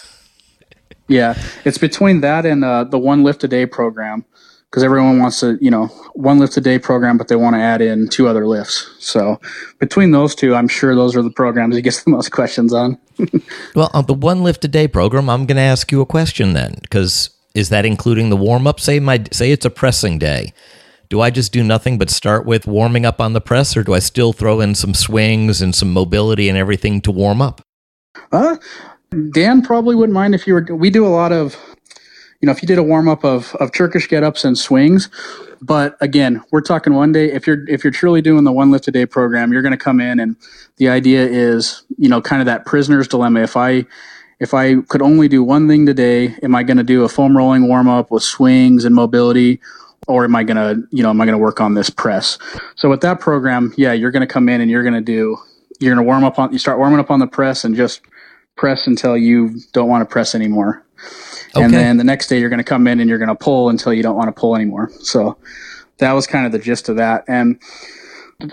Yeah, 1.07 1.37
it's 1.65 1.77
between 1.77 2.21
that 2.21 2.45
and 2.45 2.63
uh, 2.63 2.85
the 2.85 2.99
one 2.99 3.23
lift 3.23 3.43
a 3.43 3.47
day 3.47 3.65
program 3.65 4.25
because 4.73 4.83
everyone 4.83 5.19
wants 5.19 5.39
to, 5.41 5.57
you 5.61 5.69
know, 5.69 5.85
one 6.15 6.39
lift 6.39 6.57
a 6.57 6.61
day 6.61 6.79
program, 6.79 7.15
but 7.15 7.27
they 7.27 7.35
want 7.35 7.55
to 7.55 7.59
add 7.59 7.79
in 7.79 8.07
two 8.07 8.27
other 8.27 8.47
lifts. 8.47 8.89
So 8.97 9.39
between 9.79 10.09
those 10.09 10.33
two, 10.33 10.55
I'm 10.55 10.67
sure 10.67 10.95
those 10.95 11.15
are 11.15 11.21
the 11.21 11.29
programs 11.29 11.75
he 11.75 11.83
gets 11.83 12.03
the 12.05 12.09
most 12.09 12.31
questions 12.31 12.73
on. 12.73 12.97
well, 13.75 13.91
on 13.93 14.07
the 14.07 14.15
one 14.15 14.41
lift 14.41 14.65
a 14.65 14.67
day 14.67 14.87
program, 14.87 15.29
I'm 15.29 15.45
going 15.45 15.57
to 15.57 15.61
ask 15.61 15.91
you 15.91 16.01
a 16.01 16.07
question 16.07 16.53
then, 16.53 16.77
because 16.81 17.29
is 17.53 17.69
that 17.69 17.85
including 17.85 18.31
the 18.31 18.35
warm 18.35 18.65
up? 18.65 18.79
Say 18.79 18.99
my 18.99 19.23
say 19.31 19.51
it's 19.51 19.65
a 19.65 19.69
pressing 19.69 20.17
day. 20.17 20.53
Do 21.09 21.21
I 21.21 21.29
just 21.29 21.53
do 21.53 21.63
nothing 21.63 21.99
but 21.99 22.09
start 22.09 22.47
with 22.47 22.65
warming 22.65 23.05
up 23.05 23.21
on 23.21 23.33
the 23.33 23.41
press, 23.41 23.77
or 23.77 23.83
do 23.83 23.93
I 23.93 23.99
still 23.99 24.33
throw 24.33 24.59
in 24.59 24.73
some 24.73 24.95
swings 24.95 25.61
and 25.61 25.75
some 25.75 25.93
mobility 25.93 26.49
and 26.49 26.57
everything 26.57 26.99
to 27.01 27.11
warm 27.11 27.39
up? 27.43 27.61
Uh, 28.31 28.57
Dan 29.31 29.61
probably 29.61 29.95
wouldn't 29.95 30.13
mind 30.13 30.35
if 30.35 30.47
you 30.47 30.53
were. 30.53 30.65
We 30.75 30.89
do 30.89 31.05
a 31.05 31.09
lot 31.09 31.31
of, 31.31 31.57
you 32.41 32.45
know, 32.45 32.51
if 32.51 32.61
you 32.61 32.67
did 32.67 32.77
a 32.77 32.83
warm 32.83 33.07
up 33.07 33.23
of 33.23 33.55
of 33.55 33.71
Turkish 33.71 34.07
get 34.07 34.23
ups 34.23 34.43
and 34.43 34.57
swings. 34.57 35.09
But 35.61 35.95
again, 36.01 36.41
we're 36.51 36.61
talking 36.61 36.93
one 36.93 37.11
day. 37.11 37.31
If 37.31 37.47
you're 37.47 37.67
if 37.69 37.83
you're 37.83 37.91
truly 37.91 38.21
doing 38.21 38.43
the 38.43 38.51
one 38.51 38.71
lift 38.71 38.87
a 38.87 38.91
day 38.91 39.05
program, 39.05 39.53
you're 39.53 39.61
going 39.61 39.71
to 39.71 39.77
come 39.77 40.01
in 40.01 40.19
and 40.19 40.35
the 40.77 40.89
idea 40.89 41.25
is, 41.25 41.83
you 41.97 42.09
know, 42.09 42.21
kind 42.21 42.41
of 42.41 42.45
that 42.47 42.65
prisoner's 42.65 43.07
dilemma. 43.07 43.41
If 43.41 43.55
I 43.55 43.85
if 44.39 44.53
I 44.53 44.81
could 44.81 45.01
only 45.01 45.27
do 45.29 45.41
one 45.41 45.67
thing 45.69 45.85
today, 45.85 46.35
am 46.43 46.53
I 46.53 46.63
going 46.63 46.77
to 46.77 46.83
do 46.83 47.03
a 47.03 47.09
foam 47.09 47.37
rolling 47.37 47.67
warm 47.67 47.87
up 47.87 48.11
with 48.11 48.23
swings 48.23 48.83
and 48.83 48.93
mobility? 48.93 49.61
Or 50.05 50.25
am 50.25 50.35
I 50.35 50.43
going 50.43 50.57
to, 50.57 50.85
you 50.91 51.01
know, 51.01 51.11
am 51.11 51.21
I 51.21 51.25
going 51.25 51.37
to 51.37 51.41
work 51.41 51.61
on 51.61 51.75
this 51.75 51.89
press? 51.89 52.37
So 52.75 52.89
with 52.89 52.99
that 53.01 53.21
program, 53.21 53.73
yeah, 53.77 53.93
you're 53.93 54.11
going 54.11 54.19
to 54.19 54.27
come 54.27 54.49
in 54.49 54.59
and 54.59 54.69
you're 54.69 54.83
going 54.83 54.95
to 54.95 54.99
do, 54.99 55.37
you're 55.79 55.95
going 55.95 56.05
to 56.05 56.07
warm 56.07 56.25
up 56.25 56.37
on, 56.39 56.51
you 56.51 56.59
start 56.59 56.77
warming 56.77 56.99
up 56.99 57.09
on 57.09 57.19
the 57.19 57.27
press 57.27 57.63
and 57.63 57.73
just 57.73 58.01
press 58.55 58.87
until 58.87 59.17
you 59.17 59.59
don't 59.71 59.89
want 59.89 60.07
to 60.07 60.11
press 60.11 60.35
anymore. 60.35 60.85
Okay. 61.55 61.63
And 61.63 61.73
then 61.73 61.97
the 61.97 62.03
next 62.03 62.27
day 62.27 62.39
you're 62.39 62.49
going 62.49 62.59
to 62.59 62.63
come 62.63 62.87
in 62.87 62.99
and 62.99 63.09
you're 63.09 63.19
going 63.19 63.29
to 63.29 63.35
pull 63.35 63.69
until 63.69 63.93
you 63.93 64.03
don't 64.03 64.15
want 64.15 64.33
to 64.33 64.39
pull 64.39 64.55
anymore. 64.55 64.91
So 65.01 65.37
that 65.97 66.13
was 66.13 66.25
kind 66.25 66.45
of 66.45 66.51
the 66.51 66.59
gist 66.59 66.89
of 66.89 66.95
that. 66.97 67.23
And 67.27 67.61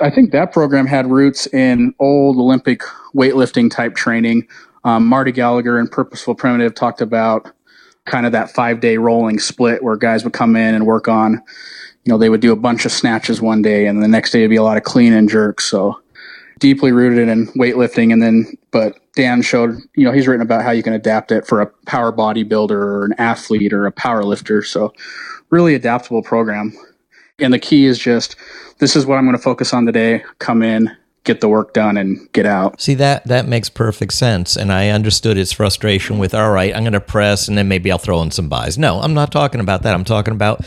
I 0.00 0.10
think 0.10 0.32
that 0.32 0.52
program 0.52 0.86
had 0.86 1.10
roots 1.10 1.46
in 1.48 1.94
old 1.98 2.36
Olympic 2.36 2.82
weightlifting 3.14 3.70
type 3.70 3.94
training. 3.94 4.46
Um, 4.84 5.06
Marty 5.06 5.32
Gallagher 5.32 5.78
and 5.78 5.90
Purposeful 5.90 6.34
Primitive 6.34 6.74
talked 6.74 7.00
about 7.00 7.50
kind 8.04 8.26
of 8.26 8.32
that 8.32 8.50
five 8.50 8.80
day 8.80 8.96
rolling 8.96 9.38
split 9.38 9.82
where 9.82 9.96
guys 9.96 10.24
would 10.24 10.32
come 10.32 10.56
in 10.56 10.74
and 10.74 10.86
work 10.86 11.08
on, 11.08 11.34
you 12.04 12.12
know, 12.12 12.18
they 12.18 12.28
would 12.28 12.40
do 12.40 12.52
a 12.52 12.56
bunch 12.56 12.84
of 12.84 12.92
snatches 12.92 13.40
one 13.40 13.62
day 13.62 13.86
and 13.86 14.02
the 14.02 14.08
next 14.08 14.30
day 14.30 14.40
it'd 14.40 14.50
be 14.50 14.56
a 14.56 14.62
lot 14.62 14.76
of 14.76 14.84
clean 14.84 15.12
and 15.12 15.28
jerks. 15.28 15.64
So 15.64 16.00
deeply 16.60 16.92
rooted 16.92 17.28
in 17.28 17.48
weightlifting. 17.48 18.12
And 18.12 18.22
then, 18.22 18.56
but 18.70 18.98
Dan 19.16 19.42
showed, 19.42 19.76
you 19.96 20.04
know, 20.04 20.12
he's 20.12 20.28
written 20.28 20.42
about 20.42 20.62
how 20.62 20.70
you 20.70 20.82
can 20.82 20.92
adapt 20.92 21.32
it 21.32 21.46
for 21.46 21.60
a 21.60 21.66
power 21.86 22.12
bodybuilder 22.12 22.70
or 22.70 23.04
an 23.04 23.14
athlete 23.18 23.72
or 23.72 23.86
a 23.86 23.92
power 23.92 24.22
lifter. 24.22 24.62
So 24.62 24.92
really 25.50 25.74
adaptable 25.74 26.22
program. 26.22 26.72
And 27.40 27.52
the 27.52 27.58
key 27.58 27.86
is 27.86 27.98
just, 27.98 28.36
this 28.78 28.94
is 28.94 29.06
what 29.06 29.16
I'm 29.18 29.24
going 29.24 29.36
to 29.36 29.42
focus 29.42 29.72
on 29.72 29.86
today. 29.86 30.22
Come 30.38 30.62
in, 30.62 30.94
get 31.24 31.40
the 31.40 31.48
work 31.48 31.72
done 31.72 31.96
and 31.96 32.30
get 32.32 32.46
out. 32.46 32.80
See 32.80 32.94
that 32.94 33.26
that 33.26 33.48
makes 33.48 33.68
perfect 33.68 34.12
sense, 34.12 34.56
and 34.56 34.72
I 34.72 34.90
understood 34.90 35.36
his 35.36 35.52
frustration 35.52 36.18
with. 36.18 36.34
All 36.34 36.50
right, 36.50 36.74
I'm 36.74 36.82
going 36.82 36.92
to 36.92 37.00
press, 37.00 37.48
and 37.48 37.56
then 37.56 37.68
maybe 37.68 37.90
I'll 37.90 37.98
throw 37.98 38.22
in 38.22 38.30
some 38.30 38.48
buys. 38.48 38.78
No, 38.78 39.00
I'm 39.00 39.14
not 39.14 39.32
talking 39.32 39.60
about 39.60 39.82
that. 39.82 39.94
I'm 39.94 40.04
talking 40.04 40.32
about 40.34 40.64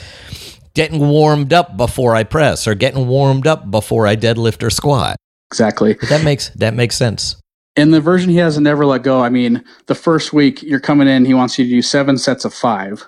getting 0.73 0.99
warmed 0.99 1.53
up 1.53 1.77
before 1.77 2.15
I 2.15 2.23
press, 2.23 2.67
or 2.67 2.75
getting 2.75 3.07
warmed 3.07 3.45
up 3.45 3.69
before 3.69 4.07
I 4.07 4.15
deadlift 4.15 4.63
or 4.63 4.69
squat. 4.69 5.15
Exactly. 5.53 5.93
But 5.93 6.09
that 6.09 6.23
makes 6.23 6.49
that 6.49 6.73
makes 6.73 6.97
sense. 6.97 7.35
In 7.75 7.91
the 7.91 8.01
version 8.01 8.31
he 8.31 8.37
has 8.37 8.59
never 8.59 8.87
let 8.87 9.03
go, 9.03 9.21
I 9.21 9.29
mean, 9.29 9.63
the 9.85 9.93
first 9.93 10.33
week 10.33 10.63
you're 10.63 10.79
coming 10.79 11.07
in, 11.07 11.25
he 11.25 11.35
wants 11.35 11.59
you 11.59 11.65
to 11.65 11.69
do 11.69 11.81
seven 11.83 12.17
sets 12.17 12.43
of 12.43 12.55
five. 12.55 13.05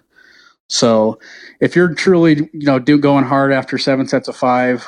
So 0.67 1.19
if 1.60 1.75
you're 1.75 1.93
truly, 1.93 2.49
you 2.53 2.65
know, 2.65 2.77
do 2.77 2.99
going 2.99 3.25
hard 3.25 3.51
after 3.51 3.79
seven 3.79 4.08
sets 4.08 4.27
of 4.27 4.36
five, 4.36 4.88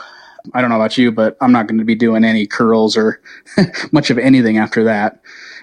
I 0.54 0.62
don't 0.62 0.70
know 0.70 0.76
about 0.76 1.00
you, 1.00 1.12
but 1.12 1.36
I'm 1.42 1.52
not 1.52 1.68
going 1.68 1.80
to 1.80 1.86
be 1.86 1.96
doing 1.96 2.24
any 2.24 2.46
curls 2.46 2.96
or 2.96 3.22
much 3.92 4.12
of 4.12 4.20
anything 4.20 4.58
after 4.58 4.84
that. 4.84 5.20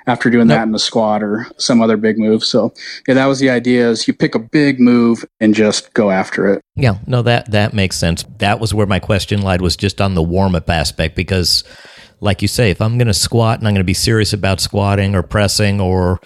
After 0.06 0.28
doing 0.28 0.48
Nope. 0.48 0.58
that 0.58 0.62
in 0.64 0.72
the 0.72 0.78
squat 0.78 1.22
or 1.22 1.46
some 1.56 1.80
other 1.80 1.96
big 1.96 2.18
move. 2.18 2.44
So 2.44 2.74
yeah, 3.08 3.14
that 3.14 3.24
was 3.26 3.38
the 3.38 3.48
idea 3.48 3.88
is 3.88 4.06
you 4.06 4.12
pick 4.12 4.34
a 4.34 4.38
big 4.38 4.78
move 4.78 5.24
and 5.40 5.54
just 5.54 5.94
go 5.94 6.10
after 6.10 6.46
it. 6.52 6.60
Yeah, 6.76 6.98
no, 7.06 7.22
that 7.22 7.50
that 7.52 7.72
makes 7.72 7.96
sense. 7.96 8.24
That 8.38 8.60
was 8.60 8.74
where 8.74 8.86
my 8.86 8.98
question 9.00 9.40
lied 9.40 9.62
was 9.62 9.76
just 9.76 10.00
on 10.02 10.14
the 10.14 10.22
warm 10.22 10.54
up 10.54 10.68
aspect 10.68 11.16
because, 11.16 11.64
like 12.20 12.42
you 12.42 12.48
say, 12.48 12.70
if 12.70 12.82
I'm 12.82 12.98
going 12.98 13.06
to 13.08 13.14
squat 13.14 13.60
and 13.60 13.66
I'm 13.66 13.72
going 13.72 13.80
to 13.80 13.84
be 13.84 13.94
serious 13.94 14.34
about 14.34 14.60
squatting 14.60 15.14
or 15.14 15.22
pressing 15.22 15.80
or 15.80 16.20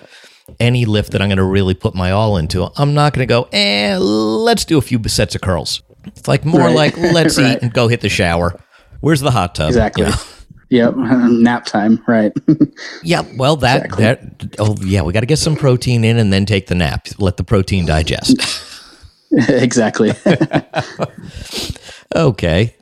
any 0.58 0.84
lift 0.84 1.12
that 1.12 1.22
I'm 1.22 1.28
going 1.28 1.36
to 1.38 1.44
really 1.44 1.74
put 1.74 1.94
my 1.94 2.10
all 2.10 2.36
into, 2.36 2.68
I'm 2.76 2.94
not 2.94 3.12
going 3.12 3.26
to 3.28 3.30
go. 3.32 3.48
Eh, 3.52 3.96
let's 3.98 4.64
do 4.64 4.78
a 4.78 4.82
few 4.82 5.00
sets 5.06 5.34
of 5.36 5.40
curls. 5.40 5.82
It's 6.06 6.26
like 6.26 6.44
more 6.44 6.62
Right. 6.62 6.74
like 6.74 6.96
let's 6.96 7.38
Right. 7.38 7.56
eat 7.56 7.62
and 7.62 7.72
go 7.72 7.86
hit 7.86 8.00
the 8.00 8.08
shower. 8.08 8.58
Where's 9.00 9.20
the 9.20 9.30
hot 9.30 9.54
tub? 9.54 9.68
Exactly. 9.68 10.04
You 10.06 10.10
know? 10.10 10.16
Yep. 10.70 10.96
Nap 10.96 11.66
time. 11.66 12.02
Right. 12.06 12.32
Yeah, 13.02 13.22
well, 13.36 13.56
that 13.56 13.86
Exactly. 13.86 14.04
that 14.04 14.56
oh 14.58 14.76
yeah, 14.82 15.02
we 15.02 15.12
got 15.12 15.20
to 15.20 15.26
get 15.26 15.38
some 15.38 15.56
protein 15.56 16.04
in 16.04 16.18
and 16.18 16.32
then 16.32 16.46
take 16.46 16.66
the 16.66 16.74
nap. 16.74 17.06
Let 17.18 17.36
the 17.36 17.44
protein 17.44 17.86
digest. 17.86 18.36
exactly. 19.32 20.12
Okay. 22.14 22.74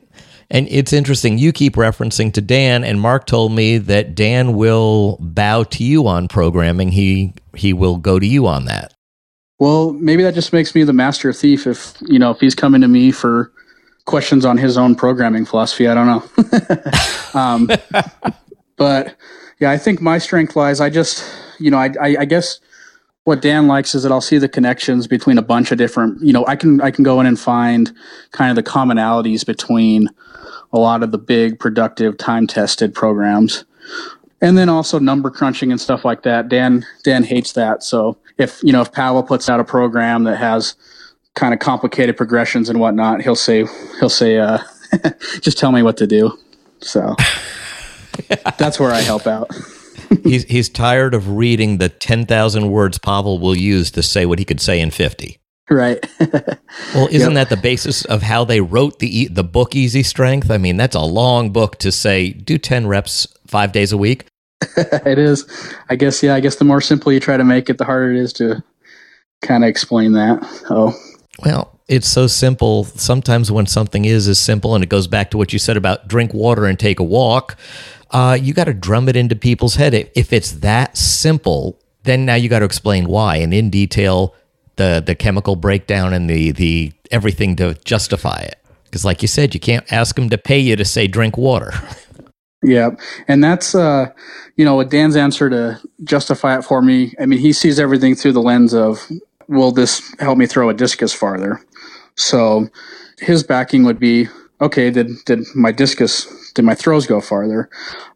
And 0.49 0.67
it's 0.69 0.93
interesting. 0.93 1.37
You 1.37 1.51
keep 1.51 1.75
referencing 1.75 2.33
to 2.33 2.41
Dan, 2.41 2.83
and 2.83 3.01
Mark 3.01 3.25
told 3.25 3.51
me 3.51 3.77
that 3.79 4.15
Dan 4.15 4.53
will 4.53 5.17
bow 5.19 5.63
to 5.63 5.83
you 5.83 6.07
on 6.07 6.27
programming. 6.27 6.89
He 6.91 7.33
he 7.55 7.73
will 7.73 7.97
go 7.97 8.17
to 8.19 8.25
you 8.25 8.47
on 8.47 8.65
that. 8.65 8.93
Well, 9.59 9.93
maybe 9.93 10.23
that 10.23 10.35
just 10.35 10.53
makes 10.53 10.73
me 10.75 10.83
the 10.83 10.93
master 10.93 11.33
thief 11.33 11.65
if, 11.65 11.95
you 12.01 12.19
know, 12.19 12.29
if 12.31 12.39
he's 12.39 12.53
coming 12.55 12.81
to 12.81 12.87
me 12.87 13.11
for 13.11 13.51
questions 14.07 14.45
on 14.45 14.57
his 14.57 14.77
own 14.77 14.95
programming 14.95 15.45
philosophy. 15.45 15.87
I 15.87 15.93
don't 15.93 16.07
know. 16.07 16.23
um, 17.39 17.69
but 18.75 19.15
yeah, 19.59 19.69
I 19.69 19.77
think 19.77 20.01
my 20.01 20.17
strength 20.17 20.55
lies. 20.55 20.81
I 20.81 20.89
just, 20.89 21.23
you 21.59 21.69
know, 21.69 21.77
I, 21.77 21.93
I, 22.01 22.15
I 22.21 22.25
guess 22.25 22.59
what 23.25 23.41
Dan 23.41 23.67
likes 23.67 23.93
is 23.93 24.03
that 24.03 24.11
I'll 24.11 24.21
see 24.21 24.37
the 24.39 24.49
connections 24.49 25.05
between 25.05 25.37
a 25.37 25.41
bunch 25.41 25.71
of 25.71 25.77
different, 25.77 26.21
you 26.21 26.33
know, 26.33 26.45
I 26.47 26.55
can, 26.55 26.81
I 26.81 26.89
can 26.89 27.03
go 27.03 27.19
in 27.19 27.27
and 27.27 27.39
find 27.39 27.93
kind 28.31 28.49
of 28.49 28.55
the 28.55 28.69
commonalities 28.69 29.45
between 29.45 30.09
a 30.71 30.79
lot 30.79 31.03
of 31.03 31.11
the 31.11 31.17
big 31.17 31.59
productive 31.59 32.17
time 32.17 32.47
tested 32.47 32.95
programs 32.95 33.65
and 34.41 34.57
then 34.57 34.69
also 34.69 34.99
number 34.99 35.29
crunching 35.29 35.71
and 35.71 35.81
stuff 35.81 36.05
like 36.05 36.23
that. 36.23 36.49
Dan 36.49 36.85
Dan 37.03 37.23
hates 37.23 37.53
that. 37.53 37.83
So 37.83 38.17
if 38.37 38.61
you 38.63 38.71
know 38.71 38.81
if 38.81 38.91
Pavel 38.91 39.23
puts 39.23 39.49
out 39.49 39.59
a 39.59 39.63
program 39.63 40.23
that 40.25 40.37
has 40.37 40.75
kind 41.37 41.53
of 41.53 41.59
complicated 41.59 42.17
progressions 42.17 42.67
and 42.67 42.79
whatnot, 42.79 43.21
he'll 43.21 43.35
say 43.35 43.65
he'll 43.99 44.09
say 44.09 44.37
uh, 44.37 44.57
just 45.41 45.57
tell 45.57 45.71
me 45.71 45.83
what 45.83 45.95
to 45.97 46.07
do. 46.07 46.37
So 46.81 47.15
that's 48.57 48.79
where 48.79 48.91
I 48.91 49.01
help 49.01 49.27
out. 49.27 49.49
he's 50.23 50.43
he's 50.45 50.67
tired 50.67 51.13
of 51.13 51.29
reading 51.29 51.77
the 51.77 51.89
ten 51.89 52.25
thousand 52.25 52.71
words 52.71 52.97
Pavel 52.97 53.39
will 53.39 53.55
use 53.55 53.91
to 53.91 54.03
say 54.03 54.25
what 54.25 54.39
he 54.39 54.45
could 54.45 54.59
say 54.59 54.81
in 54.81 54.91
fifty. 54.91 55.37
Right. 55.69 55.99
Well, 56.95 57.09
isn't 57.11 57.33
that 57.33 57.49
the 57.49 57.57
basis 57.57 58.05
of 58.05 58.21
how 58.21 58.45
they 58.45 58.61
wrote 58.61 58.99
the 58.99 59.27
the 59.27 59.43
book 59.43 59.75
Easy 59.75 60.01
Strength? 60.01 60.49
I 60.49 60.57
mean, 60.57 60.77
that's 60.77 60.95
a 60.95 61.01
long 61.01 61.51
book 61.51 61.77
to 61.79 61.91
say 61.91 62.31
do 62.31 62.57
ten 62.57 62.87
reps 62.87 63.27
five 63.45 63.73
days 63.73 63.91
a 63.91 63.97
week. 63.97 64.25
it 64.77 65.19
is. 65.19 65.45
I 65.89 65.97
guess 65.97 66.23
yeah. 66.23 66.35
I 66.35 66.39
guess 66.39 66.55
the 66.55 66.65
more 66.65 66.81
simple 66.81 67.11
you 67.11 67.19
try 67.19 67.37
to 67.37 67.43
make 67.43 67.69
it, 67.69 67.77
the 67.77 67.85
harder 67.85 68.11
it 68.11 68.17
is 68.17 68.33
to 68.33 68.63
kind 69.41 69.63
of 69.65 69.69
explain 69.69 70.13
that. 70.13 70.39
Oh, 70.69 70.97
Well, 71.39 71.79
it's 71.87 72.07
so 72.07 72.27
simple. 72.27 72.83
Sometimes 72.83 73.51
when 73.51 73.65
something 73.65 74.05
is 74.05 74.27
as 74.27 74.39
simple, 74.39 74.75
and 74.75 74.83
it 74.83 74.89
goes 74.89 75.07
back 75.07 75.31
to 75.31 75.37
what 75.37 75.53
you 75.53 75.59
said 75.59 75.77
about 75.77 76.07
drink 76.07 76.33
water 76.33 76.65
and 76.65 76.79
take 76.79 76.99
a 76.99 77.03
walk, 77.03 77.57
uh, 78.11 78.37
you 78.39 78.53
got 78.53 78.65
to 78.65 78.73
drum 78.73 79.09
it 79.09 79.15
into 79.15 79.35
people's 79.35 79.75
head. 79.75 79.93
If 80.15 80.33
it's 80.33 80.51
that 80.51 80.97
simple, 80.97 81.79
then 82.03 82.25
now 82.25 82.35
you 82.35 82.49
got 82.49 82.59
to 82.59 82.65
explain 82.65 83.07
why 83.07 83.37
and 83.37 83.53
in 83.53 83.69
detail 83.69 84.33
the 84.77 85.03
the 85.05 85.15
chemical 85.15 85.55
breakdown 85.55 86.13
and 86.13 86.29
the 86.29 86.51
the 86.51 86.93
everything 87.11 87.55
to 87.57 87.73
justify 87.83 88.39
it. 88.39 88.55
Because, 88.85 89.03
like 89.03 89.21
you 89.21 89.27
said, 89.27 89.53
you 89.53 89.59
can't 89.59 89.91
ask 89.91 90.15
them 90.15 90.29
to 90.29 90.37
pay 90.37 90.59
you 90.59 90.75
to 90.77 90.85
say 90.85 91.07
drink 91.07 91.37
water. 91.37 91.73
Yeah, 92.63 92.89
and 93.27 93.43
that's 93.43 93.75
uh, 93.75 94.07
you 94.55 94.65
know, 94.65 94.75
with 94.77 94.89
Dan's 94.89 95.15
answer 95.15 95.49
to 95.49 95.79
justify 96.03 96.57
it 96.57 96.65
for 96.65 96.81
me. 96.81 97.13
I 97.19 97.27
mean, 97.27 97.39
he 97.39 97.53
sees 97.53 97.79
everything 97.79 98.15
through 98.15 98.33
the 98.33 98.41
lens 98.41 98.73
of, 98.73 99.07
will 99.47 99.71
this 99.71 100.13
help 100.19 100.37
me 100.37 100.45
throw 100.45 100.69
a 100.69 100.73
discus 100.73 101.13
farther? 101.13 101.61
So, 102.15 102.67
his 103.19 103.43
backing 103.43 103.83
would 103.83 103.99
be, 103.99 104.27
okay, 104.61 104.89
did 104.91 105.09
did 105.25 105.45
my 105.55 105.71
discus, 105.71 106.51
did 106.53 106.65
my 106.65 106.75
throws 106.75 107.07
go 107.07 107.21
farther? 107.21 107.69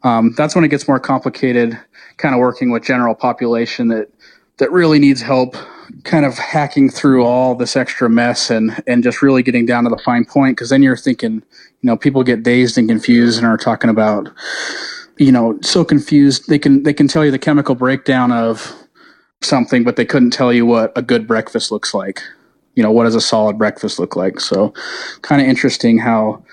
Um, 0.04 0.34
that's 0.38 0.56
when 0.56 0.64
it 0.64 0.70
gets 0.70 0.88
more 0.88 1.00
complicated. 1.00 1.80
Kind 2.18 2.36
of 2.36 2.40
working 2.40 2.72
with 2.72 2.84
general 2.84 3.16
population 3.16 3.88
that 3.90 4.10
that 4.58 4.72
really 4.72 5.00
needs 5.00 5.22
help 5.22 5.56
kind 6.04 6.26
of 6.26 6.38
hacking 6.38 6.90
through 6.90 7.26
all 7.26 7.56
this 7.56 7.76
extra 7.76 8.10
mess 8.10 8.50
and 8.50 8.82
and 8.88 9.04
just 9.04 9.22
really 9.22 9.44
getting 9.44 9.66
down 9.66 9.84
to 9.84 9.90
the 9.90 9.98
fine 9.98 10.26
point 10.26 10.56
because 10.56 10.70
then 10.70 10.82
you're 10.82 10.98
thinking 10.98 11.34
you 11.34 11.88
know 11.88 11.98
people 11.98 12.24
get 12.24 12.44
dazed 12.44 12.78
and 12.78 12.88
confused 12.88 13.38
and 13.38 13.48
are 13.48 13.58
talking 13.58 13.90
about 13.90 14.30
you 15.18 15.32
know 15.32 15.58
so 15.62 15.84
confused 15.84 16.48
they 16.48 16.60
can 16.60 16.84
they 16.84 16.94
can 16.94 17.08
tell 17.08 17.26
you 17.26 17.32
the 17.32 17.40
chemical 17.40 17.76
breakdown 17.76 18.32
of 18.32 18.74
something 19.42 19.84
but 19.84 19.96
they 19.96 20.06
couldn't 20.06 20.32
tell 20.32 20.54
you 20.54 20.66
what 20.66 20.92
a 20.96 21.02
good 21.02 21.28
breakfast 21.28 21.72
looks 21.72 21.94
like. 21.94 22.22
You 22.76 22.84
know 22.84 22.92
what 22.92 23.04
does 23.04 23.16
a 23.16 23.22
solid 23.22 23.58
breakfast 23.58 24.00
look 24.00 24.16
like? 24.16 24.40
So 24.40 24.74
kind 25.22 25.42
of 25.42 25.48
interesting 25.48 25.98
how 25.98 26.44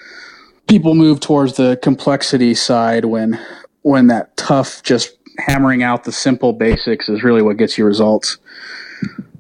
people 0.69 0.95
move 0.95 1.21
towards 1.21 1.57
the 1.57 1.79
complexity 1.83 2.55
side 2.55 3.05
when 3.05 3.41
when 3.83 4.09
that 4.09 4.37
tough 4.37 4.83
just 4.83 5.17
hammering 5.39 5.83
out 5.83 6.05
the 6.05 6.13
simple 6.13 6.53
basics 6.53 7.09
is 7.09 7.23
really 7.23 7.43
what 7.43 7.57
gets 7.57 7.79
you 7.79 7.85
results. 7.85 8.39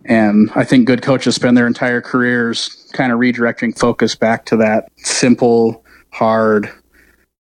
And 0.04 0.50
I 0.54 0.64
think 0.64 0.87
good 0.87 1.02
coaches 1.02 1.34
spend 1.34 1.56
their 1.56 1.66
entire 1.66 2.00
careers 2.00 2.88
kind 2.92 3.12
of 3.12 3.18
redirecting 3.18 3.78
focus 3.78 4.14
back 4.14 4.46
to 4.46 4.56
that 4.56 4.88
simple, 4.96 5.84
hard 6.11 6.70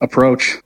approach. 0.00 0.58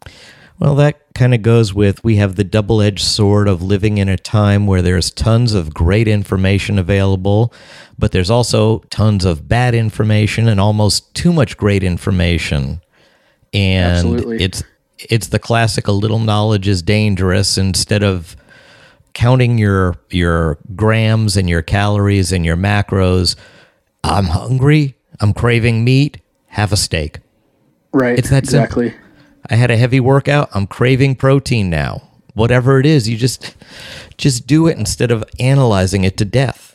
Well, 0.62 0.76
that 0.76 1.12
kind 1.16 1.34
of 1.34 1.42
goes 1.42 1.74
with 1.74 2.04
we 2.04 2.16
have 2.16 2.36
the 2.36 2.44
double 2.44 2.80
edged 2.80 3.02
sword 3.02 3.48
of 3.48 3.62
living 3.62 3.98
in 3.98 4.08
a 4.08 4.16
time 4.16 4.68
where 4.68 4.80
there's 4.80 5.10
tons 5.10 5.54
of 5.54 5.74
great 5.74 6.06
information 6.06 6.78
available, 6.78 7.52
but 7.98 8.12
there's 8.12 8.30
also 8.30 8.78
tons 8.88 9.24
of 9.24 9.48
bad 9.48 9.74
information 9.74 10.46
and 10.46 10.60
almost 10.60 11.12
too 11.16 11.32
much 11.32 11.56
great 11.56 11.82
information. 11.82 12.80
And 13.52 13.96
Absolutely. 13.96 14.40
it's 14.40 14.62
it's 14.98 15.26
the 15.26 15.40
classic 15.40 15.88
a 15.88 15.92
little 15.92 16.20
knowledge 16.20 16.68
is 16.68 16.80
dangerous 16.80 17.58
instead 17.58 18.04
of 18.04 18.36
counting 19.14 19.58
your 19.58 19.96
your 20.10 20.58
grams 20.76 21.36
and 21.36 21.50
your 21.50 21.62
calories 21.62 22.30
and 22.30 22.46
your 22.46 22.56
macros. 22.56 23.34
I'm 24.04 24.26
hungry. 24.26 24.94
I'm 25.18 25.34
craving 25.34 25.82
meat. 25.82 26.18
Have 26.46 26.72
a 26.72 26.76
steak. 26.76 27.18
Right. 27.92 28.16
It's 28.16 28.30
that 28.30 28.44
exactly. 28.44 28.90
Simple. 28.90 29.01
I 29.52 29.56
had 29.56 29.70
a 29.70 29.76
heavy 29.76 30.00
workout. 30.00 30.48
I'm 30.54 30.66
craving 30.66 31.16
protein 31.16 31.70
now. 31.70 32.02
Whatever 32.34 32.80
it 32.80 32.86
is, 32.86 33.08
you 33.08 33.16
just 33.16 33.54
just 34.16 34.46
do 34.46 34.66
it 34.66 34.78
instead 34.78 35.10
of 35.10 35.22
analyzing 35.38 36.04
it 36.04 36.16
to 36.16 36.24
death 36.24 36.72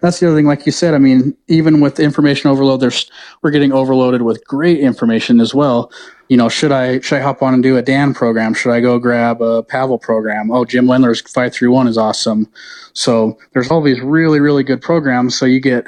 that's 0.00 0.20
the 0.20 0.26
other 0.26 0.36
thing. 0.36 0.46
Like 0.46 0.66
you 0.66 0.72
said, 0.72 0.94
I 0.94 0.98
mean, 0.98 1.36
even 1.48 1.80
with 1.80 1.98
information 2.00 2.50
overload, 2.50 2.80
there's 2.80 3.10
we're 3.42 3.50
getting 3.50 3.72
overloaded 3.72 4.22
with 4.22 4.44
great 4.46 4.78
information 4.80 5.40
as 5.40 5.54
well. 5.54 5.90
You 6.28 6.36
know, 6.36 6.48
should 6.48 6.72
I 6.72 7.00
should 7.00 7.18
I 7.18 7.22
hop 7.22 7.42
on 7.42 7.54
and 7.54 7.62
do 7.62 7.76
a 7.76 7.82
Dan 7.82 8.14
program? 8.14 8.54
Should 8.54 8.72
I 8.72 8.80
go 8.80 8.98
grab 8.98 9.40
a 9.40 9.62
Pavel 9.62 9.98
program? 9.98 10.50
Oh, 10.50 10.64
Jim 10.64 10.86
Wendler's 10.86 11.20
five 11.20 11.52
three 11.52 11.68
one 11.68 11.88
is 11.88 11.98
awesome. 11.98 12.50
So 12.92 13.38
there's 13.52 13.70
all 13.70 13.82
these 13.82 14.00
really 14.00 14.40
really 14.40 14.62
good 14.62 14.82
programs. 14.82 15.38
So 15.38 15.46
you 15.46 15.60
get, 15.60 15.86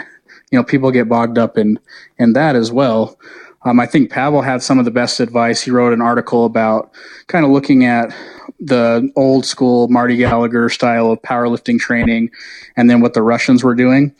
you 0.50 0.59
know, 0.59 0.64
people 0.64 0.90
get 0.90 1.09
bogged 1.09 1.38
up 1.38 1.59
in 1.59 1.78
in 2.18 2.33
that 2.35 2.57
as 2.57 2.72
well. 2.72 3.18
Um, 3.64 3.81
I 3.81 3.87
think 3.87 4.11
Pavel 4.11 4.42
had 4.42 4.62
some 4.62 4.79
of 4.79 4.85
the 4.85 4.90
best 4.90 5.21
advice. 5.21 5.61
He 5.61 5.71
wrote 5.71 5.92
an 5.92 6.01
article 6.01 6.44
about 6.44 6.92
kind 7.27 7.44
of 7.44 7.51
looking 7.51 7.85
at 7.85 8.14
the 8.61 9.11
old 9.16 9.44
school 9.47 9.88
Marty 9.88 10.16
Gallagher 10.16 10.68
style 10.68 11.11
of 11.11 11.21
powerlifting 11.23 11.79
training 11.79 12.31
and 12.77 12.88
then 12.88 13.01
what 13.01 13.14
the 13.14 13.23
Russians 13.23 13.64
were 13.64 13.75
doing. 13.75 14.14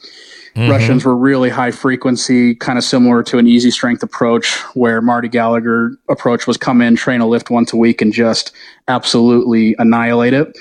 Mm-hmm. 0.55 0.71
Russians 0.71 1.05
were 1.05 1.17
really 1.17 1.51
high 1.51 1.71
frequency, 1.71 2.55
kind 2.55 2.79
of 2.79 2.85
similar 2.85 3.23
to 3.23 3.39
an 3.39 3.47
easy 3.47 3.71
strength 3.71 4.03
approach, 4.03 4.57
where 4.75 5.01
Marty 5.01 5.29
Gallagher 5.29 5.93
approach 6.09 6.49
was 6.49 6.57
come 6.57 6.81
in, 6.81 6.97
train 6.97 7.21
a 7.21 7.27
lift 7.27 7.49
once 7.49 7.73
a 7.73 7.77
week, 7.77 8.03
and 8.03 8.13
just 8.13 8.53
absolutely 8.89 9.77
annihilate 9.79 10.35
it. 10.35 10.59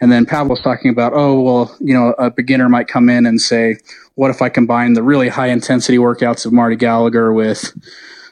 And 0.00 0.12
then 0.12 0.26
Pavel's 0.26 0.60
talking 0.60 0.90
about, 0.90 1.12
oh 1.14 1.40
well, 1.40 1.76
you 1.80 1.92
know, 1.92 2.14
a 2.18 2.30
beginner 2.30 2.68
might 2.68 2.88
come 2.88 3.08
in 3.08 3.26
and 3.26 3.40
say, 3.40 3.78
what 4.14 4.30
if 4.30 4.42
I 4.42 4.48
combine 4.48 4.92
the 4.92 5.02
really 5.02 5.28
high 5.28 5.48
intensity 5.48 5.98
workouts 5.98 6.46
of 6.46 6.52
Marty 6.52 6.76
Gallagher 6.76 7.32
with, 7.32 7.72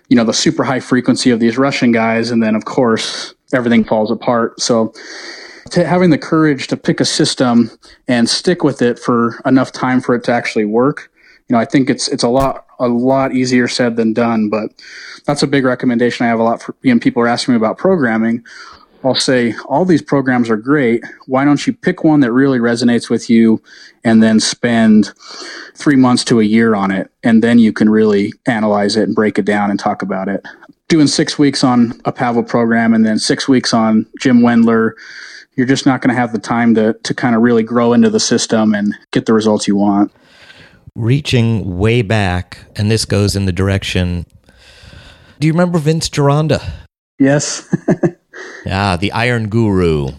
you 0.09 0.17
know, 0.17 0.25
the 0.25 0.33
super 0.33 0.65
high 0.65 0.81
frequency 0.81 1.31
of 1.31 1.41
these 1.41 1.59
Russian 1.59 1.93
guys, 1.93 2.31
and 2.31 2.43
then 2.43 2.55
of 2.55 2.65
course 2.65 3.35
everything 3.53 3.85
falls 3.85 4.11
apart. 4.11 4.61
So 4.61 4.93
having 5.75 6.11
the 6.11 6.19
courage 6.19 6.69
to 6.69 6.77
pick 6.77 7.01
a 7.01 7.05
system 7.05 7.71
and 8.07 8.29
stick 8.29 8.63
with 8.63 8.83
it 8.83 8.99
for 8.99 9.41
enough 9.45 9.73
time 9.73 10.01
for 10.01 10.15
it 10.15 10.25
to 10.25 10.33
actually 10.33 10.65
work, 10.65 11.11
you 11.49 11.55
know, 11.55 11.61
I 11.61 11.65
think 11.65 11.91
it's 11.91 12.09
it's 12.09 12.25
a 12.25 12.29
lot 12.29 12.67
a 12.79 12.89
lot 12.89 13.33
easier 13.33 13.69
said 13.69 13.97
than 13.97 14.13
done. 14.13 14.49
But 14.49 14.73
that's 15.25 15.43
a 15.43 15.47
big 15.47 15.65
recommendation. 15.65 16.27
I 16.27 16.29
have 16.29 16.41
a 16.41 16.45
lot 16.45 16.63
for 16.63 16.75
you 16.83 16.93
know 16.93 17.01
people 17.01 17.23
are 17.23 17.29
asking 17.29 17.55
me 17.55 17.57
about 17.57 17.79
programming. 17.79 18.45
I'll 19.07 19.15
say 19.15 19.55
all 19.69 19.85
these 19.85 20.03
programs 20.03 20.51
are 20.51 20.57
great. 20.57 21.05
Why 21.27 21.45
don't 21.45 21.67
you 21.67 21.73
pick 21.73 22.03
one 22.03 22.21
that 22.21 22.33
really 22.33 22.59
resonates 22.59 23.09
with 23.09 23.31
you 23.31 23.63
and 24.05 24.23
then 24.23 24.41
spend 24.41 25.13
three 25.75 25.97
months 25.97 26.25
to 26.25 26.41
a 26.41 26.45
year 26.45 26.75
on 26.75 26.91
it? 26.91 27.11
And 27.23 27.43
then 27.43 27.59
you 27.59 27.73
can 27.73 27.89
really 27.89 28.33
analyze 28.47 28.97
it 28.97 29.05
and 29.05 29.15
break 29.15 29.39
it 29.39 29.45
down 29.45 29.71
and 29.71 29.79
talk 29.79 30.03
about 30.03 30.29
it 30.29 30.45
doing 30.89 31.07
six 31.07 31.39
weeks 31.39 31.65
on 31.65 32.01
a 32.05 32.13
Pavel 32.13 32.43
program 32.43 32.95
and 32.95 33.05
then 33.05 33.19
six 33.19 33.49
weeks 33.49 33.75
on 33.75 34.07
Jim 34.21 34.41
Wendler, 34.41 34.93
you're 35.57 35.67
just 35.67 35.87
not 35.87 36.01
going 36.01 36.15
to 36.15 36.21
have 36.21 36.33
the 36.33 36.39
time 36.39 36.75
to 36.75 36.95
to 37.03 37.15
kind 37.15 37.35
of 37.35 37.43
really 37.43 37.63
grow 37.63 37.93
into 37.93 38.11
the 38.11 38.21
system 38.21 38.75
and 38.75 38.95
get 39.11 39.27
the 39.27 39.33
results 39.33 39.67
you 39.67 39.77
want. 39.77 40.13
Reaching 40.95 41.79
way 41.79 42.03
back, 42.03 42.59
and 42.77 42.91
this 42.91 43.05
goes 43.05 43.37
in 43.37 43.47
the 43.47 43.53
direction. 43.53 44.27
Do 45.39 45.47
you 45.47 45.53
remember 45.53 45.79
Vince 45.79 46.09
Gironda? 46.09 46.63
Yes. 47.19 47.67
yeah, 48.67 48.97
the 48.97 49.13
Iron 49.13 49.49
Guru, 49.49 50.11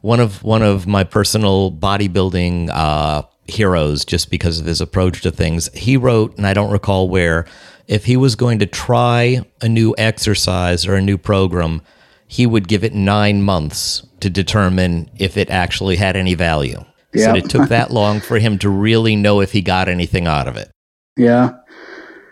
one 0.00 0.20
of 0.20 0.42
one 0.42 0.62
of 0.62 0.86
my 0.86 1.04
personal 1.04 1.70
bodybuilding 1.72 2.70
uh, 2.72 3.22
heroes, 3.46 4.04
just 4.04 4.30
because 4.30 4.58
of 4.58 4.66
his 4.66 4.80
approach 4.80 5.22
to 5.22 5.30
things. 5.30 5.68
He 5.74 5.96
wrote, 5.96 6.36
and 6.36 6.46
I 6.46 6.54
don't 6.54 6.72
recall 6.72 7.08
where 7.08 7.46
if 7.86 8.04
he 8.04 8.16
was 8.16 8.34
going 8.34 8.58
to 8.60 8.66
try 8.66 9.44
a 9.60 9.68
new 9.68 9.94
exercise 9.98 10.86
or 10.86 10.94
a 10.94 11.02
new 11.02 11.18
program, 11.18 11.82
he 12.26 12.46
would 12.46 12.68
give 12.68 12.84
it 12.84 12.94
nine 12.94 13.42
months 13.42 14.06
to 14.20 14.30
determine 14.30 15.10
if 15.18 15.36
it 15.36 15.50
actually 15.50 15.96
had 15.96 16.16
any 16.16 16.34
value. 16.34 16.84
Yep. 17.12 17.24
said 17.24 17.36
it 17.36 17.50
took 17.50 17.68
that 17.68 17.90
long 17.92 18.20
for 18.20 18.38
him 18.38 18.58
to 18.58 18.68
really 18.68 19.14
know 19.14 19.40
if 19.40 19.52
he 19.52 19.62
got 19.62 19.88
anything 19.88 20.26
out 20.26 20.48
of 20.48 20.56
it. 20.56 20.70
Yeah. 21.16 21.52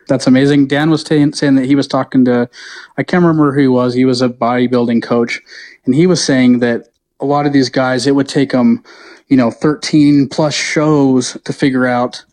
That's 0.09 0.27
amazing. 0.27 0.67
Dan 0.67 0.91
was 0.91 1.05
t- 1.05 1.33
saying 1.33 1.55
that 1.57 1.67
he 1.67 1.75
was 1.75 1.87
talking 1.87 2.25
to, 2.25 2.49
I 2.97 3.03
can't 3.03 3.23
remember 3.23 3.53
who 3.53 3.61
he 3.61 3.69
was. 3.69 3.95
He 3.95 4.05
was 4.05 4.23
a 4.23 4.29
bodybuilding 4.29 5.03
coach. 5.03 5.41
And 5.85 5.95
he 5.95 6.07
was 6.07 6.23
saying 6.23 6.59
that 6.61 6.88
a 7.21 7.25
lot 7.25 7.47
of 7.47 7.53
these 7.53 7.69
guys, 7.69 8.07
it 8.07 8.15
would 8.15 8.29
take 8.29 8.51
them, 8.51 8.83
you 9.29 9.37
know, 9.37 9.51
13 9.51 10.29
plus 10.29 10.55
shows 10.55 11.38
to 11.45 11.53
figure 11.53 11.87
out 11.87 12.25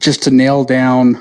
just 0.00 0.22
to 0.24 0.30
nail 0.30 0.64
down 0.64 1.20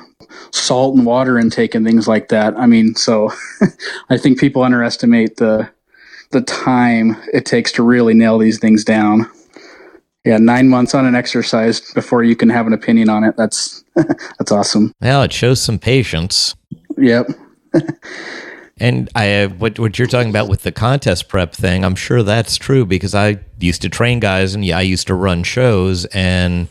salt 0.52 0.96
and 0.96 1.06
water 1.06 1.38
intake 1.38 1.76
and 1.76 1.86
things 1.86 2.08
like 2.08 2.30
that. 2.30 2.58
I 2.58 2.66
mean, 2.66 2.96
so 2.96 3.32
I 4.10 4.18
think 4.18 4.40
people 4.40 4.64
underestimate 4.64 5.38
the 5.38 5.70
the 6.32 6.42
time 6.42 7.18
it 7.34 7.44
takes 7.44 7.72
to 7.72 7.82
really 7.82 8.14
nail 8.14 8.38
these 8.38 8.60
things 8.60 8.84
down. 8.84 9.30
Yeah, 10.26 10.38
nine 10.38 10.68
months 10.68 10.94
on 10.94 11.06
an 11.06 11.16
exercise 11.16 11.80
before 11.94 12.24
you 12.24 12.36
can 12.36 12.50
have 12.50 12.68
an 12.68 12.74
opinion 12.74 13.10
on 13.10 13.24
it. 13.24 13.36
That's 13.38 13.84
that's 13.96 14.52
awesome. 14.52 14.94
Well, 15.02 15.24
it 15.24 15.34
shows 15.34 15.62
some 15.62 15.80
patience. 15.80 16.56
Yep. 16.98 17.28
and 18.80 19.10
I, 19.16 19.46
what 19.58 19.80
what 19.80 19.98
you're 19.98 20.08
talking 20.08 20.30
about 20.30 20.50
with 20.50 20.64
the 20.64 20.72
contest 20.72 21.30
prep 21.30 21.54
thing, 21.54 21.86
I'm 21.86 21.96
sure 21.96 22.22
that's 22.24 22.58
true 22.58 22.86
because 22.86 23.16
I 23.16 23.40
used 23.60 23.82
to 23.84 23.90
train 23.90 24.20
guys 24.20 24.54
and 24.54 24.66
yeah, 24.66 24.78
I 24.78 24.82
used 24.82 25.08
to 25.08 25.14
run 25.14 25.44
shows 25.44 26.06
and 26.06 26.68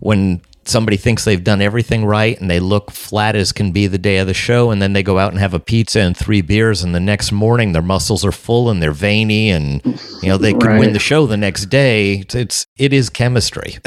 when 0.00 0.42
somebody 0.68 0.96
thinks 0.96 1.24
they've 1.24 1.44
done 1.44 1.60
everything 1.60 2.04
right 2.04 2.40
and 2.40 2.50
they 2.50 2.60
look 2.60 2.90
flat 2.90 3.34
as 3.34 3.52
can 3.52 3.72
be 3.72 3.86
the 3.86 3.98
day 3.98 4.18
of 4.18 4.26
the 4.26 4.34
show 4.34 4.70
and 4.70 4.80
then 4.82 4.92
they 4.92 5.02
go 5.02 5.18
out 5.18 5.32
and 5.32 5.40
have 5.40 5.54
a 5.54 5.60
pizza 5.60 6.00
and 6.00 6.16
three 6.16 6.40
beers 6.40 6.82
and 6.82 6.94
the 6.94 7.00
next 7.00 7.32
morning 7.32 7.72
their 7.72 7.82
muscles 7.82 8.24
are 8.24 8.32
full 8.32 8.70
and 8.70 8.82
they're 8.82 8.92
veiny 8.92 9.50
and 9.50 9.84
you 10.22 10.28
know 10.28 10.36
they 10.36 10.52
could 10.52 10.64
right. 10.64 10.80
win 10.80 10.92
the 10.92 10.98
show 10.98 11.26
the 11.26 11.36
next 11.36 11.66
day 11.66 12.24
it's 12.34 12.66
it 12.76 12.92
is 12.92 13.08
chemistry 13.10 13.78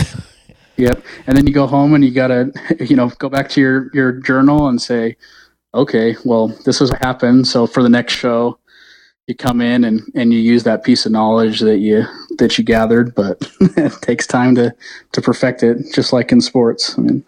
Yep. 0.78 1.04
And 1.28 1.38
then 1.38 1.46
you 1.46 1.54
go 1.54 1.68
home 1.68 1.94
and 1.94 2.04
you 2.04 2.12
gotta, 2.12 2.52
you 2.80 2.96
know, 2.96 3.10
go 3.20 3.30
back 3.30 3.50
to 3.50 3.62
your 3.62 3.92
your 3.94 4.14
journal 4.14 4.68
and 4.68 4.82
say, 4.82 5.16
okay, 5.74 6.16
well, 6.26 6.48
this 6.66 6.82
is 6.82 6.92
what 6.92 7.04
happened. 7.04 7.48
So 7.48 7.68
for 7.68 7.84
the 7.84 7.90
next 7.90 8.14
show, 8.14 8.58
you 9.28 9.36
come 9.36 9.62
in 9.62 9.84
and, 9.84 10.02
and 10.16 10.34
you 10.34 10.40
use 10.40 10.64
that 10.64 10.84
piece 10.84 11.06
of 11.06 11.12
knowledge 11.12 11.60
that 11.60 11.78
you 11.78 12.06
that 12.38 12.58
you 12.58 12.64
gathered, 12.64 13.14
but 13.16 13.38
it 13.62 13.94
takes 14.02 14.28
time 14.28 14.56
to 14.56 14.74
to 15.14 15.22
perfect 15.22 15.64
it, 15.64 15.78
just 15.94 16.12
like 16.12 16.32
in 16.32 16.42
sports. 16.42 16.98
I 16.98 17.02
mean, 17.02 17.24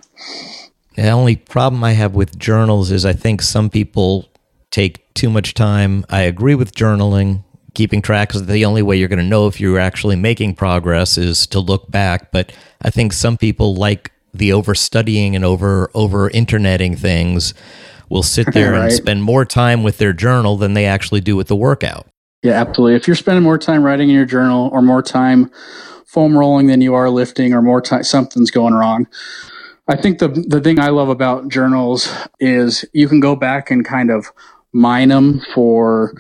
The 0.96 1.10
only 1.10 1.36
problem 1.36 1.84
I 1.84 1.94
have 1.94 2.16
with 2.16 2.38
journals 2.38 2.92
is 2.92 3.06
I 3.06 3.14
think 3.14 3.42
some 3.42 3.70
people 3.70 4.30
take 4.72 5.14
too 5.14 5.30
much 5.30 5.54
time. 5.54 6.06
I 6.10 6.22
agree 6.22 6.56
with 6.56 6.74
journaling. 6.74 7.44
Keeping 7.74 8.02
track 8.02 8.36
is 8.36 8.46
the 8.46 8.66
only 8.66 8.82
way 8.82 8.98
you're 8.98 9.08
going 9.08 9.18
to 9.18 9.26
know 9.26 9.48
if 9.48 9.60
you're 9.60 9.80
actually 9.80 10.16
making 10.16 10.56
progress 10.56 11.18
is 11.18 11.48
to 11.48 11.60
look 11.60 11.90
back. 11.90 12.32
But 12.32 12.52
I 12.82 12.90
think 12.90 13.14
some 13.14 13.38
people 13.38 13.76
like 13.76 14.12
the 14.34 14.52
overstudying 14.52 15.36
and 15.36 15.46
over 15.46 15.92
over 15.94 16.30
interneting 16.32 16.96
things 16.96 17.54
will 18.14 18.24
sit 18.24 18.48
there 18.54 18.76
and 18.76 18.92
spend 18.94 19.24
more 19.24 19.44
time 19.44 19.84
with 19.84 19.98
their 19.98 20.14
journal 20.14 20.56
than 20.56 20.74
they 20.74 20.86
actually 20.86 21.20
do 21.20 21.36
with 21.36 21.48
the 21.48 21.56
workout. 21.56 22.08
yeah, 22.44 22.54
absolutely. 22.54 22.96
If 22.96 23.08
you're 23.08 23.16
spending 23.16 23.44
more 23.44 23.58
time 23.58 23.84
writing 23.84 24.10
in 24.10 24.16
your 24.16 24.26
journal 24.26 24.70
or 24.72 24.82
more 24.82 25.02
time 25.02 25.52
foam 26.06 26.38
rolling 26.38 26.68
than 26.68 26.80
you 26.80 26.94
are 26.94 27.10
lifting 27.10 27.54
or 27.54 27.62
more 27.62 27.82
time, 27.82 28.04
something's 28.04 28.52
going 28.52 28.76
wrong. 28.76 29.08
I 29.88 29.98
think 29.98 30.20
the 30.20 30.30
the 30.48 30.62
thing 30.62 30.80
I 30.80 30.90
love 30.90 31.10
about 31.10 31.50
journals 31.50 32.10
is 32.40 32.86
you 32.94 33.10
can 33.10 33.20
go 33.20 33.36
back 33.36 33.70
and 33.70 33.84
kind 33.84 34.10
of 34.12 34.32
mine 34.72 35.10
them 35.10 35.42
for 35.54 36.14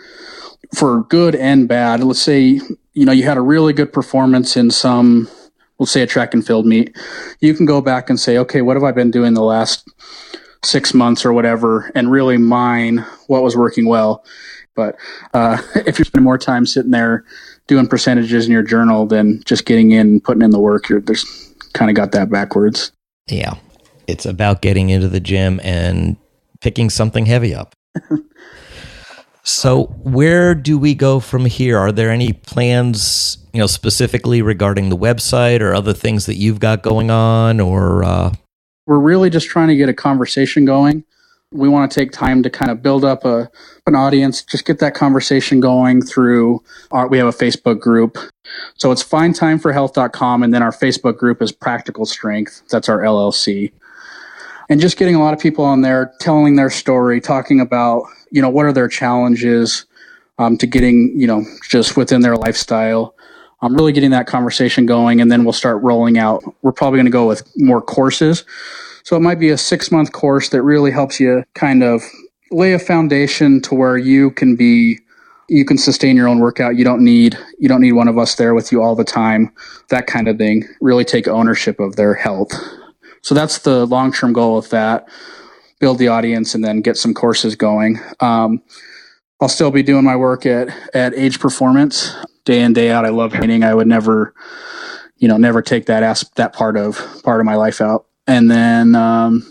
for 0.75 1.03
good 1.03 1.35
and 1.35 1.67
bad. 1.67 2.03
Let's 2.03 2.19
say 2.19 2.59
you 2.93 3.05
know 3.05 3.13
you 3.13 3.23
had 3.23 3.37
a 3.37 3.41
really 3.41 3.71
good 3.71 3.93
performance 3.93 4.57
in 4.57 4.71
some, 4.71 5.29
let's 5.79 5.91
say 5.91 6.01
a 6.01 6.07
track 6.07 6.33
and 6.33 6.45
field 6.45 6.65
meet. 6.65 6.97
You 7.39 7.53
can 7.53 7.65
go 7.65 7.79
back 7.79 8.09
and 8.09 8.19
say, 8.19 8.37
okay, 8.39 8.61
what 8.61 8.75
have 8.75 8.83
I 8.83 8.91
been 8.91 9.11
doing 9.11 9.33
the 9.33 9.43
last 9.43 9.87
six 10.63 10.93
months 10.93 11.25
or 11.25 11.33
whatever, 11.33 11.91
and 11.95 12.11
really 12.11 12.37
mine 12.37 13.05
what 13.27 13.43
was 13.43 13.55
working 13.55 13.85
well. 13.85 14.23
But 14.75 14.95
uh, 15.33 15.61
if 15.75 15.97
you're 15.99 16.05
spending 16.05 16.23
more 16.23 16.37
time 16.37 16.65
sitting 16.65 16.91
there 16.91 17.25
doing 17.67 17.87
percentages 17.87 18.45
in 18.45 18.51
your 18.51 18.63
journal 18.63 19.05
than 19.05 19.41
just 19.45 19.65
getting 19.65 19.91
in 19.91 20.07
and 20.07 20.23
putting 20.23 20.41
in 20.41 20.51
the 20.51 20.59
work, 20.59 20.89
you're 20.89 21.01
there's 21.01 21.53
kind 21.73 21.89
of 21.89 21.95
got 21.95 22.11
that 22.11 22.29
backwards. 22.29 22.91
Yeah. 23.27 23.55
It's 24.07 24.25
about 24.25 24.61
getting 24.61 24.89
into 24.89 25.07
the 25.07 25.19
gym 25.19 25.59
and 25.63 26.17
picking 26.61 26.89
something 26.89 27.25
heavy 27.25 27.55
up. 27.55 27.75
so, 29.43 29.85
where 30.03 30.53
do 30.55 30.77
we 30.77 30.93
go 30.93 31.19
from 31.19 31.45
here? 31.45 31.77
Are 31.77 31.91
there 31.91 32.11
any 32.11 32.33
plans, 32.33 33.37
you 33.53 33.59
know, 33.59 33.67
specifically 33.67 34.41
regarding 34.41 34.89
the 34.89 34.97
website 34.97 35.61
or 35.61 35.73
other 35.73 35.93
things 35.93 36.25
that 36.25 36.35
you've 36.35 36.59
got 36.59 36.83
going 36.83 37.09
on 37.11 37.59
or 37.59 38.03
uh 38.03 38.33
we're 38.85 38.99
really 38.99 39.29
just 39.29 39.47
trying 39.47 39.69
to 39.69 39.75
get 39.75 39.89
a 39.89 39.93
conversation 39.93 40.65
going. 40.65 41.03
We 41.51 41.69
want 41.69 41.91
to 41.91 41.95
take 41.99 42.11
time 42.11 42.41
to 42.43 42.49
kind 42.49 42.71
of 42.71 42.81
build 42.81 43.05
up 43.05 43.25
a 43.25 43.49
an 43.85 43.95
audience, 43.95 44.43
just 44.43 44.65
get 44.65 44.79
that 44.79 44.95
conversation 44.95 45.59
going 45.59 46.01
through 46.01 46.63
our 46.91 47.07
we 47.07 47.17
have 47.17 47.27
a 47.27 47.31
Facebook 47.31 47.79
group. 47.79 48.17
So 48.75 48.91
it's 48.91 49.03
findtimeforhealth.com 49.03 50.43
and 50.43 50.53
then 50.53 50.63
our 50.63 50.71
Facebook 50.71 51.17
group 51.17 51.41
is 51.41 51.51
Practical 51.51 52.05
Strength. 52.05 52.63
That's 52.69 52.89
our 52.89 52.99
LLC. 52.99 53.71
And 54.69 54.79
just 54.79 54.97
getting 54.97 55.15
a 55.15 55.19
lot 55.19 55.33
of 55.33 55.39
people 55.39 55.65
on 55.65 55.81
there 55.81 56.13
telling 56.19 56.55
their 56.55 56.69
story, 56.69 57.19
talking 57.19 57.59
about, 57.59 58.03
you 58.31 58.41
know, 58.41 58.49
what 58.49 58.65
are 58.65 58.73
their 58.73 58.87
challenges 58.87 59.85
um, 60.39 60.57
to 60.57 60.65
getting, 60.65 61.13
you 61.15 61.27
know, 61.27 61.45
just 61.69 61.95
within 61.97 62.21
their 62.21 62.37
lifestyle. 62.37 63.13
I'm 63.63 63.73
really 63.75 63.93
getting 63.93 64.11
that 64.11 64.27
conversation 64.27 64.85
going, 64.85 65.21
and 65.21 65.31
then 65.31 65.45
we'll 65.45 65.53
start 65.53 65.81
rolling 65.81 66.17
out. 66.17 66.43
We're 66.63 66.73
probably 66.73 66.97
going 66.97 67.05
to 67.05 67.11
go 67.11 67.25
with 67.25 67.49
more 67.55 67.81
courses. 67.81 68.43
So 69.03 69.15
it 69.15 69.21
might 69.21 69.39
be 69.39 69.49
a 69.49 69.57
six 69.57 69.89
month 69.89 70.11
course 70.11 70.49
that 70.49 70.61
really 70.63 70.91
helps 70.91 71.17
you 71.19 71.45
kind 71.55 71.81
of 71.81 72.03
lay 72.51 72.73
a 72.73 72.79
foundation 72.79 73.61
to 73.61 73.73
where 73.75 73.97
you 73.97 74.31
can 74.31 74.55
be 74.55 74.99
you 75.49 75.65
can 75.65 75.77
sustain 75.77 76.15
your 76.15 76.27
own 76.27 76.39
workout. 76.39 76.75
You 76.75 76.83
don't 76.83 77.03
need 77.03 77.37
you 77.57 77.69
don't 77.69 77.81
need 77.81 77.93
one 77.93 78.09
of 78.09 78.17
us 78.17 78.35
there 78.35 78.53
with 78.53 78.71
you 78.71 78.81
all 78.81 78.95
the 78.95 79.03
time 79.05 79.51
that 79.89 80.07
kind 80.07 80.27
of 80.27 80.37
thing. 80.37 80.67
Really 80.81 81.05
take 81.05 81.27
ownership 81.27 81.79
of 81.79 81.95
their 81.95 82.13
health. 82.13 82.51
So 83.21 83.33
that's 83.33 83.59
the 83.59 83.85
long 83.85 84.11
term 84.11 84.33
goal 84.33 84.57
with 84.57 84.71
that. 84.71 85.07
Build 85.79 85.99
the 85.99 86.09
audience 86.09 86.53
and 86.53 86.65
then 86.65 86.81
get 86.81 86.97
some 86.97 87.13
courses 87.13 87.55
going. 87.55 87.99
Um, 88.19 88.61
i'll 89.41 89.49
still 89.49 89.71
be 89.71 89.83
doing 89.83 90.03
my 90.03 90.15
work 90.15 90.45
at 90.45 90.69
at 90.93 91.13
age 91.15 91.39
performance 91.39 92.15
day 92.45 92.61
in 92.61 92.73
day 92.73 92.91
out 92.91 93.05
i 93.05 93.09
love 93.09 93.33
training 93.33 93.63
i 93.63 93.73
would 93.73 93.87
never 93.87 94.33
you 95.17 95.27
know 95.27 95.37
never 95.37 95.61
take 95.61 95.85
that 95.85 96.03
as 96.03 96.29
that 96.35 96.53
part 96.53 96.77
of 96.77 96.97
part 97.23 97.39
of 97.39 97.45
my 97.45 97.55
life 97.55 97.81
out 97.81 98.05
and 98.27 98.49
then 98.49 98.95
um, 98.95 99.45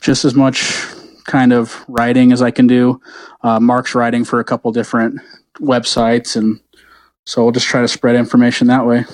just 0.00 0.24
as 0.24 0.34
much 0.34 0.86
kind 1.24 1.52
of 1.52 1.84
writing 1.88 2.32
as 2.32 2.40
I 2.40 2.50
can 2.50 2.66
do. 2.66 3.00
Uh, 3.42 3.60
Mark's 3.60 3.94
writing 3.94 4.24
for 4.24 4.40
a 4.40 4.44
couple 4.44 4.70
different 4.72 5.20
websites, 5.60 6.36
and 6.36 6.60
so 7.24 7.42
we'll 7.42 7.52
just 7.52 7.66
try 7.66 7.80
to 7.80 7.88
spread 7.88 8.16
information 8.16 8.68
that 8.68 8.86
way. 8.86 9.04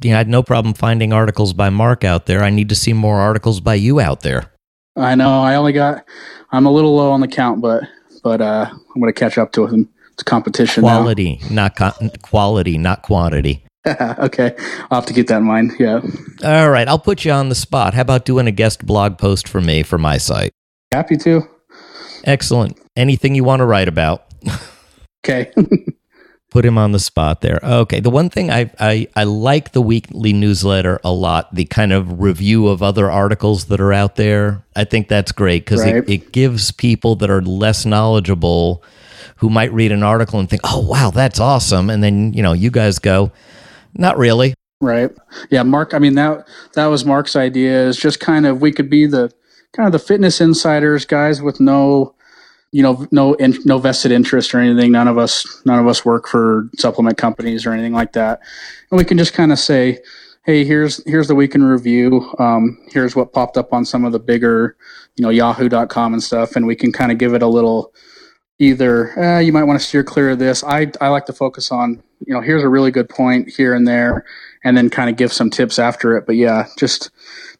Yeah, 0.00 0.14
I 0.14 0.18
had 0.18 0.28
no 0.28 0.42
problem 0.42 0.74
finding 0.74 1.12
articles 1.12 1.52
by 1.52 1.70
Mark 1.70 2.04
out 2.04 2.26
there. 2.26 2.42
I 2.42 2.50
need 2.50 2.68
to 2.68 2.74
see 2.74 2.92
more 2.92 3.20
articles 3.20 3.60
by 3.60 3.74
you 3.74 4.00
out 4.00 4.20
there. 4.20 4.52
I 4.96 5.14
know 5.14 5.42
I 5.42 5.54
only 5.54 5.72
got 5.72 6.04
I'm 6.52 6.66
a 6.66 6.70
little 6.70 6.94
low 6.94 7.10
on 7.10 7.20
the 7.20 7.28
count, 7.28 7.60
but 7.60 7.84
but 8.24 8.40
uh, 8.40 8.66
I'm 8.68 9.00
going 9.00 9.12
to 9.12 9.18
catch 9.18 9.38
up 9.38 9.52
to 9.52 9.68
him. 9.68 9.88
It's 10.14 10.22
competition 10.22 10.82
Quality, 10.82 11.40
not 11.50 11.76
con- 11.76 12.10
quality, 12.22 12.78
not 12.78 13.02
quantity. 13.02 13.64
okay, 13.86 14.54
I'll 14.90 15.00
have 15.00 15.06
to 15.06 15.12
get 15.12 15.26
that 15.28 15.38
in 15.38 15.44
mind. 15.44 15.72
Yeah, 15.78 16.00
All 16.42 16.70
right, 16.70 16.88
I'll 16.88 16.98
put 16.98 17.24
you 17.24 17.32
on 17.32 17.48
the 17.48 17.54
spot. 17.54 17.94
How 17.94 18.00
about 18.00 18.24
doing 18.24 18.46
a 18.46 18.52
guest 18.52 18.86
blog 18.86 19.18
post 19.18 19.46
for 19.46 19.60
me 19.60 19.82
for 19.84 19.98
my 19.98 20.18
site? 20.18 20.50
happy 20.92 21.16
to. 21.16 21.42
Excellent. 22.22 22.78
Anything 22.96 23.34
you 23.34 23.44
want 23.44 23.60
to 23.60 23.66
write 23.66 23.88
about? 23.88 24.24
Okay. 25.26 25.50
Put 26.54 26.64
him 26.64 26.78
on 26.78 26.92
the 26.92 27.00
spot 27.00 27.40
there. 27.40 27.58
Okay. 27.64 27.98
The 27.98 28.10
one 28.10 28.30
thing 28.30 28.48
I, 28.48 28.70
I 28.78 29.08
I 29.16 29.24
like 29.24 29.72
the 29.72 29.82
weekly 29.82 30.32
newsletter 30.32 31.00
a 31.02 31.10
lot. 31.10 31.52
The 31.52 31.64
kind 31.64 31.92
of 31.92 32.20
review 32.20 32.68
of 32.68 32.80
other 32.80 33.10
articles 33.10 33.64
that 33.64 33.80
are 33.80 33.92
out 33.92 34.14
there. 34.14 34.64
I 34.76 34.84
think 34.84 35.08
that's 35.08 35.32
great 35.32 35.64
because 35.64 35.80
Right. 35.82 35.96
it, 35.96 36.08
it 36.08 36.32
gives 36.32 36.70
people 36.70 37.16
that 37.16 37.28
are 37.28 37.42
less 37.42 37.84
knowledgeable 37.84 38.84
who 39.38 39.50
might 39.50 39.72
read 39.72 39.90
an 39.90 40.04
article 40.04 40.38
and 40.38 40.48
think, 40.48 40.62
"Oh, 40.62 40.78
wow, 40.78 41.10
that's 41.10 41.40
awesome," 41.40 41.90
and 41.90 42.04
then 42.04 42.32
you 42.34 42.42
know 42.44 42.52
you 42.52 42.70
guys 42.70 43.00
go, 43.00 43.32
"Not 43.94 44.16
really." 44.16 44.54
Right. 44.80 45.10
Yeah, 45.50 45.64
Mark. 45.64 45.92
I 45.92 45.98
mean 45.98 46.14
that 46.14 46.46
that 46.74 46.86
was 46.86 47.04
Mark's 47.04 47.34
idea. 47.34 47.88
Is 47.88 47.96
just 47.96 48.20
kind 48.20 48.46
of 48.46 48.60
we 48.60 48.70
could 48.70 48.88
be 48.88 49.06
the 49.06 49.32
kind 49.72 49.88
of 49.88 49.92
the 49.92 49.98
fitness 49.98 50.40
insiders, 50.40 51.04
guys 51.04 51.42
with 51.42 51.58
no, 51.58 52.14
you 52.74 52.82
know, 52.82 53.06
no 53.12 53.34
in, 53.34 53.56
no 53.64 53.78
vested 53.78 54.10
interest 54.10 54.52
or 54.52 54.58
anything. 54.58 54.90
None 54.90 55.06
of 55.06 55.16
us 55.16 55.62
none 55.64 55.78
of 55.78 55.86
us 55.86 56.04
work 56.04 56.26
for 56.26 56.68
supplement 56.76 57.16
companies 57.16 57.64
or 57.64 57.72
anything 57.72 57.92
like 57.92 58.14
that, 58.14 58.40
and 58.90 58.98
we 58.98 59.04
can 59.04 59.16
just 59.16 59.32
kind 59.32 59.52
of 59.52 59.60
say, 59.60 60.00
hey, 60.44 60.64
here's 60.64 61.00
here's 61.08 61.28
the 61.28 61.36
week 61.36 61.54
in 61.54 61.62
review. 61.62 62.34
Um, 62.40 62.76
here's 62.88 63.14
what 63.14 63.32
popped 63.32 63.56
up 63.56 63.72
on 63.72 63.84
some 63.84 64.04
of 64.04 64.10
the 64.10 64.18
bigger, 64.18 64.76
you 65.14 65.22
know, 65.22 65.30
Yahoo.com 65.30 66.14
and 66.14 66.22
stuff, 66.22 66.56
and 66.56 66.66
we 66.66 66.74
can 66.74 66.90
kind 66.90 67.12
of 67.12 67.18
give 67.18 67.32
it 67.32 67.42
a 67.42 67.46
little. 67.46 67.94
Either 68.60 69.18
eh, 69.18 69.40
you 69.40 69.52
might 69.52 69.64
want 69.64 69.80
to 69.80 69.84
steer 69.84 70.04
clear 70.04 70.30
of 70.30 70.40
this. 70.40 70.64
I 70.64 70.90
I 71.00 71.08
like 71.08 71.26
to 71.26 71.32
focus 71.32 71.70
on 71.70 72.02
you 72.26 72.34
know 72.34 72.40
here's 72.40 72.62
a 72.62 72.68
really 72.68 72.90
good 72.90 73.08
point 73.08 73.50
here 73.50 73.74
and 73.74 73.86
there 73.86 74.24
and 74.64 74.76
then 74.76 74.90
kind 74.90 75.10
of 75.10 75.16
give 75.16 75.32
some 75.32 75.50
tips 75.50 75.78
after 75.78 76.16
it. 76.16 76.24
But 76.26 76.36
yeah, 76.36 76.66
just 76.78 77.10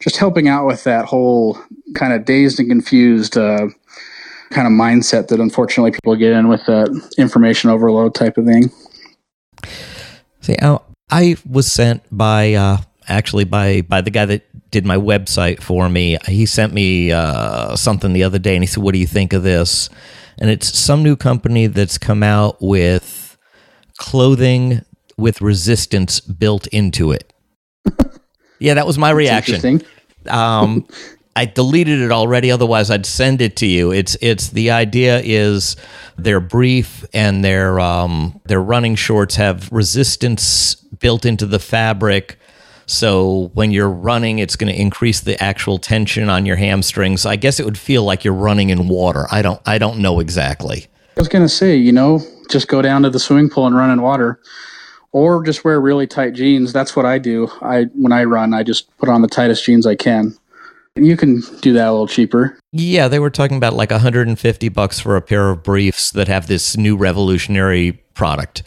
just 0.00 0.16
helping 0.16 0.48
out 0.48 0.66
with 0.66 0.82
that 0.84 1.04
whole 1.04 1.58
kind 1.94 2.12
of 2.12 2.24
dazed 2.24 2.58
and 2.58 2.68
confused 2.68 3.36
uh, 3.36 3.68
kind 4.54 4.66
of 4.66 4.72
mindset 4.72 5.28
that 5.28 5.40
unfortunately 5.40 5.90
people 5.90 6.16
get 6.16 6.32
in 6.32 6.48
with 6.48 6.64
that 6.66 6.88
information 7.18 7.70
overload 7.70 8.14
type 8.14 8.38
of 8.38 8.46
thing. 8.46 8.70
See, 10.40 10.56
I, 10.60 10.78
I 11.10 11.36
was 11.48 11.70
sent 11.70 12.02
by 12.10 12.54
uh, 12.54 12.78
actually 13.08 13.44
by 13.44 13.82
by 13.82 14.00
the 14.00 14.10
guy 14.10 14.26
that 14.26 14.70
did 14.70 14.84
my 14.86 14.96
website 14.96 15.62
for 15.62 15.88
me. 15.88 16.18
He 16.26 16.46
sent 16.46 16.72
me 16.72 17.12
uh, 17.12 17.76
something 17.76 18.12
the 18.12 18.24
other 18.24 18.38
day, 18.38 18.54
and 18.54 18.62
he 18.62 18.66
said, 18.66 18.82
"What 18.82 18.92
do 18.92 18.98
you 18.98 19.06
think 19.06 19.32
of 19.32 19.42
this?" 19.42 19.88
And 20.38 20.50
it's 20.50 20.76
some 20.76 21.02
new 21.02 21.16
company 21.16 21.66
that's 21.66 21.98
come 21.98 22.22
out 22.22 22.56
with 22.60 23.38
clothing 23.98 24.82
with 25.16 25.40
resistance 25.40 26.20
built 26.20 26.66
into 26.68 27.12
it. 27.12 27.32
yeah, 28.58 28.74
that 28.74 28.86
was 28.86 28.98
my 28.98 29.10
reaction. 29.10 29.54
Interesting. 29.54 29.88
um, 30.28 30.86
I 31.36 31.46
deleted 31.46 32.00
it 32.00 32.12
already. 32.12 32.50
Otherwise, 32.50 32.90
I'd 32.90 33.06
send 33.06 33.40
it 33.42 33.56
to 33.56 33.66
you. 33.66 33.90
It's 33.90 34.16
it's 34.20 34.50
the 34.50 34.70
idea 34.70 35.20
is 35.24 35.76
they're 36.16 36.40
brief 36.40 37.04
and 37.12 37.44
their 37.44 37.80
um, 37.80 38.40
their 38.44 38.62
running 38.62 38.94
shorts 38.94 39.34
have 39.36 39.70
resistance 39.72 40.76
built 40.76 41.24
into 41.24 41.46
the 41.46 41.58
fabric. 41.58 42.38
So 42.86 43.50
when 43.54 43.70
you're 43.70 43.90
running, 43.90 44.38
it's 44.38 44.56
going 44.56 44.72
to 44.72 44.78
increase 44.78 45.20
the 45.20 45.42
actual 45.42 45.78
tension 45.78 46.28
on 46.28 46.44
your 46.46 46.56
hamstrings. 46.56 47.24
I 47.24 47.36
guess 47.36 47.58
it 47.58 47.64
would 47.64 47.78
feel 47.78 48.04
like 48.04 48.24
you're 48.24 48.34
running 48.34 48.70
in 48.70 48.88
water. 48.88 49.26
I 49.32 49.42
don't 49.42 49.60
I 49.66 49.78
don't 49.78 49.98
know 49.98 50.20
exactly. 50.20 50.86
I 51.16 51.20
was 51.20 51.28
gonna 51.28 51.48
say, 51.48 51.76
you 51.76 51.92
know, 51.92 52.20
just 52.50 52.68
go 52.68 52.82
down 52.82 53.02
to 53.02 53.10
the 53.10 53.18
swimming 53.20 53.48
pool 53.48 53.66
and 53.66 53.76
run 53.76 53.90
in 53.90 54.02
water. 54.02 54.40
or 55.12 55.44
just 55.44 55.64
wear 55.64 55.80
really 55.80 56.08
tight 56.08 56.34
jeans. 56.34 56.72
That's 56.72 56.96
what 56.96 57.06
I 57.06 57.18
do. 57.18 57.48
I 57.62 57.84
when 57.94 58.12
I 58.12 58.24
run, 58.24 58.52
I 58.52 58.64
just 58.64 58.96
put 58.98 59.08
on 59.08 59.22
the 59.22 59.28
tightest 59.28 59.64
jeans 59.64 59.86
I 59.86 59.94
can. 59.94 60.36
You 60.96 61.16
can 61.16 61.40
do 61.60 61.72
that 61.72 61.88
a 61.88 61.90
little 61.90 62.06
cheaper. 62.06 62.56
Yeah, 62.72 63.08
they 63.08 63.18
were 63.18 63.30
talking 63.30 63.56
about 63.56 63.74
like 63.74 63.90
150 63.90 64.68
bucks 64.68 65.00
for 65.00 65.16
a 65.16 65.22
pair 65.22 65.50
of 65.50 65.62
briefs 65.64 66.12
that 66.12 66.28
have 66.28 66.46
this 66.46 66.76
new 66.76 66.96
revolutionary 66.96 67.92
product. 68.14 68.62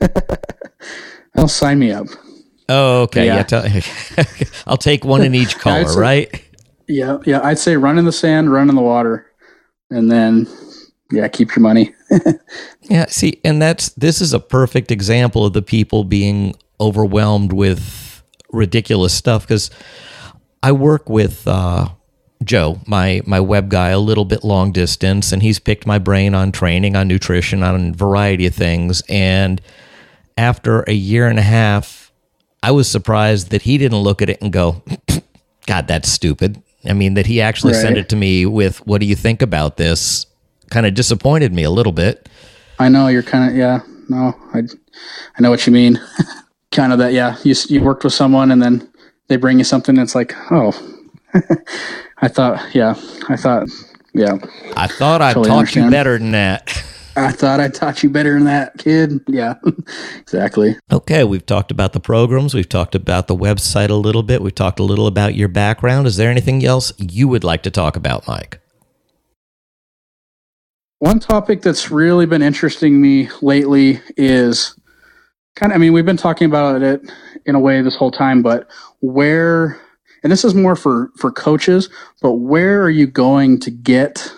I'll 1.36 1.48
sign 1.48 1.78
me 1.78 1.90
up. 1.92 2.06
Oh, 2.68 3.02
okay. 3.02 3.26
Yeah, 3.26 3.36
Yeah. 3.36 3.42
tell- 3.44 3.82
I'll 4.66 4.76
take 4.76 5.04
one 5.04 5.22
in 5.22 5.34
each 5.34 5.58
color, 5.58 5.86
say- 5.88 5.98
right? 6.00 6.44
Yeah, 6.86 7.18
yeah. 7.24 7.40
I'd 7.42 7.58
say 7.58 7.76
run 7.76 7.98
in 7.98 8.04
the 8.04 8.12
sand, 8.12 8.52
run 8.52 8.68
in 8.68 8.74
the 8.74 8.82
water, 8.82 9.24
and 9.90 10.10
then 10.10 10.46
yeah, 11.12 11.28
keep 11.28 11.54
your 11.54 11.62
money. 11.62 11.94
Yeah, 12.82 13.06
see, 13.06 13.40
and 13.44 13.62
that's 13.62 13.90
this 13.90 14.20
is 14.20 14.32
a 14.32 14.40
perfect 14.40 14.90
example 14.90 15.46
of 15.46 15.52
the 15.52 15.62
people 15.62 16.02
being 16.04 16.56
overwhelmed 16.80 17.52
with 17.52 18.22
ridiculous 18.52 19.14
stuff 19.14 19.46
because 19.46 19.70
I 20.62 20.72
work 20.72 21.08
with 21.08 21.46
uh, 21.48 21.88
Joe, 22.44 22.80
my 22.86 23.22
my 23.26 23.40
web 23.40 23.68
guy, 23.68 23.90
a 23.90 23.98
little 23.98 24.24
bit 24.24 24.44
long 24.44 24.72
distance, 24.72 25.32
and 25.32 25.42
he's 25.42 25.58
picked 25.58 25.86
my 25.86 25.98
brain 25.98 26.34
on 26.34 26.52
training, 26.52 26.96
on 26.96 27.08
nutrition, 27.08 27.62
on 27.62 27.90
a 27.90 27.92
variety 27.92 28.46
of 28.46 28.54
things. 28.54 29.02
And 29.08 29.60
after 30.36 30.82
a 30.82 30.92
year 30.92 31.26
and 31.26 31.38
a 31.38 31.42
half, 31.42 32.12
I 32.62 32.70
was 32.70 32.90
surprised 32.90 33.50
that 33.50 33.62
he 33.62 33.78
didn't 33.78 33.98
look 33.98 34.22
at 34.22 34.30
it 34.30 34.40
and 34.40 34.52
go, 34.52 34.82
"God, 35.66 35.86
that's 35.86 36.08
stupid." 36.08 36.62
I 36.84 36.94
mean, 36.94 37.14
that 37.14 37.26
he 37.26 37.42
actually 37.42 37.74
sent 37.74 37.98
it 37.98 38.08
to 38.10 38.16
me 38.16 38.46
with, 38.46 38.86
"What 38.86 39.00
do 39.00 39.06
you 39.06 39.16
think 39.16 39.42
about 39.42 39.76
this?" 39.76 40.26
Kind 40.70 40.86
of 40.86 40.94
disappointed 40.94 41.52
me 41.52 41.64
a 41.64 41.70
little 41.70 41.92
bit. 41.92 42.28
I 42.78 42.88
know 42.88 43.08
you're 43.08 43.22
kind 43.22 43.50
of 43.50 43.56
yeah. 43.56 43.80
No, 44.08 44.34
I 44.54 44.60
I 44.60 45.42
know 45.42 45.50
what 45.50 45.66
you 45.66 45.72
mean. 45.72 46.00
kind 46.70 46.92
of 46.92 46.98
that 47.00 47.12
yeah. 47.12 47.36
You 47.44 47.54
you 47.68 47.82
worked 47.82 48.04
with 48.04 48.14
someone 48.14 48.50
and 48.50 48.62
then 48.62 48.89
they 49.30 49.36
bring 49.36 49.58
you 49.58 49.64
something. 49.64 49.96
It's 49.96 50.14
like 50.14 50.34
oh, 50.50 50.72
I 52.18 52.28
thought 52.28 52.74
yeah. 52.74 52.94
I 53.28 53.36
thought 53.36 53.68
yeah. 54.12 54.36
I 54.76 54.88
thought 54.88 55.22
I 55.22 55.32
Totally 55.32 55.48
taught 55.48 55.76
you 55.76 55.88
better 55.88 56.18
than 56.18 56.32
that. 56.32 56.84
I 57.16 57.32
thought 57.32 57.60
I 57.60 57.68
taught 57.68 58.02
you 58.02 58.10
better 58.10 58.34
than 58.34 58.44
that, 58.44 58.78
kid. 58.78 59.20
Yeah, 59.26 59.54
exactly. 60.18 60.76
Okay, 60.92 61.24
we've 61.24 61.44
talked 61.44 61.70
about 61.70 61.92
the 61.92 62.00
programs. 62.00 62.54
We've 62.54 62.68
talked 62.68 62.94
about 62.94 63.28
the 63.28 63.36
website 63.36 63.90
a 63.90 63.94
little 63.94 64.22
bit. 64.22 64.42
We've 64.42 64.54
talked 64.54 64.80
a 64.80 64.84
little 64.84 65.06
about 65.06 65.34
your 65.34 65.48
background. 65.48 66.06
Is 66.06 66.16
there 66.16 66.30
anything 66.30 66.64
else 66.64 66.92
you 66.98 67.28
would 67.28 67.44
like 67.44 67.62
to 67.64 67.70
talk 67.70 67.96
about, 67.96 68.26
Mike? 68.26 68.60
One 70.98 71.18
topic 71.18 71.62
that's 71.62 71.90
really 71.90 72.26
been 72.26 72.42
interesting 72.42 73.00
me 73.00 73.28
lately 73.42 74.00
is 74.16 74.78
kind 75.56 75.72
of, 75.72 75.76
I 75.76 75.78
mean, 75.78 75.92
we've 75.92 76.06
been 76.06 76.16
talking 76.16 76.46
about 76.46 76.82
it 76.82 77.02
in 77.46 77.54
a 77.54 77.60
way 77.60 77.80
this 77.82 77.96
whole 77.96 78.10
time, 78.10 78.42
but 78.42 78.68
where, 79.00 79.80
and 80.22 80.30
this 80.30 80.44
is 80.44 80.54
more 80.54 80.76
for, 80.76 81.10
for 81.16 81.30
coaches, 81.30 81.88
but 82.22 82.32
where 82.32 82.82
are 82.82 82.90
you 82.90 83.06
going 83.06 83.58
to 83.60 83.70
get 83.70 84.32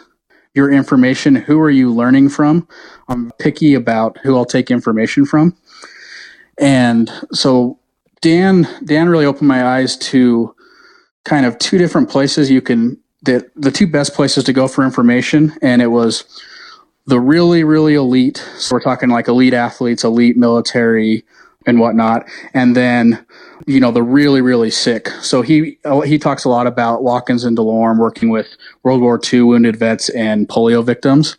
your 0.55 0.71
information? 0.71 1.35
Who 1.35 1.59
are 1.61 1.71
you 1.71 1.93
learning 1.93 2.29
from? 2.29 2.69
I'm 3.09 3.31
picky 3.39 3.75
about 3.75 4.19
who 4.19 4.37
I'll 4.37 4.45
take 4.45 4.71
information 4.71 5.25
from. 5.25 5.57
And 6.59 7.11
so 7.33 7.79
Dan, 8.21 8.69
Dan 8.85 9.09
really 9.09 9.25
opened 9.25 9.49
my 9.49 9.65
eyes 9.65 9.97
to 9.99 10.55
kind 11.25 11.47
of 11.47 11.59
two 11.59 11.79
different 11.79 12.11
places 12.11 12.51
you 12.51 12.61
can, 12.61 12.99
that 13.23 13.51
the 13.57 13.71
two 13.71 13.87
best 13.87 14.15
places 14.15 14.45
to 14.45 14.53
go 14.53 14.69
for 14.69 14.85
information. 14.85 15.53
And 15.63 15.81
it 15.81 15.89
was, 15.89 16.25
the 17.07 17.21
really, 17.21 17.65
really 17.65 17.95
elite. 17.95 18.39
So 18.57 18.77
we're 18.77 18.83
talking 18.83 19.09
like 19.09 19.29
elite 19.29 19.55
athletes, 19.55 20.05
elite 20.05 20.37
military, 20.37 21.25
and 21.67 21.79
whatnot. 21.79 22.29
And 22.55 22.77
then, 22.77 23.25
you 23.67 23.81
know, 23.81 23.91
the 23.91 24.03
really, 24.03 24.41
really 24.41 24.71
sick. 24.71 25.09
So 25.21 25.43
he 25.43 25.79
oh, 25.85 26.01
he 26.01 26.19
talks 26.19 26.45
a 26.45 26.49
lot 26.49 26.67
about 26.67 27.03
Watkins 27.03 27.45
and 27.45 27.57
Delorme 27.57 27.99
working 27.99 28.31
with 28.31 28.49
World 28.83 29.01
War 29.01 29.21
II 29.33 29.43
wounded 29.43 29.77
vets 29.77 30.09
and 30.11 30.49
polio 30.49 30.85
victims 30.85 31.37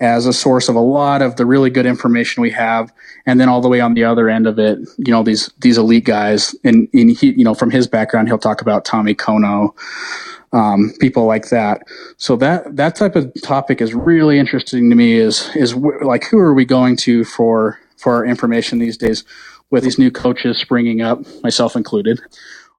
as 0.00 0.24
a 0.24 0.32
source 0.32 0.68
of 0.68 0.74
a 0.74 0.80
lot 0.80 1.20
of 1.20 1.36
the 1.36 1.44
really 1.44 1.68
good 1.68 1.84
information 1.84 2.40
we 2.40 2.50
have. 2.50 2.92
And 3.26 3.38
then 3.38 3.50
all 3.50 3.60
the 3.60 3.68
way 3.68 3.80
on 3.80 3.92
the 3.92 4.04
other 4.04 4.30
end 4.30 4.46
of 4.46 4.58
it, 4.58 4.78
you 4.96 5.12
know, 5.12 5.22
these 5.22 5.50
these 5.58 5.78
elite 5.78 6.04
guys, 6.04 6.54
and, 6.64 6.88
and 6.92 7.10
he, 7.10 7.32
you 7.32 7.44
know, 7.44 7.54
from 7.54 7.70
his 7.70 7.86
background, 7.86 8.28
he'll 8.28 8.38
talk 8.38 8.62
about 8.62 8.84
Tommy 8.84 9.14
Kono, 9.14 9.74
um, 10.52 10.92
people 11.00 11.26
like 11.26 11.48
that. 11.50 11.82
So 12.16 12.36
that 12.36 12.76
that 12.76 12.96
type 12.96 13.16
of 13.16 13.32
topic 13.42 13.80
is 13.80 13.94
really 13.94 14.38
interesting 14.38 14.90
to 14.90 14.96
me. 14.96 15.14
Is 15.14 15.50
is 15.54 15.72
wh- 15.72 16.02
like 16.02 16.24
who 16.24 16.38
are 16.38 16.54
we 16.54 16.64
going 16.64 16.96
to 16.96 17.24
for 17.24 17.78
for 17.96 18.14
our 18.14 18.24
information 18.24 18.78
these 18.78 18.96
days 18.96 19.24
with 19.70 19.84
these 19.84 19.98
new 19.98 20.10
coaches 20.10 20.58
springing 20.58 21.00
up, 21.00 21.20
myself 21.42 21.76
included, 21.76 22.20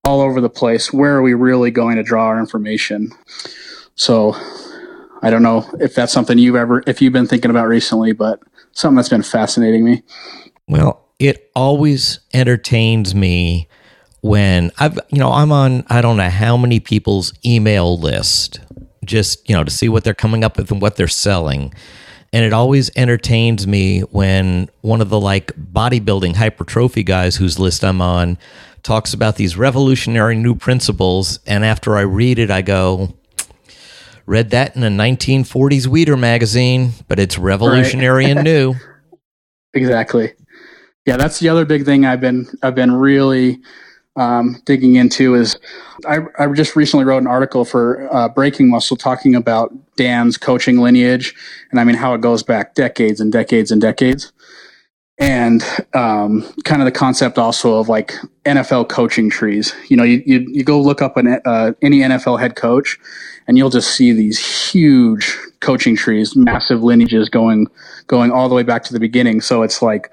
all 0.04 0.22
over 0.22 0.42
the 0.42 0.50
place? 0.50 0.92
Where 0.92 1.16
are 1.16 1.22
we 1.22 1.34
really 1.34 1.72
going 1.72 1.96
to 1.96 2.04
draw 2.04 2.26
our 2.26 2.40
information? 2.40 3.12
So 3.96 4.36
I 5.22 5.30
don't 5.30 5.44
know 5.44 5.70
if 5.80 5.96
that's 5.96 6.12
something 6.12 6.38
you've 6.38 6.56
ever 6.56 6.84
if 6.88 7.02
you've 7.02 7.14
been 7.14 7.28
thinking 7.28 7.52
about 7.52 7.68
recently, 7.68 8.12
but 8.12 8.42
something 8.74 8.96
that's 8.96 9.10
been 9.10 9.24
fascinating 9.24 9.86
me. 9.86 10.04
Well, 10.68 11.08
it 11.20 11.52
always 11.56 12.20
entertains 12.34 13.14
me 13.14 13.68
when 14.22 14.72
I've, 14.78 14.98
you 15.10 15.18
know, 15.18 15.32
I'm 15.32 15.52
on, 15.52 15.84
I 15.90 16.02
don't 16.02 16.18
know 16.18 16.30
how 16.30 16.56
many 16.58 16.80
people's 16.80 17.34
email 17.46 17.98
list 17.98 18.60
just, 19.04 19.48
you 19.50 19.56
know, 19.56 19.64
to 19.64 19.72
see 19.72 19.90
what 19.90 20.04
they're 20.04 20.14
coming 20.14 20.44
up 20.44 20.58
with 20.58 20.72
and 20.72 20.82
what 20.82 20.96
they're 20.96 21.08
selling. 21.08 21.74
And 22.34 22.46
it 22.46 22.54
always 22.54 22.90
entertains 22.96 23.68
me 23.68 24.02
when 24.02 24.70
one 24.82 25.02
of 25.02 25.10
the 25.10 25.20
like 25.20 25.52
bodybuilding 25.56 26.36
hypertrophy 26.36 27.04
guys 27.04 27.36
whose 27.36 27.60
list 27.60 27.84
I'm 27.84 28.02
on 28.02 28.38
talks 28.84 29.14
about 29.14 29.36
these 29.36 29.58
revolutionary 29.58 30.38
new 30.38 30.56
principles. 30.56 31.40
And 31.46 31.66
after 31.66 31.98
I 31.98 32.02
read 32.02 32.40
it, 32.40 32.50
I 32.50 32.62
go, 32.62 33.14
read 34.26 34.52
that 34.52 34.76
in 34.76 34.84
a 34.84 34.90
1940s 34.90 35.88
Weider 35.88 36.18
magazine, 36.18 36.92
but 37.08 37.20
it's 37.20 37.38
revolutionary 37.38 38.26
and 38.26 38.44
new. 38.44 38.76
Exactly. 39.74 40.34
Yeah, 41.06 41.16
that's 41.16 41.40
the 41.40 41.48
other 41.48 41.64
big 41.64 41.86
thing 41.86 42.06
I've 42.06 42.20
been 42.20 42.46
I've 42.62 42.76
been 42.76 42.92
really 42.92 43.62
um, 44.16 44.62
digging 44.66 44.96
into 44.96 45.36
is 45.36 45.58
I, 46.06 46.20
I 46.38 46.48
just 46.48 46.76
recently 46.76 47.06
wrote 47.06 47.22
an 47.22 47.28
article 47.28 47.64
for 47.64 48.14
uh, 48.14 48.28
Breaking 48.30 48.70
Muscle 48.70 48.98
talking 48.98 49.36
about 49.36 49.74
Dan's 49.96 50.38
coaching 50.38 50.80
lineage 50.80 51.34
and 51.70 51.80
I 51.80 51.84
mean 51.84 51.96
how 51.96 52.14
it 52.14 52.22
goes 52.22 52.44
back 52.44 52.76
decades 52.76 53.22
and 53.22 53.32
decades 53.32 53.72
and 53.72 53.80
decades, 53.80 54.34
and 55.18 55.64
um, 55.94 56.42
kind 56.66 56.82
of 56.82 56.86
the 56.86 56.92
concept 56.92 57.38
also 57.38 57.78
of 57.78 57.88
like 57.88 58.14
NFL 58.46 58.90
coaching 58.90 59.30
trees. 59.30 59.74
You 59.88 59.96
know, 59.96 60.04
you 60.04 60.22
you, 60.26 60.46
you 60.50 60.64
go 60.64 60.82
look 60.82 61.02
up 61.02 61.16
an 61.16 61.40
uh, 61.46 61.74
any 61.82 62.00
NFL 62.00 62.40
head 62.40 62.56
coach, 62.56 63.00
and 63.48 63.58
you'll 63.58 63.70
just 63.70 63.96
see 63.96 64.12
these 64.12 64.72
huge 64.72 65.38
coaching 65.62 65.96
trees, 65.96 66.36
massive 66.36 66.84
lineages 66.84 67.30
going 67.30 67.68
going 68.08 68.32
all 68.32 68.50
the 68.50 68.56
way 68.56 68.64
back 68.64 68.84
to 68.86 68.94
the 68.94 69.00
beginning. 69.00 69.40
So 69.40 69.62
it's 69.64 69.82
like, 69.82 70.12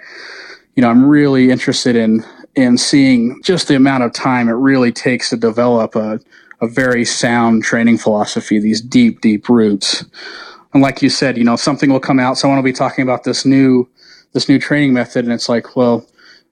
you 0.77 0.83
know, 0.83 0.89
I'm 0.91 1.05
really 1.05 1.51
interested 1.51 1.97
in 1.97 2.25
in 2.59 2.77
seeing 2.77 3.41
just 3.43 3.69
the 3.69 3.77
amount 3.77 4.03
of 4.03 4.13
time 4.13 4.49
it 4.49 4.53
really 4.53 4.91
takes 4.91 5.31
to 5.31 5.37
develop 5.37 5.95
a 5.95 6.19
a 6.61 6.67
very 6.67 7.05
sound 7.05 7.63
training 7.63 7.97
philosophy, 7.97 8.59
these 8.59 8.81
deep, 8.81 9.21
deep 9.21 9.49
roots. 9.49 10.05
And 10.75 10.83
like 10.83 11.03
you 11.03 11.09
said, 11.09 11.39
you 11.39 11.45
know, 11.45 11.55
something 11.55 11.89
will 11.89 12.01
come 12.01 12.19
out, 12.19 12.37
someone 12.37 12.59
will 12.59 12.65
be 12.65 12.73
talking 12.73 13.03
about 13.03 13.23
this 13.23 13.45
new 13.47 13.89
this 14.33 14.49
new 14.49 14.59
training 14.59 14.93
method, 14.93 15.25
and 15.25 15.33
it's 15.33 15.49
like, 15.49 15.77
well, 15.77 16.05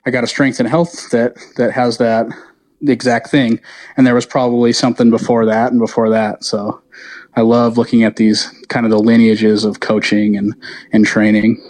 I 0.05 0.09
got 0.09 0.23
a 0.23 0.27
strength 0.27 0.59
and 0.59 0.69
health 0.69 1.09
that 1.11 1.35
that 1.57 1.71
has 1.73 1.97
that 1.97 2.27
the 2.81 2.93
exact 2.93 3.27
thing, 3.27 3.59
and 3.97 4.07
there 4.07 4.15
was 4.15 4.25
probably 4.25 4.71
something 4.71 5.09
before 5.09 5.45
that 5.45 5.71
and 5.71 5.79
before 5.79 6.09
that. 6.09 6.43
So 6.43 6.81
I 7.35 7.41
love 7.41 7.77
looking 7.77 8.03
at 8.03 8.15
these 8.15 8.49
kind 8.69 8.85
of 8.85 8.91
the 8.91 8.99
lineages 8.99 9.65
of 9.65 9.81
coaching 9.81 10.37
and 10.37 10.55
and 10.93 11.05
training. 11.05 11.61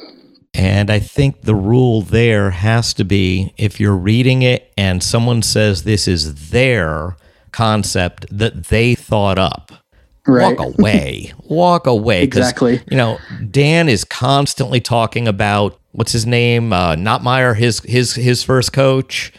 And 0.58 0.90
I 0.90 0.98
think 1.00 1.42
the 1.42 1.54
rule 1.56 2.02
there 2.02 2.50
has 2.50 2.94
to 2.96 3.04
be 3.04 3.54
if 3.58 3.80
you're 3.80 3.96
reading 3.96 4.42
it 4.42 4.74
and 4.76 5.04
someone 5.04 5.44
says 5.44 5.84
this 5.84 6.08
is 6.08 6.50
their 6.50 7.16
concept 7.52 8.26
that 8.36 8.66
they 8.66 8.96
thought 8.96 9.38
up, 9.38 9.72
Right. 10.26 10.58
walk 10.58 10.76
away. 10.80 11.32
walk 11.44 11.88
away. 11.88 12.24
Exactly. 12.24 12.82
You 12.90 12.98
know, 12.98 13.20
Dan 13.50 13.88
is 13.88 14.04
constantly 14.04 14.82
talking 14.82 15.28
about 15.28 15.80
what's 15.92 16.12
his 16.12 16.26
name? 16.26 16.74
Uh, 16.74 16.96
Notmeyer, 16.96 17.56
his 17.56 17.80
his 17.82 18.16
his 18.16 18.44
first 18.44 18.74
coach. 18.74 19.32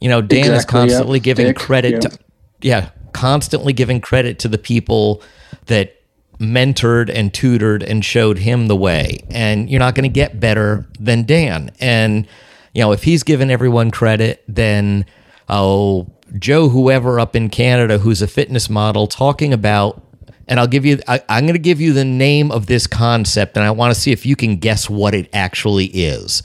You 0.00 0.08
know, 0.08 0.20
Dan 0.22 0.40
is 0.40 0.46
Exactly, 0.48 0.80
yep. 0.80 0.88
constantly 0.88 1.20
giving 1.20 1.46
Dick, 1.48 1.56
credit 1.56 1.92
yep. 1.92 2.00
to 2.00 2.18
yeah, 2.62 2.90
constantly 3.12 3.72
giving 3.72 4.00
credit 4.00 4.38
to 4.40 4.48
the 4.48 4.58
people 4.58 5.22
that 5.66 5.95
mentored 6.38 7.10
and 7.12 7.32
tutored 7.32 7.82
and 7.82 8.04
showed 8.04 8.38
him 8.38 8.66
the 8.68 8.76
way. 8.76 9.18
And 9.30 9.70
you're 9.70 9.80
not 9.80 9.94
going 9.94 10.08
to 10.08 10.12
get 10.12 10.40
better 10.40 10.86
than 11.00 11.24
Dan. 11.24 11.70
And, 11.80 12.26
you 12.74 12.82
know, 12.82 12.92
if 12.92 13.04
he's 13.04 13.22
given 13.22 13.50
everyone 13.50 13.90
credit, 13.90 14.44
then, 14.48 15.06
oh, 15.48 16.08
Joe, 16.38 16.68
whoever 16.68 17.20
up 17.20 17.36
in 17.36 17.48
Canada 17.50 17.98
who's 17.98 18.22
a 18.22 18.26
fitness 18.26 18.68
model, 18.68 19.06
talking 19.06 19.52
about, 19.52 20.02
and 20.48 20.60
I'll 20.60 20.66
give 20.66 20.84
you, 20.84 21.00
I, 21.08 21.20
I'm 21.28 21.44
going 21.44 21.54
to 21.54 21.58
give 21.58 21.80
you 21.80 21.92
the 21.92 22.04
name 22.04 22.50
of 22.50 22.66
this 22.66 22.86
concept, 22.86 23.56
and 23.56 23.64
I 23.64 23.70
want 23.70 23.94
to 23.94 24.00
see 24.00 24.12
if 24.12 24.26
you 24.26 24.36
can 24.36 24.56
guess 24.56 24.90
what 24.90 25.14
it 25.14 25.28
actually 25.32 25.86
is. 25.86 26.42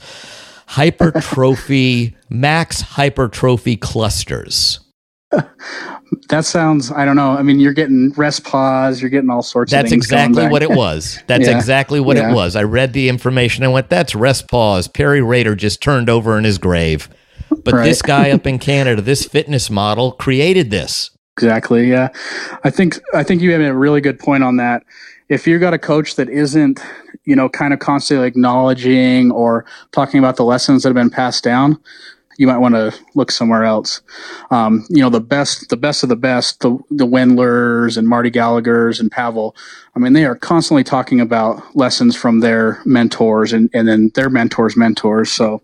hypertrophy, 0.68 2.16
max 2.30 2.80
hypertrophy 2.80 3.76
clusters. 3.76 4.80
That 6.28 6.44
sounds, 6.44 6.90
I 6.92 7.04
don't 7.06 7.16
know. 7.16 7.30
I 7.32 7.42
mean, 7.42 7.58
you're 7.58 7.72
getting 7.72 8.12
rest 8.12 8.44
pause, 8.44 9.00
you're 9.00 9.10
getting 9.10 9.30
all 9.30 9.42
sorts 9.42 9.72
That's 9.72 9.86
of 9.86 9.90
things. 9.90 10.04
exactly 10.06 10.46
what 10.46 10.62
it 10.62 10.70
was. 10.70 11.18
That's 11.26 11.48
Yeah. 11.48 11.56
exactly 11.56 12.00
what 12.00 12.16
Yeah. 12.16 12.30
it 12.30 12.34
was. 12.34 12.54
I 12.54 12.62
read 12.64 12.92
the 12.92 13.08
information 13.08 13.64
and 13.64 13.72
went, 13.72 13.88
that's 13.88 14.14
rest 14.14 14.48
pause. 14.50 14.88
Peary 14.88 15.22
Rader 15.22 15.54
just 15.54 15.82
turned 15.82 16.10
over 16.10 16.36
in 16.38 16.44
his 16.44 16.58
grave. 16.58 17.08
But 17.64 17.74
Right. 17.74 17.84
this 17.84 18.02
guy 18.02 18.30
up 18.30 18.46
in 18.46 18.58
Canada, 18.58 19.00
this 19.00 19.24
fitness 19.24 19.70
model, 19.70 20.12
created 20.12 20.70
this. 20.70 21.10
Exactly. 21.38 21.88
Yeah. 21.88 22.08
I 22.62 22.68
think 22.70 23.00
I 23.14 23.22
think 23.22 23.40
you 23.40 23.52
have 23.52 23.62
a 23.62 23.74
really 23.74 24.02
good 24.02 24.18
point 24.18 24.42
on 24.44 24.56
that. 24.58 24.82
If 25.30 25.46
you've 25.46 25.62
got 25.62 25.72
a 25.72 25.78
coach 25.78 26.16
that 26.16 26.28
isn't, 26.28 26.78
you 27.24 27.34
know, 27.34 27.48
kind 27.48 27.72
of 27.72 27.78
constantly 27.78 28.26
acknowledging 28.26 29.30
or 29.30 29.64
talking 29.92 30.18
about 30.18 30.36
the 30.36 30.44
lessons 30.44 30.82
that 30.82 30.90
have 30.90 30.94
been 30.94 31.08
passed 31.08 31.42
down, 31.42 31.78
you 32.38 32.46
might 32.46 32.58
want 32.58 32.74
to 32.74 32.94
look 33.14 33.30
somewhere 33.30 33.64
else. 33.64 34.00
Um, 34.50 34.84
you 34.88 35.02
know, 35.02 35.10
the 35.10 35.20
best, 35.20 35.68
the 35.68 35.76
best 35.76 36.02
of 36.02 36.08
the 36.08 36.16
best, 36.16 36.60
the 36.60 36.78
the 36.90 37.06
Wendlers 37.06 37.96
and 37.96 38.08
Marty 38.08 38.30
Gallagher's 38.30 39.00
and 39.00 39.10
Pavel. 39.10 39.54
I 39.94 39.98
mean, 39.98 40.12
they 40.12 40.24
are 40.24 40.36
constantly 40.36 40.84
talking 40.84 41.20
about 41.20 41.76
lessons 41.76 42.16
from 42.16 42.40
their 42.40 42.80
mentors 42.84 43.52
and 43.52 43.70
and 43.72 43.88
then 43.88 44.10
their 44.14 44.30
mentors' 44.30 44.76
mentors. 44.76 45.30
So 45.30 45.62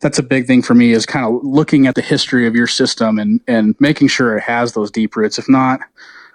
that's 0.00 0.18
a 0.18 0.22
big 0.22 0.46
thing 0.46 0.62
for 0.62 0.74
me 0.74 0.92
is 0.92 1.06
kind 1.06 1.24
of 1.24 1.42
looking 1.44 1.86
at 1.86 1.94
the 1.94 2.02
history 2.02 2.46
of 2.46 2.54
your 2.54 2.66
system 2.66 3.18
and 3.18 3.40
and 3.46 3.74
making 3.78 4.08
sure 4.08 4.36
it 4.36 4.42
has 4.42 4.72
those 4.72 4.90
deep 4.90 5.16
roots. 5.16 5.38
If 5.38 5.48
not, 5.48 5.80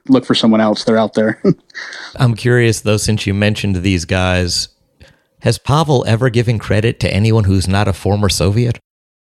look 0.10 0.26
for 0.26 0.36
someone 0.36 0.62
else. 0.62 0.84
They're 0.84 0.98
out 0.98 1.14
there. 1.14 1.42
I'm 2.16 2.36
curious, 2.36 2.82
though, 2.82 2.98
since 2.98 3.28
you 3.28 3.34
mentioned 3.34 3.78
these 3.78 4.06
guys, 4.06 4.70
has 5.42 5.58
Pavel 5.58 6.04
ever 6.08 6.30
given 6.30 6.60
credit 6.60 7.00
to 7.02 7.14
anyone 7.14 7.44
who's 7.44 7.68
not 7.68 7.88
a 7.88 7.94
former 7.94 8.30
Soviet? 8.30 8.80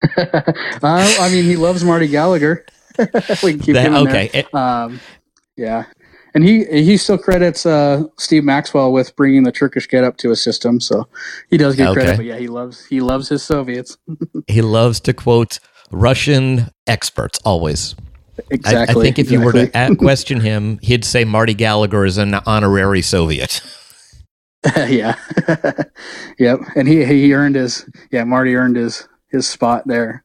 uh, 0.17 0.41
I 0.83 1.29
mean, 1.31 1.45
he 1.45 1.55
loves 1.55 1.83
Marty 1.83 2.07
Gallagher. 2.07 2.65
we 3.43 3.51
can 3.53 3.59
keep 3.59 3.73
That- 3.75 3.87
him 3.87 3.95
okay. 4.07 4.29
there. 4.33 4.55
Um, 4.55 4.99
yeah, 5.57 5.85
and 6.33 6.43
he 6.43 6.65
he 6.65 6.97
still 6.97 7.17
credits 7.17 7.65
uh, 7.65 8.03
Steve 8.17 8.43
Maxwell 8.43 8.91
with 8.91 9.15
bringing 9.15 9.43
the 9.43 9.51
Turkish 9.51 9.87
get 9.87 10.03
up 10.03 10.17
to 10.17 10.31
a 10.31 10.35
system. 10.35 10.79
So 10.79 11.07
he 11.49 11.57
does 11.57 11.75
get 11.75 11.89
Okay. 11.89 12.01
credit, 12.01 12.17
but 12.17 12.25
yeah, 12.25 12.37
he 12.37 12.47
loves 12.47 12.85
he 12.85 12.99
loves 13.01 13.29
his 13.29 13.43
Soviets. 13.43 13.97
He 14.47 14.61
loves 14.61 14.99
to 15.01 15.13
quote 15.13 15.59
Russian 15.91 16.67
experts 16.87 17.39
always. 17.45 17.95
I, 18.65 18.83
I 18.89 18.93
think 18.93 19.19
if 19.19 19.29
you 19.29 19.39
were 19.41 19.51
to 19.53 19.95
question 19.97 20.39
him, 20.39 20.79
he'd 20.81 21.05
say 21.05 21.25
Marty 21.25 21.53
Gallagher 21.53 22.05
is 22.05 22.17
an 22.17 22.33
honorary 22.45 23.01
Soviet. 23.03 23.61
yeah, 24.87 25.15
yep, 26.39 26.59
and 26.75 26.87
he 26.87 27.03
he 27.05 27.33
earned 27.33 27.55
his 27.55 27.85
yeah 28.11 28.23
Marty 28.23 28.55
earned 28.55 28.75
his 28.77 29.07
his 29.31 29.47
spot 29.47 29.83
there 29.85 30.23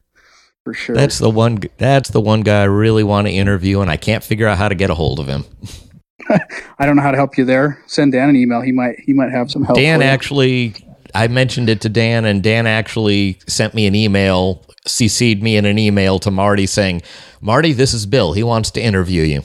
for 0.63 0.73
sure. 0.73 0.95
That's 0.95 1.19
the 1.19 1.29
one. 1.29 1.59
That's 1.77 2.09
the 2.09 2.21
one 2.21 2.41
guy 2.41 2.61
I 2.61 2.65
really 2.65 3.03
want 3.03 3.27
to 3.27 3.33
interview, 3.33 3.81
and 3.81 3.89
I 3.89 3.97
can't 3.97 4.23
figure 4.23 4.47
out 4.47 4.57
how 4.57 4.67
to 4.67 4.75
get 4.75 4.89
a 4.89 4.95
hold 4.95 5.19
of 5.19 5.27
him. 5.27 5.45
I 6.77 6.85
don't 6.85 6.97
know 6.97 7.01
how 7.01 7.11
to 7.11 7.17
help 7.17 7.37
you 7.37 7.45
there. 7.45 7.81
Send 7.87 8.11
Dan 8.11 8.29
an 8.29 8.35
email. 8.35 8.61
He 8.61 8.71
might 8.71 8.99
he 8.99 9.13
might 9.13 9.31
have 9.31 9.49
some 9.49 9.63
help. 9.63 9.77
Dan 9.77 10.01
actually, 10.01 10.75
I 11.15 11.27
mentioned 11.29 11.69
it 11.69 11.81
to 11.81 11.89
Dan, 11.89 12.25
and 12.25 12.43
Dan 12.43 12.67
actually 12.67 13.39
sent 13.47 13.73
me 13.73 13.87
an 13.87 13.95
email, 13.95 14.65
CC'd 14.85 15.41
me 15.41 15.55
in 15.55 15.65
an 15.65 15.79
email 15.79 16.19
to 16.19 16.31
Marty 16.31 16.65
saying, 16.65 17.01
"Marty, 17.39 17.71
this 17.71 17.93
is 17.93 18.05
Bill. 18.05 18.33
He 18.33 18.43
wants 18.43 18.71
to 18.71 18.81
interview 18.81 19.23
you." 19.23 19.43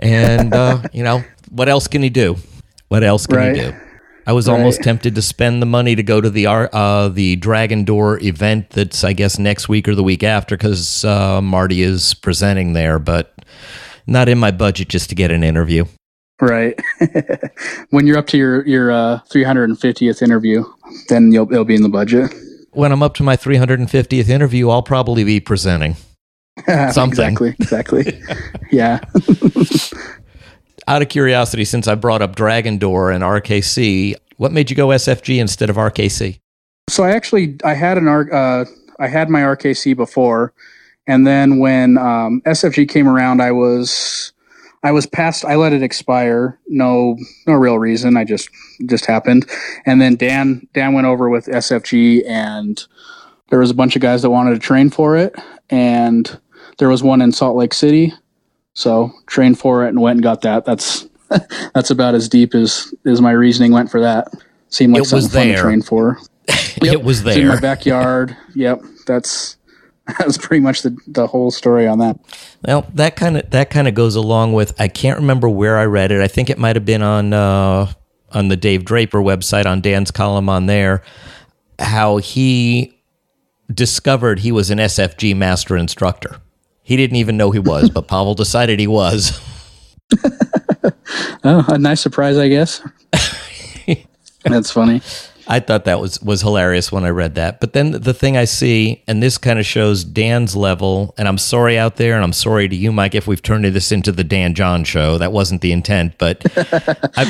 and 0.00 0.52
uh, 0.54 0.82
you 0.92 1.04
know 1.04 1.22
what 1.50 1.68
else 1.68 1.86
can 1.86 2.02
he 2.02 2.10
do? 2.10 2.36
What 2.88 3.04
else 3.04 3.26
can 3.26 3.36
Right. 3.36 3.54
he 3.54 3.62
do? 3.62 3.74
I 4.28 4.32
was 4.32 4.46
almost 4.46 4.82
tempted 4.82 5.14
to 5.14 5.22
spend 5.22 5.62
the 5.62 5.66
money 5.66 5.96
to 5.96 6.02
go 6.02 6.20
to 6.20 6.28
the 6.28 6.46
uh, 6.46 7.08
the 7.08 7.36
Dragon 7.36 7.84
Door 7.84 8.22
event 8.22 8.68
that's 8.68 9.02
I 9.02 9.14
guess 9.14 9.38
next 9.38 9.70
week 9.70 9.88
or 9.88 9.94
the 9.94 10.02
week 10.02 10.22
after 10.22 10.54
because 10.54 11.02
uh, 11.02 11.40
Marty 11.40 11.80
is 11.80 12.12
presenting 12.12 12.74
there, 12.74 12.98
but 12.98 13.34
not 14.06 14.28
in 14.28 14.36
my 14.36 14.50
budget 14.50 14.88
just 14.88 15.08
to 15.08 15.14
get 15.14 15.30
an 15.30 15.42
interview. 15.42 15.86
Right. 16.42 16.78
when 17.88 18.06
you're 18.06 18.18
up 18.18 18.26
to 18.26 18.36
your 18.36 18.66
your 18.66 18.92
uh, 18.92 19.20
350th 19.32 20.20
interview, 20.20 20.62
then 21.08 21.32
you'll 21.32 21.50
it'll 21.50 21.64
be 21.64 21.74
in 21.74 21.82
the 21.82 21.88
budget. 21.88 22.30
When 22.72 22.92
I'm 22.92 23.02
up 23.02 23.14
to 23.14 23.22
my 23.22 23.34
350th 23.38 24.28
interview, 24.28 24.68
I'll 24.68 24.82
probably 24.82 25.24
be 25.24 25.40
presenting. 25.40 25.96
Something. 26.66 27.32
exactly. 27.32 27.56
Exactly. 27.58 28.22
yeah. 28.70 29.00
Out 30.88 31.02
of 31.02 31.10
curiosity, 31.10 31.66
since 31.66 31.86
I 31.86 31.96
brought 31.96 32.22
up 32.22 32.34
Dragon 32.34 32.78
Door 32.78 33.10
and 33.10 33.22
RKC, 33.22 34.14
what 34.38 34.52
made 34.52 34.70
you 34.70 34.76
go 34.76 34.88
SFG 34.88 35.38
instead 35.38 35.68
of 35.68 35.76
RKC? 35.76 36.40
So 36.88 37.04
I 37.04 37.10
actually 37.10 37.58
I 37.62 37.74
had 37.74 37.98
an 37.98 38.08
R 38.08 38.32
uh, 38.32 38.64
I 38.98 39.06
had 39.06 39.28
my 39.28 39.42
RKC 39.42 39.94
before, 39.94 40.54
and 41.06 41.26
then 41.26 41.58
when 41.58 41.98
um, 41.98 42.40
SFG 42.46 42.88
came 42.88 43.06
around, 43.06 43.42
I 43.42 43.52
was 43.52 44.32
I 44.82 44.92
was 44.92 45.04
past. 45.04 45.44
I 45.44 45.56
let 45.56 45.74
it 45.74 45.82
expire. 45.82 46.58
No 46.68 47.18
no 47.46 47.52
real 47.52 47.78
reason. 47.78 48.16
I 48.16 48.24
just 48.24 48.48
just 48.86 49.04
happened. 49.04 49.46
And 49.84 50.00
then 50.00 50.16
Dan 50.16 50.66
Dan 50.72 50.94
went 50.94 51.06
over 51.06 51.28
with 51.28 51.48
SFG, 51.48 52.26
and 52.26 52.82
there 53.50 53.58
was 53.58 53.70
a 53.70 53.74
bunch 53.74 53.94
of 53.94 54.00
guys 54.00 54.22
that 54.22 54.30
wanted 54.30 54.54
to 54.54 54.58
train 54.58 54.88
for 54.88 55.18
it, 55.18 55.34
and 55.68 56.40
there 56.78 56.88
was 56.88 57.02
one 57.02 57.20
in 57.20 57.30
Salt 57.30 57.58
Lake 57.58 57.74
City. 57.74 58.14
So 58.74 59.12
trained 59.26 59.58
for 59.58 59.84
it 59.84 59.88
and 59.88 60.00
went 60.00 60.16
and 60.16 60.22
got 60.22 60.42
that. 60.42 60.64
That's 60.64 61.06
that's 61.74 61.90
about 61.90 62.14
as 62.14 62.28
deep 62.28 62.54
as 62.54 62.92
as 63.06 63.20
my 63.20 63.32
reasoning 63.32 63.72
went 63.72 63.90
for 63.90 64.00
that. 64.00 64.28
Seemed 64.68 64.92
like 64.92 64.98
It 64.98 65.12
was 65.12 65.24
something 65.24 65.30
fun 65.30 65.56
to 65.56 65.62
train 65.62 65.82
for. 65.82 66.18
It 66.80 67.02
was 67.02 67.26
It's 67.26 67.36
in 67.36 67.48
my 67.48 67.60
backyard. 67.60 68.36
yep, 68.54 68.80
that's 69.06 69.56
that's 70.18 70.38
pretty 70.38 70.62
much 70.62 70.82
the 70.82 70.96
the 71.06 71.26
whole 71.26 71.50
story 71.50 71.86
on 71.86 71.98
that. 71.98 72.18
Well, 72.64 72.86
that 72.94 73.16
kind 73.16 73.36
of 73.36 73.50
that 73.50 73.70
kind 73.70 73.88
of 73.88 73.94
goes 73.94 74.14
along 74.14 74.52
with 74.52 74.80
I 74.80 74.88
can't 74.88 75.18
remember 75.18 75.48
where 75.48 75.76
I 75.76 75.84
read 75.86 76.12
it. 76.12 76.20
I 76.20 76.28
think 76.28 76.50
it 76.50 76.58
might 76.58 76.76
have 76.76 76.84
been 76.84 77.02
on 77.02 77.32
uh, 77.32 77.92
on 78.32 78.48
the 78.48 78.56
Dave 78.56 78.84
Draper 78.84 79.20
website 79.20 79.66
on 79.66 79.80
Dan's 79.80 80.10
column 80.10 80.48
on 80.48 80.66
there 80.66 81.02
how 81.78 82.16
he 82.16 83.00
discovered 83.72 84.40
he 84.40 84.52
was 84.52 84.70
an 84.70 84.78
SFG 84.78 85.36
master 85.36 85.76
instructor. 85.76 86.40
He 86.88 86.96
didn't 86.96 87.16
even 87.16 87.36
know 87.36 87.50
he 87.50 87.58
was, 87.58 87.90
but 87.90 88.08
Pavel 88.08 88.34
decided 88.34 88.80
he 88.80 88.86
was. 88.86 89.38
Oh, 91.44 91.64
a 91.68 91.78
nice 91.78 92.00
surprise, 92.00 92.36
I 92.36 92.48
guess. 92.48 92.82
that's 94.44 94.70
funny. 94.70 95.00
I 95.46 95.60
thought 95.60 95.84
that 95.84 96.00
was 96.00 96.20
was 96.20 96.42
hilarious 96.42 96.92
when 96.92 97.04
I 97.04 97.10
read 97.10 97.36
that. 97.36 97.60
But 97.60 97.72
then 97.72 97.92
the 97.92 98.12
thing 98.12 98.36
I 98.36 98.44
see, 98.44 99.02
and 99.06 99.22
this 99.22 99.38
kind 99.38 99.58
of 99.58 99.64
shows 99.64 100.04
Dan's 100.04 100.54
level, 100.56 101.14
and 101.16 101.26
I'm 101.28 101.38
sorry 101.38 101.78
out 101.78 101.96
there, 101.96 102.14
and 102.14 102.24
I'm 102.24 102.34
sorry 102.34 102.68
to 102.68 102.76
you, 102.76 102.92
Mike, 102.92 103.14
if 103.14 103.26
we've 103.26 103.40
turned 103.40 103.64
this 103.64 103.92
into 103.92 104.12
the 104.12 104.24
Dan 104.24 104.54
John 104.54 104.84
show. 104.84 105.16
That 105.16 105.32
wasn't 105.32 105.62
the 105.62 105.72
intent, 105.72 106.14
but 106.18 106.44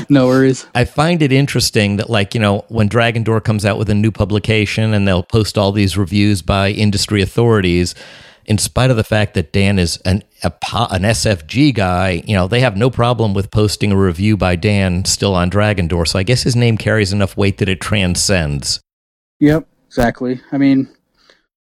No 0.08 0.26
worries. 0.26 0.66
I 0.74 0.84
find 0.84 1.22
it 1.22 1.30
interesting 1.30 1.96
that, 1.96 2.10
like, 2.10 2.34
you 2.34 2.40
know, 2.40 2.64
when 2.68 2.88
Dragon 2.88 3.22
Door 3.22 3.42
comes 3.42 3.64
out 3.64 3.78
with 3.78 3.90
a 3.90 3.94
new 3.94 4.10
publication 4.10 4.94
and 4.94 5.06
they'll 5.06 5.22
post 5.22 5.56
all 5.58 5.70
these 5.70 5.96
reviews 5.96 6.42
by 6.42 6.70
industry 6.70 7.22
authorities, 7.22 7.94
in 8.48 8.56
spite 8.56 8.90
of 8.90 8.96
the 8.96 9.04
fact 9.04 9.34
that 9.34 9.52
Dan 9.52 9.78
is 9.78 9.98
an 9.98 10.22
a, 10.42 10.50
an 10.90 11.02
SFG 11.02 11.74
guy, 11.74 12.22
you 12.26 12.34
know, 12.34 12.48
they 12.48 12.60
have 12.60 12.78
no 12.78 12.88
problem 12.88 13.34
with 13.34 13.50
posting 13.50 13.92
a 13.92 13.96
review 13.96 14.38
by 14.38 14.56
Dan 14.56 15.04
still 15.04 15.34
on 15.34 15.50
Dragon 15.50 15.86
Door. 15.86 16.06
So 16.06 16.18
I 16.18 16.22
guess 16.22 16.42
his 16.42 16.56
name 16.56 16.78
carries 16.78 17.12
enough 17.12 17.36
weight 17.36 17.58
that 17.58 17.68
it 17.68 17.80
transcends. 17.80 18.80
Yep, 19.40 19.68
exactly. 19.86 20.40
I 20.50 20.56
mean, 20.56 20.88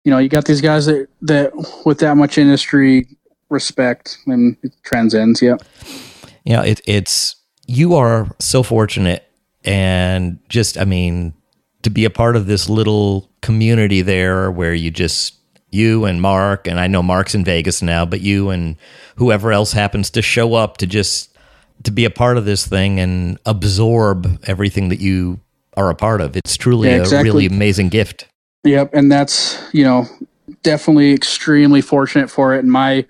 you 0.04 0.10
know, 0.10 0.18
you 0.18 0.28
got 0.28 0.44
these 0.44 0.60
guys 0.60 0.84
that 0.84 1.08
that 1.22 1.52
with 1.86 2.00
that 2.00 2.16
much 2.18 2.36
industry 2.36 3.08
respect 3.48 4.18
and 4.26 4.54
it 4.62 4.72
transcends. 4.82 5.40
Yep. 5.40 5.62
you 6.44 6.52
know, 6.52 6.62
it, 6.62 6.82
it's 6.84 7.36
you 7.66 7.94
are 7.94 8.28
so 8.38 8.62
fortunate, 8.62 9.26
and 9.64 10.38
just 10.50 10.76
I 10.76 10.84
mean, 10.84 11.32
to 11.82 11.88
be 11.88 12.04
a 12.04 12.10
part 12.10 12.36
of 12.36 12.44
this 12.44 12.68
little 12.68 13.30
community 13.40 14.02
there, 14.02 14.50
where 14.50 14.74
you 14.74 14.90
just 14.90 15.38
you 15.74 16.04
and 16.04 16.22
Mark, 16.22 16.66
and 16.66 16.80
I 16.80 16.86
know 16.86 17.02
Mark's 17.02 17.34
in 17.34 17.44
Vegas 17.44 17.82
now, 17.82 18.06
but 18.06 18.20
you 18.20 18.50
and 18.50 18.76
whoever 19.16 19.52
else 19.52 19.72
happens 19.72 20.10
to 20.10 20.22
show 20.22 20.54
up 20.54 20.78
to 20.78 20.86
just 20.86 21.36
to 21.82 21.90
be 21.90 22.04
a 22.04 22.10
part 22.10 22.38
of 22.38 22.44
this 22.44 22.66
thing 22.66 22.98
and 23.00 23.38
absorb 23.44 24.38
everything 24.46 24.88
that 24.88 25.00
you 25.00 25.40
are 25.76 25.90
a 25.90 25.94
part 25.94 26.20
of. 26.20 26.36
It's 26.36 26.56
truly 26.56 26.88
Yeah, 26.88 27.04
a 27.04 27.22
really 27.22 27.46
amazing 27.46 27.88
gift. 27.88 28.26
Yep, 28.64 28.94
and 28.94 29.12
that's 29.12 29.62
you 29.72 29.84
know 29.84 30.06
definitely 30.62 31.12
extremely 31.12 31.80
fortunate 31.80 32.30
for 32.30 32.54
it. 32.54 32.60
And 32.60 32.72
my, 32.72 33.06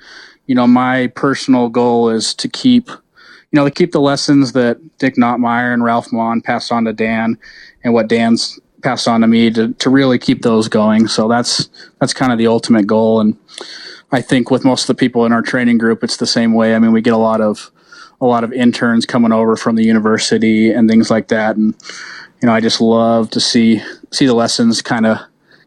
you 0.46 0.54
know, 0.54 0.66
my 0.66 1.08
personal 1.08 1.68
goal 1.68 2.10
is 2.10 2.34
to 2.34 2.48
keep, 2.48 2.88
you 2.88 2.96
know, 3.52 3.64
to 3.64 3.70
keep 3.70 3.92
the 3.92 4.00
lessons 4.00 4.52
that 4.52 4.78
Dick 4.98 5.16
Notmeyer 5.16 5.72
and 5.72 5.84
Ralph 5.84 6.10
Maughan 6.10 6.42
passed 6.42 6.72
on 6.72 6.84
to 6.84 6.92
Dan, 6.92 7.38
and 7.82 7.94
what 7.94 8.08
Dan's 8.08 8.58
passed 8.84 9.08
on 9.08 9.22
to 9.22 9.26
me 9.26 9.50
to 9.50 9.72
to 9.72 9.90
really 9.90 10.18
keep 10.18 10.42
those 10.42 10.68
going. 10.68 11.08
So 11.08 11.26
that's 11.26 11.68
that's 11.98 12.14
kind 12.14 12.30
of 12.30 12.38
the 12.38 12.46
ultimate 12.46 12.86
goal. 12.86 13.20
And 13.20 13.36
I 14.12 14.20
think 14.20 14.50
with 14.50 14.64
most 14.64 14.82
of 14.82 14.86
the 14.88 14.94
people 14.94 15.26
in 15.26 15.32
our 15.32 15.42
training 15.42 15.78
group, 15.78 16.04
it's 16.04 16.18
the 16.18 16.26
same 16.26 16.54
way. 16.54 16.74
I 16.74 16.78
mean, 16.78 16.92
we 16.92 17.00
get 17.00 17.14
a 17.14 17.18
lot 17.18 17.40
of 17.40 17.72
a 18.20 18.26
lot 18.26 18.44
of 18.44 18.52
interns 18.52 19.06
coming 19.06 19.32
over 19.32 19.56
from 19.56 19.74
the 19.74 19.84
university 19.84 20.70
and 20.70 20.88
things 20.88 21.10
like 21.10 21.28
that, 21.28 21.56
and 21.56 21.74
you 22.40 22.46
know, 22.46 22.52
I 22.52 22.60
just 22.60 22.80
love 22.80 23.30
to 23.30 23.40
see 23.40 23.82
see 24.12 24.26
the 24.26 24.34
lessons 24.34 24.82
kind 24.82 25.06
of 25.06 25.18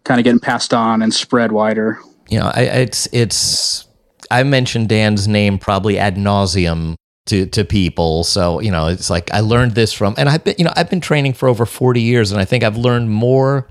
kind 0.03 0.19
of 0.19 0.23
getting 0.23 0.39
passed 0.39 0.73
on 0.73 1.01
and 1.01 1.13
spread 1.13 1.51
wider. 1.51 1.99
You 2.29 2.39
know, 2.39 2.51
I, 2.53 2.61
it's 2.61 3.07
it's 3.11 3.87
I 4.31 4.43
mentioned 4.43 4.89
Dan's 4.89 5.27
name 5.27 5.57
probably 5.57 5.97
ad 5.97 6.15
nauseum 6.15 6.95
to 7.27 7.45
to 7.47 7.63
people. 7.63 8.23
So 8.23 8.59
you 8.59 8.71
know, 8.71 8.87
it's 8.87 9.09
like 9.09 9.31
I 9.33 9.41
learned 9.41 9.73
this 9.73 9.93
from, 9.93 10.15
and 10.17 10.27
I've 10.29 10.43
been 10.43 10.55
you 10.57 10.65
know 10.65 10.73
I've 10.75 10.89
been 10.89 11.01
training 11.01 11.33
for 11.33 11.47
over 11.47 11.65
forty 11.65 12.01
years, 12.01 12.31
and 12.31 12.41
I 12.41 12.45
think 12.45 12.63
I've 12.63 12.77
learned 12.77 13.09
more 13.09 13.67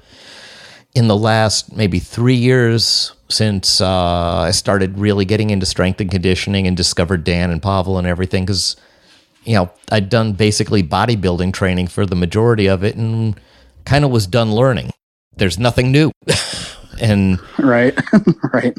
in 0.94 1.08
the 1.08 1.16
last 1.16 1.76
maybe 1.76 1.98
three 1.98 2.34
years 2.34 3.12
since 3.28 3.80
uh, 3.80 4.38
I 4.46 4.50
started 4.52 4.98
really 4.98 5.24
getting 5.24 5.50
into 5.50 5.66
strength 5.66 6.00
and 6.00 6.10
conditioning 6.10 6.66
and 6.66 6.76
discovered 6.76 7.24
Dan 7.24 7.50
and 7.50 7.62
Pavel 7.62 7.98
and 7.98 8.06
everything 8.06 8.44
because 8.44 8.76
you 9.44 9.54
know 9.54 9.70
I'd 9.90 10.08
done 10.08 10.32
basically 10.32 10.82
bodybuilding 10.82 11.52
training 11.52 11.88
for 11.88 12.06
the 12.06 12.16
majority 12.16 12.66
of 12.66 12.84
it 12.84 12.96
and 12.96 13.38
kind 13.84 14.04
of 14.04 14.10
was 14.10 14.26
done 14.26 14.52
learning. 14.52 14.90
There's 15.36 15.58
nothing 15.58 15.92
new, 15.92 16.12
and 17.00 17.38
right, 17.58 17.98
right 18.52 18.76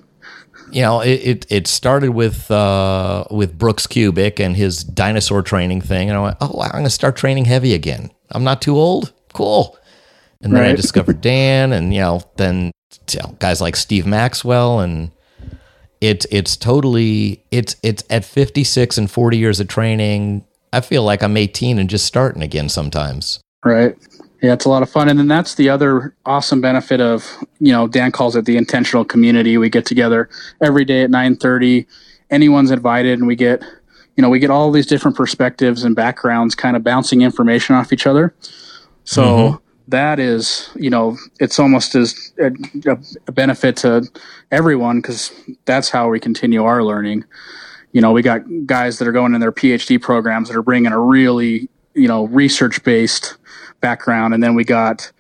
you 0.72 0.82
know, 0.82 1.02
it, 1.02 1.22
it, 1.24 1.46
it 1.50 1.68
started 1.68 2.12
with 2.12 2.50
uh, 2.52 3.26
with 3.32 3.58
Brooks 3.58 3.88
Kubik 3.88 4.40
and 4.40 4.56
his 4.56 4.84
dinosaur 4.84 5.42
training 5.42 5.82
thing, 5.82 6.10
and 6.10 6.18
I 6.18 6.22
went, 6.22 6.38
oh, 6.42 6.62
I'm 6.62 6.72
going 6.72 6.84
to 6.84 6.90
start 6.90 7.16
training 7.16 7.46
heavy 7.46 7.74
again. 7.74 8.12
I'm 8.32 8.44
not 8.44 8.62
too 8.62 8.78
old. 8.78 9.14
Cool. 9.34 9.78
And 10.42 10.54
then 10.54 10.62
right. 10.62 10.72
I 10.72 10.76
discovered 10.76 11.22
Dan, 11.22 11.74
and 11.74 11.94
you 11.94 12.02
know, 12.02 12.22
then 12.36 12.72
you 13.12 13.20
know, 13.20 13.36
guys 13.40 13.62
like 13.62 13.76
Steve 13.76 14.06
Maxwell, 14.06 14.80
and 14.80 15.12
it's 16.02 16.26
it's 16.32 16.58
totally 16.58 17.44
it's 17.52 17.76
it's 17.84 18.04
at 18.10 18.26
56 18.26 18.98
and 18.98 19.10
40 19.10 19.38
years 19.38 19.60
of 19.60 19.68
training. 19.68 20.46
I 20.74 20.82
feel 20.82 21.04
like 21.04 21.24
I'm 21.24 21.38
18 21.38 21.80
and 21.80 21.90
just 21.90 22.06
starting 22.06 22.42
again 22.42 22.70
sometimes. 22.70 23.40
Right. 23.64 23.96
Yeah, 24.42 24.54
it's 24.54 24.66
a 24.66 24.70
lot 24.70 24.84
of 24.84 24.90
fun. 24.90 25.10
And 25.10 25.18
then 25.18 25.28
that's 25.28 25.56
the 25.56 25.70
other 25.70 26.16
awesome 26.26 26.62
benefit 26.62 27.02
of, 27.02 27.26
you 27.60 27.72
know, 27.72 27.88
Dan 27.88 28.12
calls 28.12 28.36
it 28.36 28.46
the 28.46 28.58
intentional 28.58 29.04
community. 29.04 29.58
We 29.58 29.70
get 29.70 29.86
together 29.86 30.30
every 30.62 30.86
day 30.86 31.04
at 31.04 31.10
9:30. 31.10 31.88
Anyone's 32.30 32.72
invited 32.72 33.18
and 33.18 33.28
we 33.28 33.36
get, 33.36 33.64
you 34.16 34.22
know, 34.22 34.30
we 34.30 34.40
get 34.40 34.52
all 34.52 34.72
these 34.72 34.86
different 34.86 35.18
perspectives 35.18 35.84
and 35.84 35.96
backgrounds 35.96 36.54
kind 36.54 36.76
of 36.76 36.84
bouncing 36.84 37.22
information 37.22 37.76
off 37.76 37.92
each 37.92 38.06
other. 38.06 38.36
So 39.06 39.24
mm-hmm. 39.24 39.56
that 39.88 40.20
is, 40.20 40.70
you 40.76 40.90
know, 40.90 41.18
it's 41.40 41.58
almost 41.58 41.96
as 41.96 42.34
a, 42.40 42.52
a 43.28 43.32
benefit 43.32 43.78
to 43.78 44.08
everyone 44.52 45.02
because 45.02 45.32
that's 45.66 45.90
how 45.90 46.10
we 46.10 46.20
continue 46.20 46.64
our 46.64 46.84
learning. 46.84 47.24
You 47.94 48.02
know, 48.02 48.12
we 48.12 48.22
got 48.22 48.42
guys 48.68 49.00
that 49.00 49.08
are 49.08 49.14
going 49.14 49.34
in 49.34 49.42
their 49.42 49.54
PhD 49.54 50.00
programs 50.00 50.50
that 50.50 50.58
are 50.58 50.62
bringing 50.62 50.92
a 50.92 51.00
really, 51.00 51.70
you 51.96 52.08
know, 52.08 52.26
research 52.28 52.84
based 52.84 53.38
background, 53.82 54.34
and 54.34 54.44
then 54.44 54.56
we 54.56 54.64
got 54.64 55.12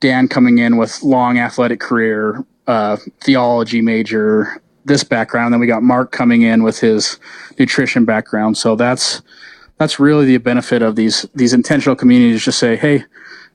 Dan 0.00 0.28
coming 0.28 0.58
in 0.58 0.76
with 0.76 1.02
long 1.02 1.38
athletic 1.38 1.80
career, 1.80 2.44
uh, 2.66 2.96
theology 3.20 3.80
major, 3.82 4.60
this 4.84 5.04
background. 5.04 5.52
Then 5.52 5.60
we 5.60 5.66
got 5.66 5.82
Mark 5.82 6.12
coming 6.12 6.42
in 6.42 6.62
with 6.62 6.80
his 6.80 7.18
nutrition 7.58 8.04
background. 8.04 8.56
So 8.56 8.76
that's 8.76 9.22
that's 9.78 9.98
really 9.98 10.26
the 10.26 10.36
benefit 10.38 10.82
of 10.82 10.96
these 10.96 11.26
these 11.34 11.52
intentional 11.52 11.96
communities. 11.96 12.44
Just 12.44 12.58
say, 12.58 12.76
hey, 12.76 13.04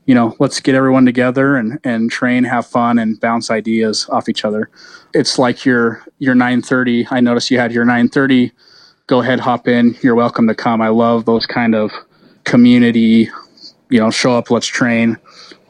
you 0.05 0.13
know, 0.13 0.35
let's 0.39 0.59
get 0.59 0.75
everyone 0.75 1.05
together 1.05 1.55
and 1.55 1.79
and 1.83 2.11
train, 2.11 2.43
have 2.43 2.65
fun, 2.65 2.99
and 2.99 3.19
bounce 3.19 3.49
ideas 3.49 4.07
off 4.09 4.29
each 4.29 4.45
other. 4.45 4.69
It's 5.13 5.39
like 5.39 5.65
your 5.65 6.03
your 6.19 6.35
9:30. 6.35 7.07
I 7.11 7.19
noticed 7.19 7.51
you 7.51 7.59
had 7.59 7.71
your 7.71 7.85
9:30. 7.85 8.51
Go 9.07 9.21
ahead, 9.21 9.39
hop 9.39 9.67
in. 9.67 9.95
You're 10.01 10.15
welcome 10.15 10.47
to 10.47 10.55
come. 10.55 10.81
I 10.81 10.89
love 10.89 11.25
those 11.25 11.45
kind 11.45 11.75
of 11.75 11.91
community 12.43 13.29
you 13.89 13.99
know, 13.99 14.11
show 14.11 14.37
up, 14.37 14.51
let's 14.51 14.67
train, 14.67 15.17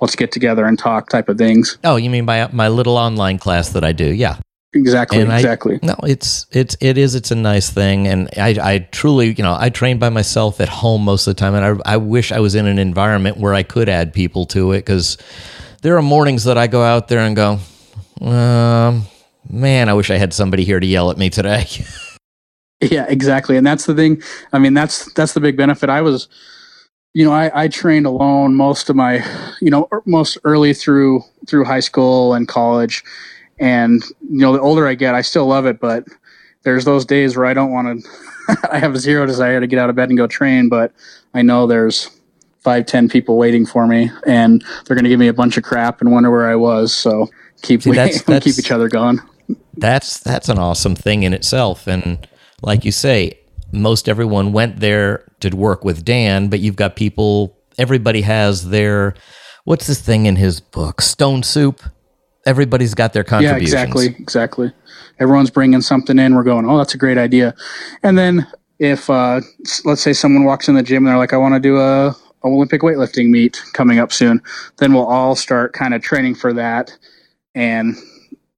let's 0.02 0.16
get 0.16 0.32
together 0.32 0.66
and 0.66 0.78
talk 0.78 1.10
type 1.10 1.30
of 1.30 1.38
things. 1.38 1.78
Oh, 1.84 1.96
you 1.96 2.10
mean 2.10 2.26
my 2.26 2.50
my 2.52 2.68
little 2.68 2.98
online 2.98 3.38
class 3.38 3.70
that 3.70 3.84
I 3.84 3.92
do? 3.92 4.06
Yeah. 4.06 4.38
Exactly. 4.74 5.22
And 5.22 5.32
exactly. 5.32 5.80
I, 5.82 5.86
no, 5.86 5.96
it's 6.04 6.46
it's 6.52 6.76
it 6.82 6.98
is 6.98 7.16
it's 7.16 7.32
a 7.32 7.36
nice 7.36 7.70
thing, 7.70 8.08
and 8.08 8.30
I 8.36 8.58
I 8.62 8.80
truly 8.92 9.34
you 9.34 9.42
know 9.42 9.56
I 9.58 9.70
train 9.70 10.00
by 10.00 10.10
myself 10.10 10.60
at 10.60 10.68
home 10.68 11.06
most 11.06 11.28
of 11.28 11.36
the 11.36 11.40
time, 11.40 11.56
and 11.56 11.64
I 11.64 11.94
I 11.94 11.98
wish 11.98 12.34
I 12.34 12.40
was 12.40 12.56
in 12.56 12.68
an 12.68 12.78
environment 12.78 13.38
where 13.38 13.54
I 13.54 13.64
could 13.64 13.88
add 13.88 14.14
people 14.14 14.46
to 14.48 14.74
it 14.74 14.80
because 14.80 15.18
there 15.82 15.98
are 15.98 16.02
mornings 16.02 16.44
that 16.44 16.58
I 16.58 16.68
go 16.68 16.84
out 16.84 17.08
there 17.08 17.20
and 17.20 17.36
go, 17.38 17.60
um, 18.20 19.06
man, 19.50 19.88
I 19.88 19.94
wish 19.94 20.12
I 20.12 20.18
had 20.18 20.34
somebody 20.34 20.66
here 20.66 20.80
to 20.82 20.86
yell 20.86 21.10
at 21.10 21.18
me 21.18 21.30
today. 21.30 21.68
yeah, 22.82 23.06
exactly, 23.08 23.56
and 23.56 23.66
that's 23.66 23.86
the 23.86 23.96
thing. 23.96 24.22
I 24.52 24.60
mean, 24.60 24.74
that's 24.74 25.12
that's 25.14 25.32
the 25.32 25.40
big 25.40 25.56
benefit. 25.56 25.90
I 25.90 26.02
was 26.02 26.28
you 27.16 27.24
know, 27.24 27.32
I, 27.32 27.64
I 27.64 27.68
trained 27.70 28.06
alone 28.06 28.56
most 28.56 28.90
of 28.90 28.96
my, 28.98 29.26
you 29.62 29.72
know, 29.72 29.88
er, 29.94 30.02
most 30.06 30.38
early 30.44 30.74
through 30.74 31.22
through 31.48 31.64
high 31.64 31.80
school 31.80 32.34
and 32.34 32.46
college, 32.46 33.06
and 33.58 34.04
you 34.30 34.40
know, 34.40 34.52
the 34.52 34.60
older 34.60 34.86
I 34.86 34.96
get, 34.96 35.16
I 35.16 35.22
still 35.22 35.46
love 35.46 35.66
it, 35.66 35.80
but 35.80 36.06
there's 36.64 36.84
those 36.84 37.06
days 37.06 37.38
where 37.38 37.46
I 37.46 37.54
don't 37.54 37.72
want 37.72 38.04
to. 38.04 38.10
I 38.72 38.80
have 38.80 38.98
zero 38.98 39.26
desire 39.26 39.62
to 39.62 39.66
get 39.66 39.80
out 39.80 39.90
of 39.90 39.96
bed 39.96 40.10
and 40.10 40.18
go 40.18 40.28
train, 40.28 40.68
but 40.68 40.92
I 41.34 41.42
know 41.42 41.66
there's 41.66 42.12
five, 42.60 42.86
ten 42.86 43.08
people 43.08 43.38
waiting 43.38 43.66
for 43.66 43.88
me, 43.88 44.12
and 44.28 44.62
they're 44.86 44.96
going 44.96 45.06
to 45.06 45.10
give 45.10 45.20
me 45.20 45.30
a 45.30 45.34
bunch 45.34 45.56
of 45.56 45.64
crap 45.64 46.02
and 46.02 46.12
wonder 46.12 46.30
where 46.30 46.50
I 46.50 46.56
was. 46.56 46.94
So 46.94 47.30
keep 47.62 47.84
See, 47.84 47.92
that's, 47.92 48.22
that's, 48.24 48.44
keep 48.44 48.60
each 48.60 48.72
other 48.72 48.90
going. 48.90 49.22
That's 49.78 50.20
that's 50.20 50.50
an 50.50 50.60
awesome 50.60 50.96
thing 50.96 51.24
in 51.24 51.34
itself, 51.34 51.88
and 51.88 52.28
like 52.62 52.84
you 52.84 52.92
say, 52.92 53.40
most 53.72 54.08
everyone 54.08 54.54
went 54.54 54.80
there 54.80 55.30
to 55.42 55.50
work 55.56 55.84
with 55.84 56.06
Dan, 56.06 56.48
but 56.48 56.60
you've 56.60 56.76
got 56.76 56.96
people, 56.96 57.58
everybody 57.78 58.22
has 58.22 58.70
their, 58.70 59.16
what's 59.64 59.88
this 59.88 60.02
thing 60.02 60.26
in 60.26 60.36
his 60.36 60.60
book? 60.60 61.02
Stone 61.02 61.44
soup. 61.44 61.82
Everybody's 62.46 62.94
got 62.94 63.14
their 63.14 63.24
contributions. 63.24 63.74
Yeah, 63.74 63.82
exactly. 63.82 64.06
Exactly. 64.20 64.72
Everyone's 65.20 65.50
bringing 65.50 65.82
something 65.82 66.20
in. 66.20 66.36
We're 66.36 66.44
going, 66.44 66.70
oh, 66.70 66.78
that's 66.78 66.94
a 66.94 66.98
great 66.98 67.18
idea. 67.18 67.56
And 68.04 68.18
then 68.18 68.48
if, 68.80 69.10
uh, 69.10 69.42
let's 69.84 70.02
say 70.02 70.14
someone 70.14 70.44
walks 70.44 70.68
in 70.68 70.76
the 70.76 70.84
gym 70.84 70.98
and 70.98 71.08
they're 71.08 71.18
like, 71.18 71.34
I 71.34 71.38
want 71.38 71.56
to 71.56 71.60
do 71.60 71.80
a, 71.80 72.16
Olympic 72.44 72.82
weightlifting 72.82 73.30
meet 73.30 73.60
coming 73.74 73.98
up 73.98 74.14
soon, 74.14 74.40
then 74.78 74.94
we'll 74.94 75.08
all 75.08 75.36
start 75.36 75.74
kind 75.74 75.96
of 75.96 76.04
training 76.04 76.36
for 76.36 76.54
that 76.54 76.96
and 77.56 77.96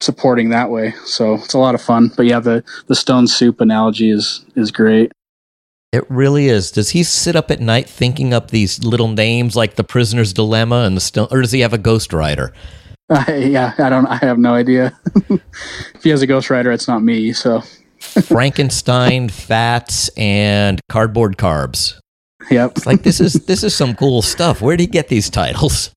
supporting 0.01 0.49
that 0.49 0.69
way. 0.69 0.93
So 1.05 1.35
it's 1.35 1.53
a 1.53 1.59
lot 1.59 1.75
of 1.75 1.81
fun. 1.81 2.11
But 2.15 2.25
yeah, 2.25 2.39
the 2.39 2.63
the 2.87 2.95
stone 2.95 3.27
soup 3.27 3.61
analogy 3.61 4.11
is 4.11 4.45
is 4.55 4.71
great. 4.71 5.11
It 5.93 6.05
really 6.09 6.47
is. 6.47 6.71
Does 6.71 6.89
he 6.89 7.03
sit 7.03 7.35
up 7.35 7.49
at 7.49 7.61
night 7.61 7.89
thinking 7.89 8.33
up 8.33 8.51
these 8.51 8.83
little 8.83 9.07
names 9.07 9.55
like 9.55 9.75
the 9.75 9.83
prisoner's 9.83 10.33
dilemma 10.33 10.81
and 10.81 10.97
the 10.97 11.01
stone, 11.01 11.27
or 11.31 11.41
does 11.41 11.53
he 11.53 11.61
have 11.61 11.73
a 11.73 11.77
ghostwriter? 11.77 12.51
Uh, 13.09 13.23
yeah, 13.31 13.73
I 13.77 13.89
don't. 13.89 14.05
I 14.05 14.17
have 14.17 14.37
no 14.37 14.53
idea. 14.53 14.97
if 15.29 16.03
he 16.03 16.09
has 16.09 16.21
a 16.21 16.27
ghostwriter, 16.27 16.73
it's 16.73 16.87
not 16.87 17.03
me. 17.03 17.31
So 17.33 17.61
Frankenstein, 17.99 19.29
fats, 19.29 20.09
and 20.17 20.79
cardboard 20.89 21.37
carbs. 21.37 21.99
Yep. 22.51 22.77
It's 22.77 22.85
like 22.85 23.03
this 23.03 23.19
is 23.19 23.33
this 23.45 23.63
is 23.63 23.75
some 23.75 23.95
cool 23.95 24.21
stuff. 24.21 24.61
Where 24.61 24.77
did 24.77 24.83
he 24.83 24.87
get 24.87 25.07
these 25.07 25.29
titles? 25.29 25.91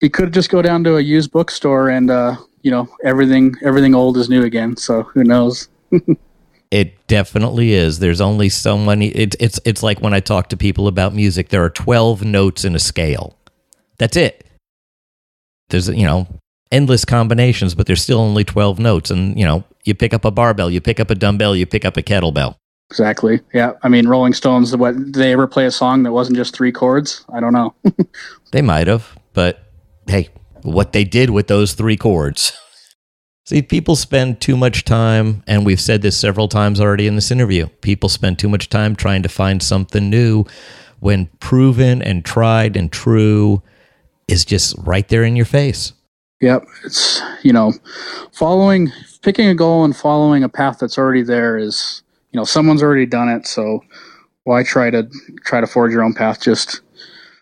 He 0.00 0.08
could 0.08 0.32
just 0.34 0.50
go 0.50 0.60
down 0.60 0.84
to 0.84 0.96
a 0.96 1.00
used 1.00 1.30
bookstore 1.30 1.88
and 1.88 2.10
uh, 2.10 2.36
you 2.66 2.72
know 2.72 2.88
everything 3.04 3.54
everything 3.62 3.94
old 3.94 4.16
is 4.16 4.28
new 4.28 4.42
again. 4.42 4.76
So 4.76 5.04
who 5.04 5.22
knows? 5.22 5.68
it 6.72 7.06
definitely 7.06 7.74
is. 7.74 8.00
There's 8.00 8.20
only 8.20 8.48
so 8.48 8.76
many. 8.76 9.10
It's 9.10 9.36
it's 9.38 9.60
it's 9.64 9.84
like 9.84 10.00
when 10.00 10.12
I 10.12 10.18
talk 10.18 10.48
to 10.48 10.56
people 10.56 10.88
about 10.88 11.14
music. 11.14 11.50
There 11.50 11.62
are 11.62 11.70
twelve 11.70 12.24
notes 12.24 12.64
in 12.64 12.74
a 12.74 12.80
scale. 12.80 13.38
That's 13.98 14.16
it. 14.16 14.44
There's 15.68 15.88
you 15.88 16.06
know 16.06 16.26
endless 16.72 17.04
combinations, 17.04 17.76
but 17.76 17.86
there's 17.86 18.02
still 18.02 18.18
only 18.18 18.42
twelve 18.42 18.80
notes. 18.80 19.12
And 19.12 19.38
you 19.38 19.44
know 19.44 19.62
you 19.84 19.94
pick 19.94 20.12
up 20.12 20.24
a 20.24 20.32
barbell, 20.32 20.68
you 20.68 20.80
pick 20.80 20.98
up 20.98 21.08
a 21.08 21.14
dumbbell, 21.14 21.54
you 21.54 21.66
pick 21.66 21.84
up 21.84 21.96
a 21.96 22.02
kettlebell. 22.02 22.56
Exactly. 22.90 23.40
Yeah. 23.54 23.74
I 23.84 23.88
mean, 23.88 24.08
Rolling 24.08 24.32
Stones. 24.32 24.76
What 24.76 24.96
did 24.96 25.14
they 25.14 25.32
ever 25.32 25.46
play 25.46 25.66
a 25.66 25.70
song 25.70 26.02
that 26.02 26.10
wasn't 26.10 26.36
just 26.36 26.52
three 26.52 26.72
chords? 26.72 27.24
I 27.32 27.38
don't 27.38 27.52
know. 27.52 27.76
they 28.50 28.62
might 28.62 28.88
have, 28.88 29.16
but 29.34 29.60
hey, 30.08 30.30
what 30.66 30.92
they 30.92 31.04
did 31.04 31.30
with 31.30 31.46
those 31.46 31.74
three 31.74 31.96
chords. 31.96 32.52
See, 33.46 33.62
people 33.62 33.94
spend 33.94 34.40
too 34.40 34.56
much 34.56 34.84
time, 34.84 35.44
and 35.46 35.64
we've 35.64 35.80
said 35.80 36.02
this 36.02 36.18
several 36.18 36.48
times 36.48 36.80
already 36.80 37.06
in 37.06 37.14
this 37.14 37.30
interview. 37.30 37.68
People 37.80 38.08
spend 38.08 38.40
too 38.40 38.48
much 38.48 38.68
time 38.68 38.96
trying 38.96 39.22
to 39.22 39.28
find 39.28 39.62
something 39.62 40.10
new 40.10 40.44
when 40.98 41.26
proven 41.38 42.02
and 42.02 42.24
tried 42.24 42.76
and 42.76 42.90
true 42.90 43.62
is 44.26 44.44
just 44.44 44.74
right 44.78 45.06
there 45.06 45.22
in 45.22 45.36
your 45.36 45.46
face. 45.46 45.92
Yep. 46.40 46.64
It's, 46.84 47.22
you 47.42 47.52
know, 47.52 47.72
following, 48.32 48.90
picking 49.22 49.46
a 49.46 49.54
goal 49.54 49.84
and 49.84 49.96
following 49.96 50.42
a 50.42 50.48
path 50.48 50.78
that's 50.80 50.98
already 50.98 51.22
there 51.22 51.56
is, 51.56 52.02
you 52.32 52.38
know, 52.38 52.44
someone's 52.44 52.82
already 52.82 53.06
done 53.06 53.28
it. 53.28 53.46
So 53.46 53.84
why 54.42 54.64
try 54.64 54.90
to, 54.90 55.08
try 55.44 55.60
to 55.60 55.66
forge 55.68 55.92
your 55.92 56.02
own 56.02 56.14
path? 56.14 56.42
Just, 56.42 56.80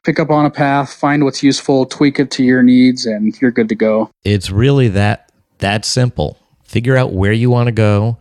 pick 0.04 0.18
up 0.20 0.30
on 0.30 0.46
a 0.46 0.50
path, 0.50 0.92
find 0.92 1.24
what's 1.24 1.42
useful, 1.42 1.86
tweak 1.86 2.18
it 2.18 2.30
to 2.32 2.44
your 2.44 2.62
needs, 2.62 3.06
and 3.06 3.40
you're 3.40 3.50
good 3.50 3.68
to 3.68 3.74
go. 3.74 4.10
It's 4.24 4.50
really 4.50 4.88
that 4.88 5.30
that 5.58 5.84
simple. 5.84 6.38
Figure 6.62 6.96
out 6.96 7.12
where 7.12 7.32
you 7.32 7.50
want 7.50 7.68
to 7.68 7.72
go, 7.72 8.18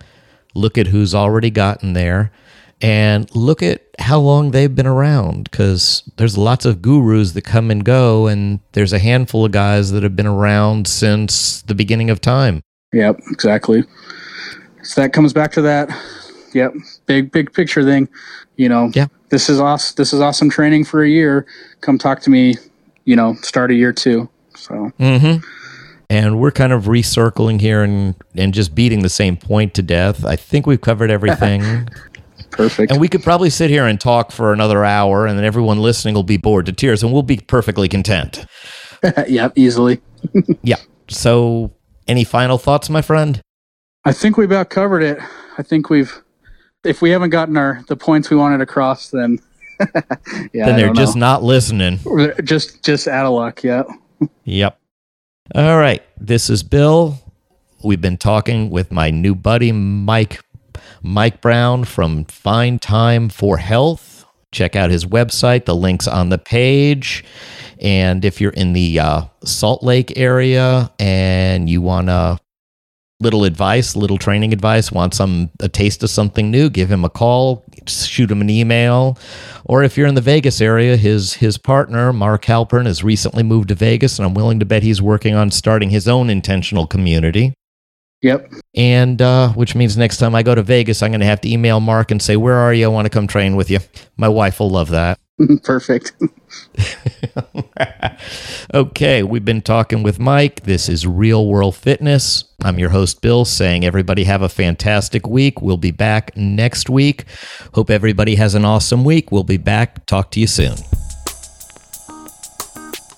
look 0.53 0.77
at 0.77 0.87
who's 0.87 1.15
already 1.15 1.49
gotten 1.49 1.93
there, 1.93 2.31
and 2.81 3.33
look 3.35 3.63
at 3.63 3.81
how 3.99 4.19
long 4.19 4.51
they've 4.51 4.75
been 4.75 4.87
around 4.87 5.49
because 5.49 6.03
there's 6.17 6.37
lots 6.37 6.65
of 6.65 6.81
gurus 6.81 7.33
that 7.33 7.43
come 7.43 7.69
and 7.71 7.85
go 7.85 8.27
and 8.27 8.59
there's 8.73 8.91
a 8.91 8.99
handful 8.99 9.45
of 9.45 9.51
guys 9.51 9.91
that 9.91 10.03
have 10.03 10.15
been 10.15 10.25
around 10.27 10.87
since 10.87 11.61
the 11.61 11.75
beginning 11.75 12.09
of 12.09 12.19
time 12.19 12.59
Yep, 12.93 13.21
exactly. 13.31 13.83
So 14.83 15.01
that 15.01 15.13
comes 15.13 15.33
back 15.33 15.51
to 15.53 15.61
that. 15.63 15.89
Yep, 16.53 16.73
big 17.07 17.31
big 17.31 17.51
picture 17.51 17.83
thing. 17.83 18.07
You 18.55 18.69
know, 18.69 18.91
Yeah. 18.93 19.07
This 19.33 19.49
is 19.49 19.59
awesome. 19.59 19.95
This 19.97 20.13
is 20.13 20.21
awesome 20.21 20.51
training 20.51 20.83
for 20.83 21.01
a 21.01 21.09
year. 21.09 21.47
Come 21.81 21.97
talk 21.97 22.21
to 22.21 22.29
me. 22.29 22.53
You 23.05 23.15
know, 23.15 23.33
start 23.41 23.71
a 23.71 23.73
year 23.73 23.91
two. 23.91 24.29
So 24.55 24.91
Mm-hmm. 24.99 25.43
And 26.11 26.39
we're 26.39 26.51
kind 26.51 26.71
of 26.71 26.83
recircling 26.83 27.59
here 27.59 27.81
and, 27.81 28.13
and 28.35 28.53
just 28.53 28.75
beating 28.75 29.01
the 29.01 29.09
same 29.09 29.35
point 29.35 29.73
to 29.73 29.81
death. 29.81 30.23
I 30.23 30.35
think 30.35 30.67
we've 30.67 30.79
covered 30.79 31.09
everything. 31.09 31.89
perfect. 32.51 32.91
and 32.91 33.01
we 33.01 33.07
could 33.07 33.23
probably 33.23 33.49
sit 33.49 33.71
here 33.71 33.87
and 33.87 33.99
talk 33.99 34.31
for 34.31 34.53
another 34.53 34.85
hour, 34.85 35.25
and 35.25 35.35
then 35.35 35.45
everyone 35.45 35.79
listening 35.79 36.13
will 36.13 36.21
be 36.21 36.37
bored 36.37 36.67
to 36.67 36.71
tears, 36.71 37.01
and 37.01 37.11
we'll 37.11 37.23
be 37.23 37.37
perfectly 37.37 37.89
content. 37.89 38.45
yeah, 39.27 39.49
easily. 39.55 39.99
Yeah. 40.61 40.77
So, 41.07 41.73
any 42.07 42.23
final 42.23 42.59
thoughts, 42.59 42.87
my 42.87 43.01
friend? 43.01 43.41
I 44.05 44.13
think 44.13 44.37
we 44.37 44.45
about 44.45 44.69
covered 44.69 45.01
it. 45.01 45.17
I 45.57 45.63
think 45.63 45.89
we've. 45.89 46.22
If 46.83 47.01
we 47.01 47.11
haven't 47.11 47.29
gotten 47.29 47.57
our 47.57 47.83
the 47.87 47.95
points 47.95 48.29
we 48.29 48.35
wanted 48.35 48.61
across, 48.61 49.09
then 49.09 49.39
yeah, 50.53 50.65
then 50.65 50.75
they're 50.75 50.93
just 50.93 51.15
know. 51.15 51.21
not 51.21 51.43
listening. 51.43 51.99
Just 52.43 52.83
just 52.83 53.07
out 53.07 53.25
of 53.25 53.33
luck. 53.33 53.63
Yeah. 53.63 53.83
Yep. 54.43 54.79
All 55.55 55.77
right. 55.77 56.01
This 56.19 56.49
is 56.49 56.63
Bill. 56.63 57.19
We've 57.83 57.99
been 57.99 58.17
talking 58.17 58.69
with 58.69 58.91
my 58.91 59.09
new 59.09 59.35
buddy, 59.35 59.73
Mike, 59.73 60.39
Mike 61.01 61.41
Brown 61.41 61.83
from 61.83 62.23
Find 62.25 62.81
Time 62.81 63.27
for 63.27 63.57
Health. 63.57 64.25
Check 64.53 64.75
out 64.75 64.89
his 64.89 65.05
website. 65.05 65.65
The 65.65 65.75
link's 65.75 66.07
on 66.07 66.29
the 66.29 66.37
page. 66.37 67.25
And 67.81 68.23
if 68.23 68.39
you're 68.39 68.51
in 68.51 68.71
the 68.71 68.99
uh, 68.99 69.21
Salt 69.43 69.83
Lake 69.83 70.17
area 70.17 70.91
and 70.97 71.69
you 71.69 71.81
want 71.81 72.09
a 72.09 72.39
little 73.23 73.43
advice, 73.45 73.95
little 73.95 74.17
training 74.17 74.53
advice, 74.53 74.91
want 74.91 75.13
some 75.13 75.49
a 75.59 75.69
taste 75.69 76.03
of 76.03 76.09
something 76.09 76.51
new, 76.51 76.69
give 76.69 76.91
him 76.91 77.03
a 77.03 77.09
call, 77.09 77.65
shoot 77.87 78.29
him 78.29 78.41
an 78.41 78.49
email. 78.49 79.17
Or 79.65 79.83
if 79.83 79.97
you're 79.97 80.07
in 80.07 80.15
the 80.15 80.21
Vegas 80.21 80.61
area, 80.61 80.97
his 80.97 81.33
his 81.33 81.57
partner, 81.57 82.13
Mark 82.13 82.45
Halpern, 82.45 82.85
has 82.85 83.03
recently 83.03 83.43
moved 83.43 83.69
to 83.69 83.75
Vegas, 83.75 84.19
and 84.19 84.25
I'm 84.25 84.33
willing 84.33 84.59
to 84.59 84.65
bet 84.65 84.83
he's 84.83 85.01
working 85.01 85.33
on 85.33 85.49
starting 85.49 85.89
his 85.89 86.07
own 86.07 86.29
intentional 86.29 86.85
community. 86.85 87.53
Yep. 88.21 88.53
And 88.75 89.21
uh, 89.21 89.49
which 89.49 89.75
means 89.75 89.97
next 89.97 90.17
time 90.17 90.33
I 90.33 90.43
go 90.43 90.55
to 90.55 90.63
Vegas, 90.63 91.03
I'm 91.03 91.11
going 91.11 91.19
to 91.19 91.25
have 91.25 91.41
to 91.41 91.49
email 91.49 91.81
Mark 91.81 92.09
and 92.09 92.21
say, 92.21 92.37
Where 92.37 92.55
are 92.55 92.73
you? 92.73 92.85
I 92.85 92.87
want 92.87 93.05
to 93.05 93.09
come 93.09 93.27
train 93.27 93.55
with 93.55 93.69
you. 93.69 93.79
My 94.17 94.29
wife 94.29 94.59
will 94.59 94.69
love 94.69 94.89
that. 94.91 95.19
Perfect. 95.63 96.13
okay, 98.73 99.23
we've 99.23 99.45
been 99.45 99.61
talking 99.61 100.03
with 100.03 100.19
Mike. 100.19 100.63
This 100.63 100.87
is 100.87 101.07
Real 101.07 101.47
World 101.47 101.75
Fitness. 101.75 102.45
I'm 102.63 102.77
your 102.77 102.89
host, 102.89 103.21
Bill, 103.21 103.43
saying 103.45 103.83
everybody 103.83 104.25
have 104.25 104.41
a 104.41 104.49
fantastic 104.49 105.27
week. 105.27 105.61
We'll 105.61 105.77
be 105.77 105.91
back 105.91 106.37
next 106.37 106.89
week. 106.89 107.25
Hope 107.73 107.89
everybody 107.89 108.35
has 108.35 108.53
an 108.53 108.63
awesome 108.63 109.03
week. 109.03 109.31
We'll 109.31 109.43
be 109.43 109.57
back. 109.57 110.05
Talk 110.05 110.31
to 110.31 110.39
you 110.39 110.47
soon. 110.47 110.75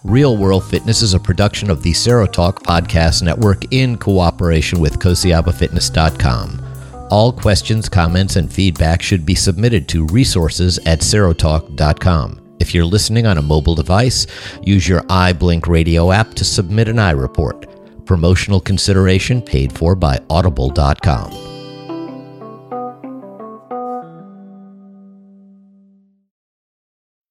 Real 0.04 0.38
World 0.38 0.64
Fitness 0.64 1.02
is 1.02 1.16
a 1.16 1.20
production 1.20 1.70
of 1.70 1.84
the 1.84 1.92
Serotalk 1.92 2.60
Podcast 2.60 3.24
Network 3.24 3.74
in 3.74 3.98
cooperation 3.98 4.80
with 4.80 5.00
KosiabaFitness.com. 5.00 6.65
All 7.12 7.32
questions, 7.32 7.88
comments, 7.88 8.36
and 8.36 8.52
feedback 8.52 9.02
should 9.02 9.26
be 9.26 9.36
submitted 9.36 9.88
to 9.90 10.08
resources 10.08 10.80
at 10.86 11.00
serotalk.com. 11.00 12.42
If 12.60 12.74
you're 12.74 12.86
listening 12.86 13.28
on 13.28 13.38
a 13.38 13.42
mobile 13.42 13.76
device, 13.76 14.26
use 14.64 14.88
your 14.88 15.02
iBlink 15.02 15.68
radio 15.68 16.12
app 16.12 16.34
to 16.36 16.44
submit 16.46 16.88
an 16.88 16.96
iReport. 16.98 18.06
Promotional 18.06 18.60
consideration 18.60 19.42
paid 19.42 19.72
for 19.72 19.96
by 19.96 20.20
audible.com. 20.30 21.45